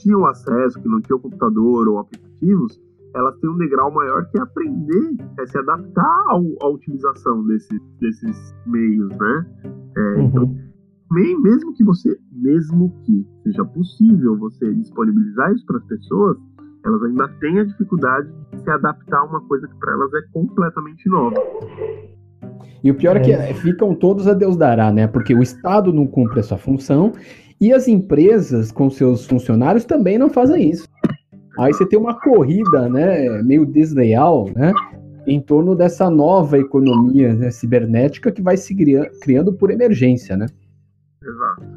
tinham 0.01 0.25
acesso, 0.27 0.81
que 0.81 0.89
não 0.89 1.01
tinham 1.01 1.21
computador 1.21 1.89
ou 1.89 1.99
aplicativos, 1.99 2.81
elas 3.15 3.37
têm 3.39 3.51
um 3.51 3.59
degrau 3.59 3.93
maior 3.93 4.25
que 4.31 4.39
é 4.39 4.43
aprender, 4.43 5.17
é 5.39 5.47
se 5.47 5.59
adaptar 5.59 6.25
ao, 6.29 6.43
à 6.63 6.69
utilização 6.69 7.45
desse, 7.47 7.79
desses 8.01 8.55
meios, 8.67 9.11
né? 9.11 9.47
É, 9.97 10.01
uhum. 10.01 10.25
Então, 10.27 10.71
mesmo 11.43 11.75
que 11.75 11.85
você, 11.85 12.17
mesmo 12.33 12.95
que 13.05 13.27
seja 13.43 13.65
possível 13.65 14.39
você 14.39 14.73
disponibilizar 14.75 15.53
isso 15.53 15.67
para 15.67 15.79
as 15.79 15.85
pessoas, 15.85 16.39
elas 16.85 17.03
ainda 17.03 17.29
têm 17.41 17.59
a 17.59 17.65
dificuldade 17.65 18.31
de 18.53 18.63
se 18.63 18.71
adaptar 18.71 19.19
a 19.19 19.25
uma 19.25 19.41
coisa 19.43 19.67
que 19.67 19.77
para 19.79 19.93
elas 19.93 20.15
é 20.15 20.23
completamente 20.33 21.09
nova. 21.09 21.37
E 22.83 22.91
o 22.91 22.95
pior 22.95 23.17
é, 23.17 23.31
é 23.31 23.47
que 23.49 23.55
ficam 23.55 23.95
todos 23.95 24.27
a 24.27 24.35
Deus 24.35 24.57
dará, 24.57 24.91
né? 24.93 25.07
Porque 25.07 25.35
o 25.35 25.43
Estado 25.43 25.93
não 25.93 26.07
cumpre 26.07 26.41
a 26.41 26.43
sua 26.43 26.59
função 26.59 27.13
e 27.61 27.73
as 27.73 27.87
empresas 27.87 28.73
com 28.73 28.89
seus 28.89 29.27
funcionários 29.27 29.85
também 29.85 30.19
não 30.19 30.31
fazem 30.31 30.71
isso. 30.71 30.89
Aí 31.59 31.73
você 31.75 31.85
tem 31.87 31.99
uma 31.99 32.19
corrida, 32.19 32.89
né, 32.89 33.43
meio 33.43 33.67
desleal, 33.67 34.49
né, 34.57 34.73
em 35.27 35.41
torno 35.41 35.77
dessa 35.77 36.09
nova 36.09 36.59
economia 36.59 37.35
né, 37.35 37.51
cibernética 37.51 38.33
que 38.33 38.41
vai 38.41 38.57
se 38.57 38.75
criando 39.21 39.53
por 39.53 39.71
emergência, 39.71 40.37
né? 40.37 40.47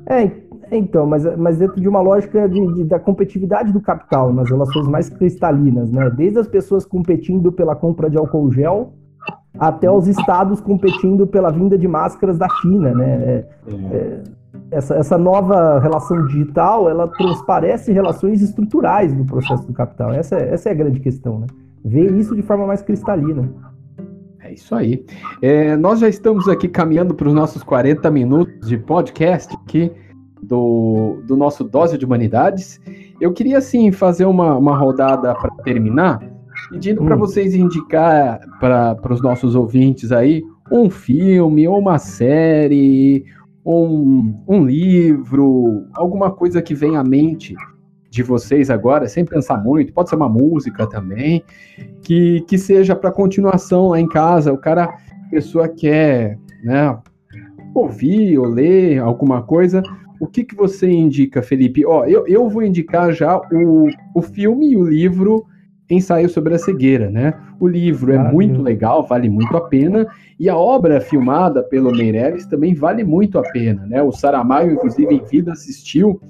É, 0.08 0.32
então, 0.72 1.06
mas, 1.06 1.24
mas 1.38 1.58
dentro 1.58 1.82
de 1.82 1.88
uma 1.88 2.00
lógica 2.00 2.48
de, 2.48 2.66
de, 2.76 2.84
da 2.86 2.98
competitividade 2.98 3.74
do 3.74 3.82
capital, 3.82 4.32
nas 4.32 4.50
relações 4.50 4.88
mais 4.88 5.10
cristalinas, 5.10 5.92
né? 5.92 6.10
Desde 6.10 6.40
as 6.40 6.48
pessoas 6.48 6.86
competindo 6.86 7.52
pela 7.52 7.76
compra 7.76 8.10
de 8.10 8.18
álcool 8.18 8.52
gel 8.52 8.94
até 9.58 9.90
os 9.90 10.08
estados 10.08 10.60
competindo 10.60 11.28
pela 11.28 11.52
vinda 11.52 11.78
de 11.78 11.88
máscaras 11.88 12.38
da 12.38 12.48
China, 12.62 12.94
né? 12.94 13.06
É, 13.06 13.46
é, 13.92 14.24
essa, 14.72 14.96
essa 14.96 15.18
nova 15.18 15.80
relação 15.80 16.26
digital, 16.26 16.90
ela 16.90 17.08
transparece 17.08 17.92
relações 17.92 18.42
estruturais 18.42 19.14
do 19.14 19.24
processo 19.26 19.66
do 19.68 19.74
capital. 19.74 20.12
Essa, 20.12 20.36
é, 20.36 20.54
essa 20.54 20.70
é 20.70 20.72
a 20.72 20.76
grande 20.76 21.00
questão, 21.00 21.40
né? 21.40 21.48
Ver 21.86 22.12
isso 22.14 22.36
de 22.36 22.42
forma 22.42 22.66
mais 22.66 22.82
cristalina. 22.82 23.50
É 24.40 24.54
isso 24.54 24.74
aí. 24.76 25.06
É, 25.42 25.76
nós 25.78 26.00
já 26.00 26.10
estamos 26.10 26.48
aqui 26.48 26.68
caminhando 26.68 27.14
para 27.14 27.28
os 27.28 27.34
nossos 27.34 27.64
40 27.64 28.10
minutos 28.10 28.68
de 28.68 28.78
podcast 28.78 29.56
aqui 29.56 29.92
do, 30.42 31.22
do 31.26 31.38
nosso 31.38 31.64
Dose 31.64 31.98
de 31.98 32.06
Humanidades. 32.06 32.80
Eu 33.22 33.32
queria, 33.32 33.58
assim, 33.60 33.92
fazer 33.92 34.26
uma, 34.26 34.58
uma 34.58 34.76
rodada 34.76 35.34
para 35.36 35.50
terminar, 35.64 36.20
pedindo 36.74 37.04
hum. 37.04 37.06
para 37.06 37.16
vocês 37.16 37.54
indicar 37.54 38.40
para 38.60 39.14
os 39.14 39.22
nossos 39.22 39.54
ouvintes 39.54 40.12
aí 40.12 40.44
um 40.72 40.90
filme 40.90 41.68
ou 41.68 41.78
uma 41.78 42.00
série 42.00 43.24
um, 43.64 44.44
um 44.48 44.66
livro, 44.66 45.86
alguma 45.94 46.32
coisa 46.32 46.62
que 46.62 46.74
vem 46.74 46.98
à 46.98 47.04
mente 47.04 47.56
de 48.10 48.22
vocês 48.22 48.70
agora, 48.70 49.08
sem 49.08 49.24
pensar 49.24 49.58
muito, 49.58 49.94
pode 49.94 50.10
ser 50.10 50.16
uma 50.16 50.28
música 50.28 50.86
também, 50.88 51.44
que, 52.02 52.42
que 52.42 52.58
seja 52.58 52.96
para 52.96 53.12
continuação 53.12 53.90
lá 53.90 54.00
em 54.00 54.08
casa. 54.08 54.52
O 54.52 54.58
cara, 54.58 54.84
a 54.84 55.30
pessoa 55.30 55.68
quer, 55.68 56.38
né, 56.64 56.98
ouvir 57.74 58.38
ou 58.38 58.46
ler 58.46 59.00
alguma 59.00 59.42
coisa. 59.42 59.82
O 60.20 60.28
que, 60.28 60.44
que 60.44 60.56
você 60.56 60.90
indica, 60.90 61.42
Felipe? 61.42 61.86
Ó, 61.86 62.06
eu, 62.06 62.28
eu 62.28 62.50
vou 62.50 62.64
indicar 62.64 63.14
já 63.14 63.38
o, 63.38 63.90
o 64.14 64.22
filme 64.22 64.72
e 64.72 64.78
o 64.78 64.84
livro 64.84 65.46
Ensaio 65.90 66.30
sobre 66.30 66.56
a 66.56 66.60
Cegueira, 66.60 67.10
né? 67.10 67.34
O 67.60 67.68
livro 67.68 68.12
é 68.14 68.18
muito 68.18 68.62
legal, 68.62 69.06
vale 69.06 69.30
muito 69.30 69.56
a 69.56 69.62
pena, 69.62 70.08
e 70.40 70.50
a 70.50 70.58
obra 70.58 71.02
filmada 71.02 71.62
pelo 71.64 71.92
Meirelles 71.92 72.46
também 72.46 72.74
vale 72.74 73.04
muito 73.04 73.38
a 73.38 73.42
pena, 73.42 73.86
né? 73.86 74.02
O 74.02 74.12
Saramago, 74.12 74.72
inclusive, 74.72 75.14
em 75.14 75.24
vida 75.24 75.52
assistiu 75.52 76.22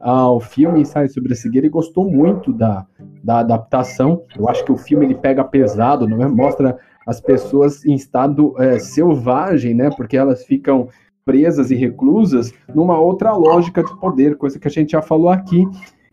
ao 0.00 0.40
filme 0.40 0.80
Ensaio 0.80 1.08
sobre 1.08 1.32
a 1.32 1.36
Cegueira 1.36 1.66
e 1.66 1.70
gostou 1.70 2.08
muito 2.08 2.52
da, 2.52 2.86
da 3.22 3.40
adaptação. 3.40 4.22
Eu 4.36 4.48
acho 4.48 4.64
que 4.64 4.72
o 4.72 4.76
filme 4.76 5.06
ele 5.06 5.14
pega 5.14 5.44
pesado, 5.44 6.06
não 6.06 6.22
é? 6.22 6.28
mostra 6.28 6.76
as 7.06 7.20
pessoas 7.20 7.84
em 7.84 7.94
estado 7.94 8.54
é, 8.58 8.78
selvagem, 8.78 9.74
né? 9.74 9.90
Porque 9.96 10.16
elas 10.16 10.44
ficam 10.44 10.88
presas 11.24 11.70
e 11.70 11.74
reclusas 11.74 12.52
numa 12.74 12.98
outra 12.98 13.32
lógica 13.32 13.82
de 13.82 14.00
poder, 14.00 14.36
coisa 14.36 14.58
que 14.58 14.68
a 14.68 14.70
gente 14.70 14.92
já 14.92 15.02
falou 15.02 15.28
aqui 15.28 15.64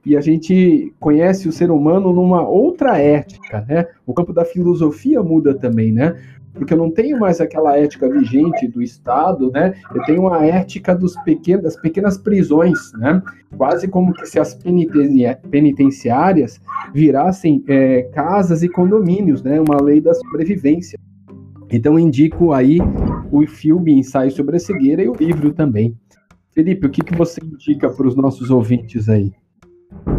e 0.05 0.15
a 0.15 0.21
gente 0.21 0.93
conhece 0.99 1.47
o 1.47 1.51
ser 1.51 1.71
humano 1.71 2.13
numa 2.13 2.47
outra 2.47 2.99
ética, 2.99 3.65
né? 3.67 3.87
O 4.05 4.13
campo 4.13 4.31
da 4.31 4.45
filosofia 4.45 5.23
muda 5.23 5.53
também, 5.53 5.91
né? 5.91 6.15
Porque 6.53 6.73
eu 6.73 6.77
não 6.77 6.91
tenho 6.91 7.19
mais 7.19 7.41
aquela 7.41 7.77
ética 7.77 8.07
vigente 8.09 8.67
do 8.67 8.81
Estado, 8.81 9.51
né? 9.51 9.73
Eu 9.93 10.03
tenho 10.03 10.21
uma 10.21 10.45
ética 10.45 10.95
dos 10.95 11.15
pequenos, 11.23 11.63
das 11.63 11.75
pequenas 11.75 12.17
prisões, 12.17 12.93
né? 12.93 13.21
Quase 13.57 13.87
como 13.87 14.13
que 14.13 14.25
se 14.25 14.39
as 14.39 14.57
penitenciárias 15.49 16.61
virassem 16.93 17.63
é, 17.67 18.03
casas 18.13 18.63
e 18.63 18.69
condomínios, 18.69 19.41
né? 19.41 19.59
Uma 19.59 19.81
lei 19.81 19.99
da 19.99 20.13
sobrevivência. 20.13 20.97
Então 21.71 21.99
indico 21.99 22.53
aí 22.53 22.77
o 23.31 23.45
filme 23.47 23.91
Ensaio 23.93 24.31
sobre 24.31 24.57
a 24.57 24.59
Cegueira 24.59 25.03
e 25.03 25.09
o 25.09 25.15
livro 25.15 25.51
também. 25.51 25.97
Felipe, 26.51 26.87
o 26.87 26.89
que, 26.89 27.03
que 27.03 27.17
você 27.17 27.41
indica 27.43 27.89
para 27.89 28.07
os 28.07 28.15
nossos 28.15 28.49
ouvintes 28.49 29.09
aí? 29.09 29.33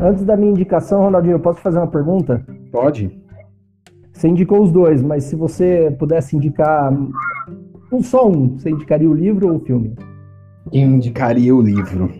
Antes 0.02 0.24
da 0.24 0.36
minha 0.36 0.50
indicação, 0.50 1.00
Ronaldinho, 1.00 1.34
eu 1.34 1.40
posso 1.40 1.60
fazer 1.60 1.78
uma 1.78 1.86
pergunta? 1.86 2.44
Pode. 2.70 3.18
Você 4.12 4.28
indicou 4.28 4.62
os 4.62 4.72
dois, 4.72 5.02
mas 5.02 5.24
se 5.24 5.36
você 5.36 5.94
pudesse 5.98 6.36
indicar 6.36 6.92
um 7.92 8.02
só 8.02 8.28
um, 8.28 8.56
você 8.56 8.70
indicaria 8.70 9.08
o 9.08 9.14
livro 9.14 9.48
ou 9.48 9.56
o 9.56 9.60
filme? 9.60 9.94
Indicaria 10.72 11.54
o 11.54 11.60
livro. 11.60 12.10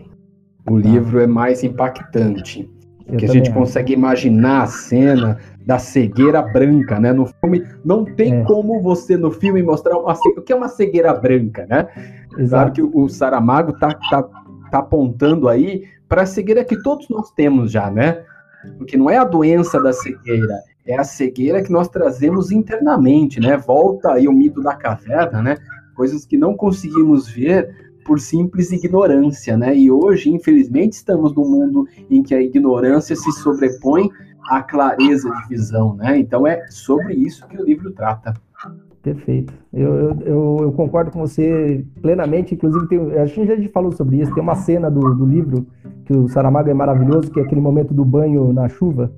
O 0.69 0.81
tá. 0.81 0.89
livro 0.89 1.19
é 1.19 1.27
mais 1.27 1.63
impactante. 1.63 2.69
Eu 3.07 3.17
que 3.17 3.25
a 3.25 3.29
gente 3.29 3.49
acho. 3.49 3.57
consegue 3.57 3.93
imaginar 3.93 4.63
a 4.63 4.67
cena 4.67 5.37
da 5.65 5.79
cegueira 5.79 6.41
branca, 6.41 6.99
né? 6.99 7.13
No 7.13 7.25
filme 7.25 7.63
não 7.83 8.03
tem 8.03 8.41
é. 8.41 8.43
como 8.43 8.81
você 8.81 9.15
no 9.17 9.31
filme 9.31 9.63
mostrar 9.63 9.97
uma, 9.97 10.13
o 10.13 10.41
que 10.41 10.51
é 10.51 10.55
uma 10.55 10.67
cegueira 10.67 11.13
branca, 11.13 11.65
né? 11.69 11.87
Exato. 12.37 12.49
Claro 12.49 12.71
que 12.71 12.81
o, 12.81 13.03
o 13.03 13.09
Saramago 13.09 13.73
tá, 13.79 13.97
tá, 14.09 14.27
tá 14.69 14.79
apontando 14.79 15.47
aí 15.47 15.85
para 16.07 16.23
a 16.23 16.25
cegueira 16.25 16.63
que 16.63 16.81
todos 16.81 17.09
nós 17.09 17.31
temos 17.31 17.71
já, 17.71 17.89
né? 17.89 18.23
Porque 18.77 18.97
não 18.97 19.09
é 19.09 19.17
a 19.17 19.23
doença 19.23 19.81
da 19.81 19.93
cegueira, 19.93 20.61
é 20.85 20.97
a 20.97 21.03
cegueira 21.03 21.61
que 21.61 21.71
nós 21.71 21.87
trazemos 21.87 22.51
internamente, 22.51 23.39
né? 23.39 23.57
Volta 23.57 24.13
aí 24.13 24.27
o 24.27 24.33
mito 24.33 24.61
da 24.61 24.75
caverna, 24.75 25.41
né? 25.41 25.57
Coisas 25.95 26.25
que 26.25 26.37
não 26.37 26.55
conseguimos 26.55 27.27
ver 27.27 27.87
por 28.05 28.19
simples 28.19 28.71
ignorância, 28.71 29.57
né? 29.57 29.75
E 29.75 29.91
hoje, 29.91 30.29
infelizmente, 30.29 30.93
estamos 30.93 31.35
num 31.35 31.49
mundo 31.49 31.87
em 32.09 32.23
que 32.23 32.33
a 32.33 32.41
ignorância 32.41 33.15
se 33.15 33.31
sobrepõe 33.33 34.09
à 34.49 34.63
clareza 34.63 35.29
de 35.29 35.49
visão, 35.49 35.93
né? 35.93 36.17
Então 36.17 36.47
é 36.47 36.65
sobre 36.69 37.13
isso 37.15 37.45
que 37.47 37.61
o 37.61 37.65
livro 37.65 37.91
trata. 37.91 38.33
Perfeito. 39.13 39.53
Eu, 39.73 40.19
eu, 40.25 40.57
eu, 40.63 40.71
concordo 40.73 41.11
com 41.11 41.19
você 41.19 41.85
plenamente. 42.01 42.55
Inclusive, 42.55 42.87
tem, 42.87 42.99
a 43.17 43.25
gente 43.25 43.63
já 43.63 43.69
falou 43.69 43.89
sobre 43.93 44.17
isso. 44.17 44.33
Tem 44.33 44.43
uma 44.43 44.55
cena 44.55 44.91
do, 44.91 44.99
do 45.15 45.25
livro 45.25 45.65
que 46.03 46.11
o 46.11 46.27
Saramago 46.27 46.69
é 46.69 46.73
maravilhoso, 46.73 47.31
que 47.31 47.39
é 47.39 47.43
aquele 47.43 47.61
momento 47.61 47.93
do 47.93 48.03
banho 48.03 48.51
na 48.51 48.67
chuva. 48.67 49.09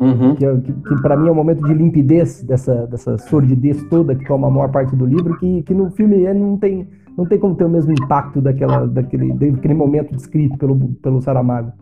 Uhum. 0.00 0.34
Que, 0.34 0.44
é, 0.44 0.56
que, 0.56 0.72
que 0.72 1.00
para 1.00 1.16
mim 1.16 1.28
é 1.28 1.30
um 1.30 1.34
momento 1.36 1.64
de 1.64 1.72
limpidez 1.72 2.42
dessa, 2.42 2.88
dessa 2.88 3.16
sordidez 3.18 3.84
toda 3.84 4.16
que 4.16 4.26
toma 4.26 4.48
a 4.48 4.50
maior 4.50 4.68
parte 4.72 4.96
do 4.96 5.06
livro, 5.06 5.38
que, 5.38 5.62
que 5.62 5.72
no 5.72 5.90
filme 5.92 6.24
não 6.34 6.58
tem, 6.58 6.88
não 7.16 7.24
tem 7.24 7.38
como 7.38 7.54
ter 7.54 7.64
o 7.64 7.70
mesmo 7.70 7.92
impacto 7.92 8.40
daquela, 8.40 8.84
daquele, 8.84 9.32
daquele 9.32 9.74
momento 9.74 10.14
descrito 10.14 10.58
pelo, 10.58 10.76
pelo 11.00 11.22
Saramago. 11.22 11.72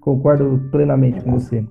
Concordo 0.00 0.60
plenamente 0.70 1.24
com 1.24 1.32
você. 1.32 1.64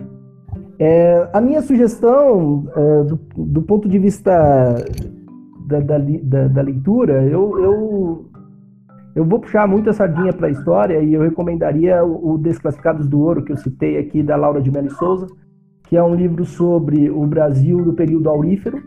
É, 0.78 1.30
a 1.32 1.40
minha 1.40 1.62
sugestão, 1.62 2.68
é, 2.76 3.04
do, 3.04 3.20
do, 3.38 3.62
ponto 3.62 3.88
de 3.88 3.98
vista 3.98 4.76
da, 5.66 5.80
da, 5.80 5.98
da, 5.98 6.48
da 6.48 6.62
leitura, 6.62 7.24
eu, 7.24 7.60
eu, 7.60 8.26
eu 9.16 9.26
vou 9.26 9.40
puxar 9.40 9.68
muito 9.68 9.92
sardinha 9.94 10.34
para 10.34 10.48
a 10.48 10.52
história 10.52 11.02
e 11.02 11.14
eu 11.14 11.22
recomendaria 11.22 12.04
o, 12.04 12.34
o 12.34 12.38
Desclassificados 12.38 13.08
do 13.08 13.20
Ouro, 13.20 13.44
que 13.44 13.52
eu 13.52 13.58
citei 13.58 13.98
aqui, 13.98 14.22
da 14.22 14.36
Laura 14.36 14.62
de 14.62 14.72
Mello 14.72 14.92
Souza, 14.92 15.28
que 15.84 15.98
é 15.98 16.04
um 16.04 16.16
livro 16.16 16.46
sobre 16.46 17.10
o 17.10 17.26
Brasil 17.26 17.84
do 17.84 17.94
período 17.94 18.30
aurífero, 18.30 18.82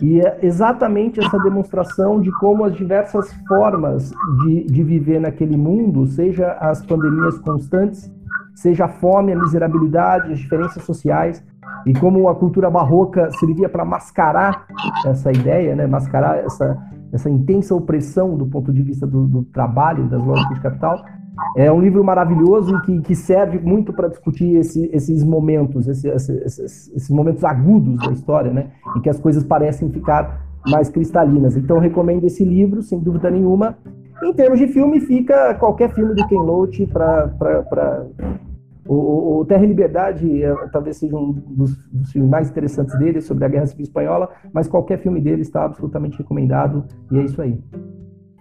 e 0.00 0.20
é 0.20 0.38
exatamente 0.42 1.20
essa 1.20 1.38
demonstração 1.38 2.20
de 2.20 2.30
como 2.38 2.64
as 2.64 2.74
diversas 2.74 3.32
formas 3.48 4.12
de, 4.44 4.64
de 4.64 4.82
viver 4.82 5.20
naquele 5.20 5.56
mundo, 5.56 6.06
seja 6.06 6.52
as 6.60 6.84
pandemias 6.84 7.38
constantes, 7.38 8.12
seja 8.54 8.84
a 8.84 8.88
fome, 8.88 9.32
a 9.32 9.38
miserabilidade, 9.38 10.32
as 10.32 10.38
diferenças 10.38 10.82
sociais, 10.82 11.42
e 11.86 11.92
como 11.94 12.28
a 12.28 12.34
cultura 12.34 12.70
barroca 12.70 13.30
servia 13.32 13.68
para 13.68 13.84
mascarar 13.84 14.66
essa 15.06 15.30
ideia, 15.30 15.76
né, 15.76 15.86
mascarar 15.86 16.38
essa, 16.38 16.76
essa 17.12 17.30
intensa 17.30 17.74
opressão 17.74 18.36
do 18.36 18.46
ponto 18.46 18.72
de 18.72 18.82
vista 18.82 19.06
do, 19.06 19.26
do 19.26 19.42
trabalho, 19.44 20.08
das 20.08 20.24
lógicas 20.24 20.56
de 20.56 20.60
capital, 20.62 21.04
é 21.56 21.70
um 21.70 21.80
livro 21.80 22.02
maravilhoso 22.02 22.80
que, 22.82 23.00
que 23.00 23.14
serve 23.14 23.58
muito 23.58 23.92
para 23.92 24.08
discutir 24.08 24.56
esse, 24.56 24.88
esses 24.92 25.22
momentos, 25.22 25.86
esse, 25.86 26.08
esses, 26.08 26.90
esses, 26.90 27.10
momentos 27.10 27.44
agudos 27.44 27.98
da 27.98 28.12
história, 28.12 28.52
né? 28.52 28.70
Em 28.96 29.00
que 29.00 29.10
as 29.10 29.20
coisas 29.20 29.44
parecem 29.44 29.90
ficar 29.90 30.46
mais 30.66 30.88
cristalinas. 30.88 31.56
Então, 31.56 31.78
recomendo 31.78 32.24
esse 32.24 32.44
livro, 32.44 32.82
sem 32.82 32.98
dúvida 32.98 33.30
nenhuma. 33.30 33.76
Em 34.22 34.32
termos 34.32 34.58
de 34.58 34.66
filme, 34.68 35.00
fica 35.00 35.54
qualquer 35.54 35.92
filme 35.94 36.14
do 36.14 36.26
Ken 36.26 36.40
Loach 36.40 36.86
para. 36.86 38.06
O, 38.88 39.40
o 39.40 39.44
Terra 39.44 39.64
e 39.64 39.68
Liberdade 39.68 40.42
é, 40.42 40.54
talvez 40.68 40.96
seja 40.96 41.16
um 41.16 41.32
dos, 41.32 41.76
dos, 41.88 42.12
filmes 42.12 42.30
mais 42.30 42.50
interessantes 42.50 42.96
dele, 42.98 43.20
sobre 43.20 43.44
a 43.44 43.48
Guerra 43.48 43.66
Civil 43.66 43.84
Espanhola, 43.84 44.30
mas 44.52 44.68
qualquer 44.68 44.98
filme 44.98 45.20
dele 45.20 45.42
está 45.42 45.64
absolutamente 45.64 46.18
recomendado, 46.18 46.84
e 47.10 47.18
é 47.18 47.24
isso 47.24 47.40
aí. 47.42 47.60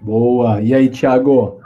Boa! 0.04 0.62
E 0.62 0.74
aí, 0.74 0.89
Thiago? 0.89 1.60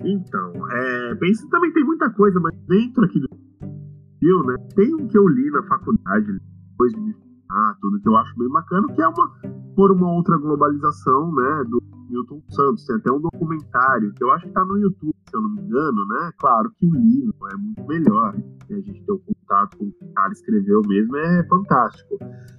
Então, 0.00 0.52
é, 0.70 1.14
pensa 1.16 1.46
também 1.50 1.72
tem 1.72 1.84
muita 1.84 2.10
coisa, 2.10 2.38
mas 2.40 2.54
dentro 2.68 3.04
aqui 3.04 3.20
do 3.20 3.28
Brasil, 3.60 4.42
né, 4.46 4.56
tem 4.74 4.94
um 4.94 5.06
que 5.06 5.18
eu 5.18 5.28
li 5.28 5.50
na 5.50 5.62
faculdade, 5.64 6.26
depois 6.70 6.92
de 6.92 7.00
me 7.00 7.12
formar, 7.12 7.76
tudo 7.80 8.00
que 8.00 8.08
eu 8.08 8.16
acho 8.16 8.38
bem 8.38 8.48
bacana, 8.48 8.92
que 8.92 9.02
é 9.02 9.08
uma 9.08 9.30
por 9.74 9.92
uma 9.92 10.12
outra 10.12 10.36
globalização, 10.36 11.32
né, 11.32 11.64
do 11.68 11.80
Milton 12.08 12.42
Santos. 12.50 12.84
Tem 12.86 12.96
até 12.96 13.10
um 13.12 13.20
documentário 13.20 14.12
que 14.14 14.24
eu 14.24 14.30
acho 14.32 14.46
que 14.46 14.52
tá 14.52 14.64
no 14.64 14.78
YouTube, 14.78 15.14
se 15.28 15.36
eu 15.36 15.40
não 15.40 15.50
me 15.50 15.62
engano, 15.62 16.06
né? 16.06 16.32
Claro 16.38 16.70
que 16.76 16.86
o 16.86 16.92
livro 16.92 17.34
é 17.52 17.56
muito 17.56 17.86
melhor. 17.86 18.34
Né? 18.34 18.42
A 18.70 18.80
gente 18.80 19.04
ter 19.04 19.12
o 19.12 19.18
contato 19.18 19.76
com 19.76 19.84
o 19.84 19.92
que 19.92 20.04
o 20.04 20.12
cara 20.14 20.32
escreveu 20.32 20.82
mesmo 20.86 21.16
é 21.16 21.46
fantástico. 21.48 22.18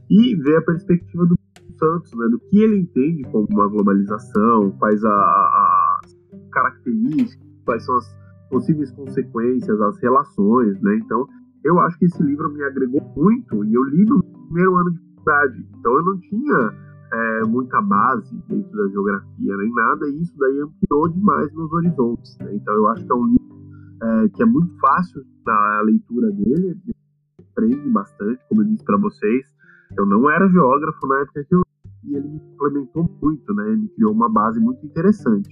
E 0.09 0.35
ver 0.35 0.57
a 0.57 0.61
perspectiva 0.61 1.25
do 1.25 1.37
Santos, 1.77 2.13
né, 2.13 2.27
do 2.27 2.39
que 2.39 2.59
ele 2.59 2.77
entende 2.77 3.23
como 3.31 3.47
uma 3.49 3.67
globalização, 3.69 4.71
quais 4.71 5.01
a, 5.05 5.09
a 5.09 5.99
características, 6.51 7.47
quais 7.63 7.85
são 7.85 7.95
as 7.95 8.19
possíveis 8.49 8.91
consequências, 8.91 9.79
as 9.79 9.97
relações, 9.99 10.81
né? 10.81 10.97
Então, 10.97 11.25
eu 11.63 11.79
acho 11.79 11.97
que 11.97 12.05
esse 12.05 12.21
livro 12.21 12.51
me 12.51 12.63
agregou 12.63 13.01
muito 13.15 13.63
e 13.63 13.73
eu 13.73 13.83
li 13.83 14.03
no 14.05 14.21
primeiro 14.21 14.75
ano 14.75 14.91
de 14.91 14.99
faculdade, 14.99 15.67
então 15.77 15.93
eu 15.93 16.03
não 16.03 16.19
tinha 16.19 16.88
é, 17.12 17.45
muita 17.45 17.82
base 17.82 18.36
dentro 18.47 18.72
da 18.78 18.88
geografia 18.89 19.57
nem 19.57 19.74
nada 19.74 20.07
e 20.07 20.22
isso 20.22 20.38
daí 20.38 20.62
ampliou 20.62 21.10
demais 21.10 21.53
meus 21.53 21.72
horizontes. 21.72 22.38
Né? 22.39 22.55
Então, 22.55 22.74
eu 22.74 22.88
acho 22.88 23.05
que 23.05 23.12
é 23.12 23.16
um 23.16 23.26
livro 23.26 23.60
é, 24.01 24.30
que 24.30 24.43
é 24.43 24.45
muito 24.45 24.78
fácil 24.80 25.26
na 25.45 25.82
leitura 25.82 26.32
dele, 26.32 26.78
aprende 27.51 27.89
bastante, 27.89 28.39
como 28.47 28.62
eu 28.62 28.68
disse 28.68 28.84
para 28.84 28.97
vocês. 28.97 29.45
Eu 29.97 30.05
não 30.05 30.30
era 30.30 30.47
geógrafo 30.49 31.07
na 31.07 31.22
época 31.22 31.43
que 31.43 31.55
eu 31.55 31.62
e 32.03 32.16
ele 32.16 32.28
me 32.28 32.39
complementou 32.39 33.10
muito, 33.22 33.53
né? 33.53 33.72
Ele 33.72 33.89
criou 33.89 34.14
uma 34.14 34.30
base 34.30 34.60
muito 34.60 34.86
interessante. 34.86 35.49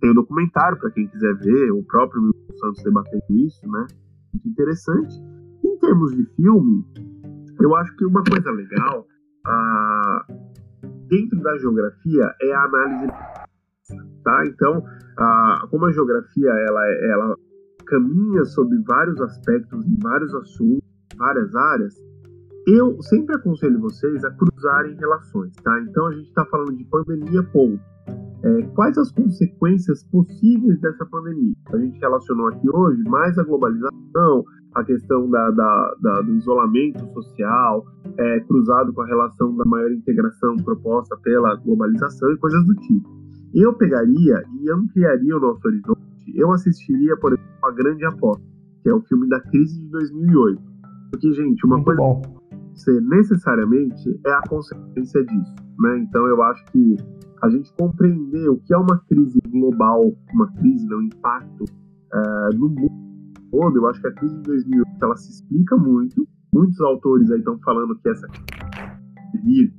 Tem 0.00 0.10
o 0.10 0.12
um 0.12 0.16
documentário 0.16 0.78
para 0.78 0.90
quem 0.90 1.08
quiser 1.08 1.34
ver, 1.36 1.72
o 1.72 1.82
próprio 1.82 2.22
Milton 2.22 2.56
Santos 2.56 2.82
debatendo 2.84 3.24
isso, 3.30 3.68
né? 3.68 3.86
Muito 4.32 4.48
interessante. 4.48 5.14
Em 5.64 5.76
termos 5.78 6.14
de 6.14 6.24
filme, 6.36 6.84
eu 7.60 7.74
acho 7.74 7.96
que 7.96 8.04
uma 8.04 8.22
coisa 8.22 8.50
legal 8.52 9.06
ah, 9.44 10.26
dentro 11.08 11.40
da 11.40 11.56
geografia 11.58 12.34
é 12.40 12.52
a 12.52 12.64
análise 12.64 13.06
tá? 14.22 14.44
Então, 14.46 14.84
ah, 15.18 15.66
como 15.70 15.86
a 15.86 15.92
geografia 15.92 16.50
ela, 16.50 16.86
ela 16.86 17.36
caminha 17.86 18.44
sobre 18.44 18.78
vários 18.82 19.20
aspectos, 19.20 19.86
em 19.86 19.98
vários 19.98 20.34
assuntos, 20.34 20.86
várias 21.16 21.54
áreas, 21.54 21.94
eu 22.66 23.00
sempre 23.02 23.34
aconselho 23.34 23.80
vocês 23.80 24.22
a 24.24 24.30
cruzarem 24.32 24.94
relações, 24.96 25.54
tá? 25.56 25.80
Então 25.80 26.06
a 26.06 26.12
gente 26.12 26.28
está 26.28 26.44
falando 26.44 26.76
de 26.76 26.84
pandemia, 26.84 27.42
ponto 27.44 27.80
é, 28.42 28.62
quais 28.74 28.96
as 28.98 29.10
consequências 29.12 30.04
possíveis 30.04 30.80
dessa 30.80 31.04
pandemia. 31.06 31.54
A 31.72 31.78
gente 31.78 31.98
relacionou 31.98 32.48
aqui 32.48 32.68
hoje 32.70 33.02
mais 33.04 33.36
a 33.38 33.42
globalização, 33.42 34.44
a 34.74 34.84
questão 34.84 35.28
da, 35.30 35.50
da, 35.50 35.94
da, 36.00 36.20
do 36.22 36.34
isolamento 36.36 37.06
social, 37.12 37.84
é, 38.18 38.40
cruzado 38.40 38.92
com 38.92 39.02
a 39.02 39.06
relação 39.06 39.56
da 39.56 39.64
maior 39.64 39.90
integração 39.90 40.56
proposta 40.56 41.16
pela 41.22 41.54
globalização 41.56 42.30
e 42.32 42.36
coisas 42.36 42.64
do 42.66 42.74
tipo. 42.74 43.08
Eu 43.54 43.72
pegaria 43.74 44.44
e 44.60 44.70
ampliaria 44.70 45.36
o 45.36 45.40
nosso 45.40 45.66
horizonte. 45.66 46.00
Eu 46.34 46.52
assistiria, 46.52 47.16
por 47.16 47.32
exemplo, 47.32 47.48
a 47.64 47.70
Grande 47.70 48.04
Aposta, 48.04 48.44
que 48.82 48.88
é 48.88 48.94
o 48.94 49.00
filme 49.02 49.28
da 49.28 49.40
crise 49.40 49.80
de 49.80 49.88
2008. 49.88 50.62
Porque, 51.10 51.32
gente, 51.32 51.64
uma 51.64 51.76
Muito 51.76 51.86
coisa 51.86 52.02
bom. 52.02 52.22
ser 52.74 53.00
necessariamente 53.00 54.20
é 54.26 54.32
a 54.32 54.42
consequência 54.42 55.24
disso, 55.24 55.54
né? 55.78 55.98
Então, 56.00 56.26
eu 56.26 56.42
acho 56.42 56.64
que 56.66 56.96
a 57.42 57.48
gente 57.48 57.72
compreender 57.74 58.48
o 58.50 58.58
que 58.58 58.74
é 58.74 58.76
uma 58.76 58.98
crise 59.08 59.40
global, 59.48 60.12
uma 60.34 60.52
crise, 60.54 60.86
né, 60.86 60.96
um 60.96 61.02
impacto 61.02 61.64
uh, 61.64 62.56
no 62.56 62.68
mundo 62.68 63.07
todo, 63.50 63.76
eu 63.76 63.86
acho 63.86 64.00
que 64.00 64.06
a 64.06 64.12
crise 64.12 64.36
de 64.36 64.42
2008 64.42 64.88
ela 65.02 65.16
se 65.16 65.30
explica 65.30 65.76
muito. 65.76 66.26
Muitos 66.52 66.80
autores 66.80 67.30
aí 67.30 67.38
estão 67.38 67.58
falando 67.60 67.98
que 67.98 68.08
essa 68.08 68.26
crise 69.32 69.72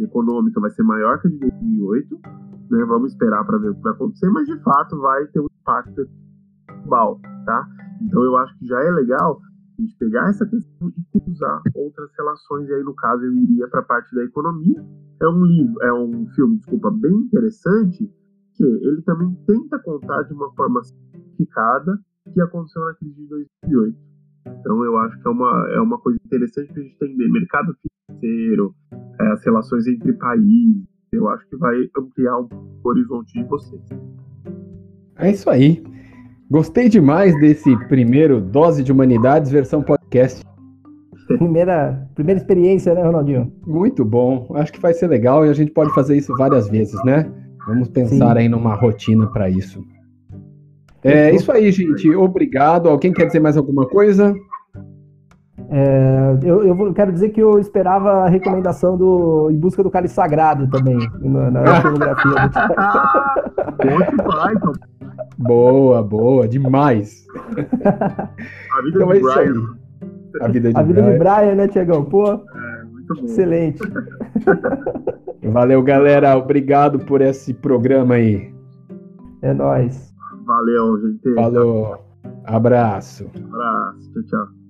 econômica 0.00 0.60
vai 0.60 0.70
ser 0.70 0.82
maior 0.82 1.20
que 1.20 1.28
a 1.28 1.30
de 1.30 1.38
2008. 1.38 2.20
Né? 2.70 2.84
Vamos 2.86 3.12
esperar 3.12 3.44
para 3.44 3.58
ver 3.58 3.70
o 3.70 3.74
que 3.74 3.82
vai 3.82 3.92
acontecer, 3.92 4.30
mas 4.30 4.46
de 4.46 4.58
fato 4.62 4.98
vai 4.98 5.26
ter 5.26 5.40
um 5.40 5.46
impacto 5.60 6.08
global, 6.82 7.20
tá? 7.44 7.68
Então 8.00 8.22
eu 8.22 8.36
acho 8.36 8.58
que 8.58 8.66
já 8.66 8.80
é 8.82 8.90
legal 8.90 9.40
a 9.78 9.82
gente 9.82 9.96
pegar 9.96 10.28
essa 10.28 10.46
questão 10.46 10.88
e 10.88 11.20
cruzar 11.20 11.62
outras 11.74 12.10
relações. 12.16 12.68
E 12.68 12.74
aí, 12.74 12.82
no 12.82 12.94
caso, 12.94 13.24
eu 13.24 13.32
iria 13.32 13.68
para 13.68 13.80
a 13.80 13.84
parte 13.84 14.14
da 14.14 14.24
economia, 14.24 14.84
é 15.20 15.28
um 15.28 15.44
livro, 15.44 15.82
é 15.82 15.92
um 15.92 16.26
filme, 16.34 16.56
desculpa, 16.56 16.90
bem 16.90 17.14
interessante, 17.14 18.10
que 18.54 18.64
ele 18.64 19.02
também 19.02 19.34
tenta 19.46 19.78
contar 19.78 20.22
de 20.22 20.34
uma 20.34 20.52
forma 20.54 20.82
simplificada 20.82 21.98
que 22.32 22.40
aconteceu 22.40 22.84
na 22.84 22.94
crise 22.94 23.14
de 23.14 23.28
2008. 23.28 23.96
Então 24.60 24.84
eu 24.84 24.96
acho 24.98 25.20
que 25.20 25.28
é 25.28 25.30
uma, 25.30 25.70
é 25.70 25.80
uma 25.80 25.98
coisa 25.98 26.18
interessante 26.24 26.72
para 26.72 26.82
a 26.82 26.84
gente 26.84 26.96
entender. 27.00 27.28
Mercado 27.28 27.74
financeiro, 28.08 28.74
é, 29.20 29.26
as 29.32 29.44
relações 29.44 29.86
entre 29.86 30.12
países, 30.14 30.84
eu 31.12 31.28
acho 31.28 31.46
que 31.48 31.56
vai 31.56 31.76
ampliar 31.96 32.38
um 32.38 32.48
o 32.84 32.88
horizonte 32.88 33.32
de 33.32 33.44
vocês. 33.44 33.82
É 35.16 35.30
isso 35.30 35.48
aí. 35.48 35.82
Gostei 36.50 36.88
demais 36.88 37.38
desse 37.40 37.76
primeiro 37.86 38.40
Dose 38.40 38.82
de 38.82 38.92
Humanidades 38.92 39.50
versão 39.50 39.82
podcast. 39.82 40.42
Primeira, 41.26 42.06
primeira 42.14 42.40
experiência, 42.40 42.92
né, 42.92 43.02
Ronaldinho? 43.02 43.50
Muito 43.66 44.04
bom. 44.04 44.50
Acho 44.54 44.72
que 44.72 44.80
vai 44.80 44.92
ser 44.92 45.06
legal 45.06 45.46
e 45.46 45.48
a 45.48 45.54
gente 45.54 45.70
pode 45.70 45.94
fazer 45.94 46.16
isso 46.16 46.34
várias 46.36 46.68
vezes, 46.68 47.02
né? 47.04 47.32
Vamos 47.66 47.88
pensar 47.88 48.34
Sim. 48.34 48.38
aí 48.38 48.48
numa 48.48 48.74
rotina 48.74 49.26
para 49.28 49.48
isso. 49.48 49.82
É 51.04 51.34
isso 51.34 51.50
aí, 51.50 51.70
gente. 51.72 52.14
Obrigado. 52.14 52.88
Alguém 52.88 53.12
quer 53.12 53.26
dizer 53.26 53.40
mais 53.40 53.56
alguma 53.56 53.86
coisa? 53.86 54.34
É, 55.70 56.38
eu, 56.42 56.64
eu, 56.64 56.92
quero 56.92 57.10
dizer 57.12 57.30
que 57.30 57.40
eu 57.40 57.58
esperava 57.58 58.24
a 58.24 58.28
recomendação 58.28 58.96
do 58.96 59.48
Em 59.50 59.56
Busca 59.56 59.82
do 59.82 59.90
Cálice 59.90 60.14
Sagrado 60.14 60.68
também, 60.68 60.98
na, 61.20 61.50
na 61.50 61.80
filmografia. 61.80 62.32
então. 64.54 64.72
Boa, 65.38 66.02
boa, 66.02 66.46
demais. 66.46 67.26
A 67.56 68.82
vida 68.82 68.96
então 68.96 69.08
de 69.08 69.16
é 69.16 69.20
Brian. 69.20 69.82
A 70.40 70.48
vida 70.48 70.72
de, 70.72 70.78
a 70.78 70.82
vida 70.82 71.02
Brian. 71.02 71.12
de 71.12 71.18
Brian, 71.18 71.54
né, 71.54 71.68
Tiagão? 71.68 72.04
Pô, 72.04 72.26
é, 72.32 72.36
muito 72.90 73.14
bom. 73.14 73.24
excelente. 73.24 73.80
Valeu, 75.42 75.82
galera. 75.82 76.36
Obrigado 76.36 76.98
por 76.98 77.20
esse 77.20 77.52
programa 77.52 78.14
aí. 78.14 78.52
É 79.42 79.52
nóis. 79.52 80.11
Valeu, 80.44 81.00
gente. 81.00 81.34
Falou. 81.34 81.98
Abraço. 82.44 83.30
Abraço. 83.34 84.12
Tchau, 84.12 84.22
tchau. 84.24 84.62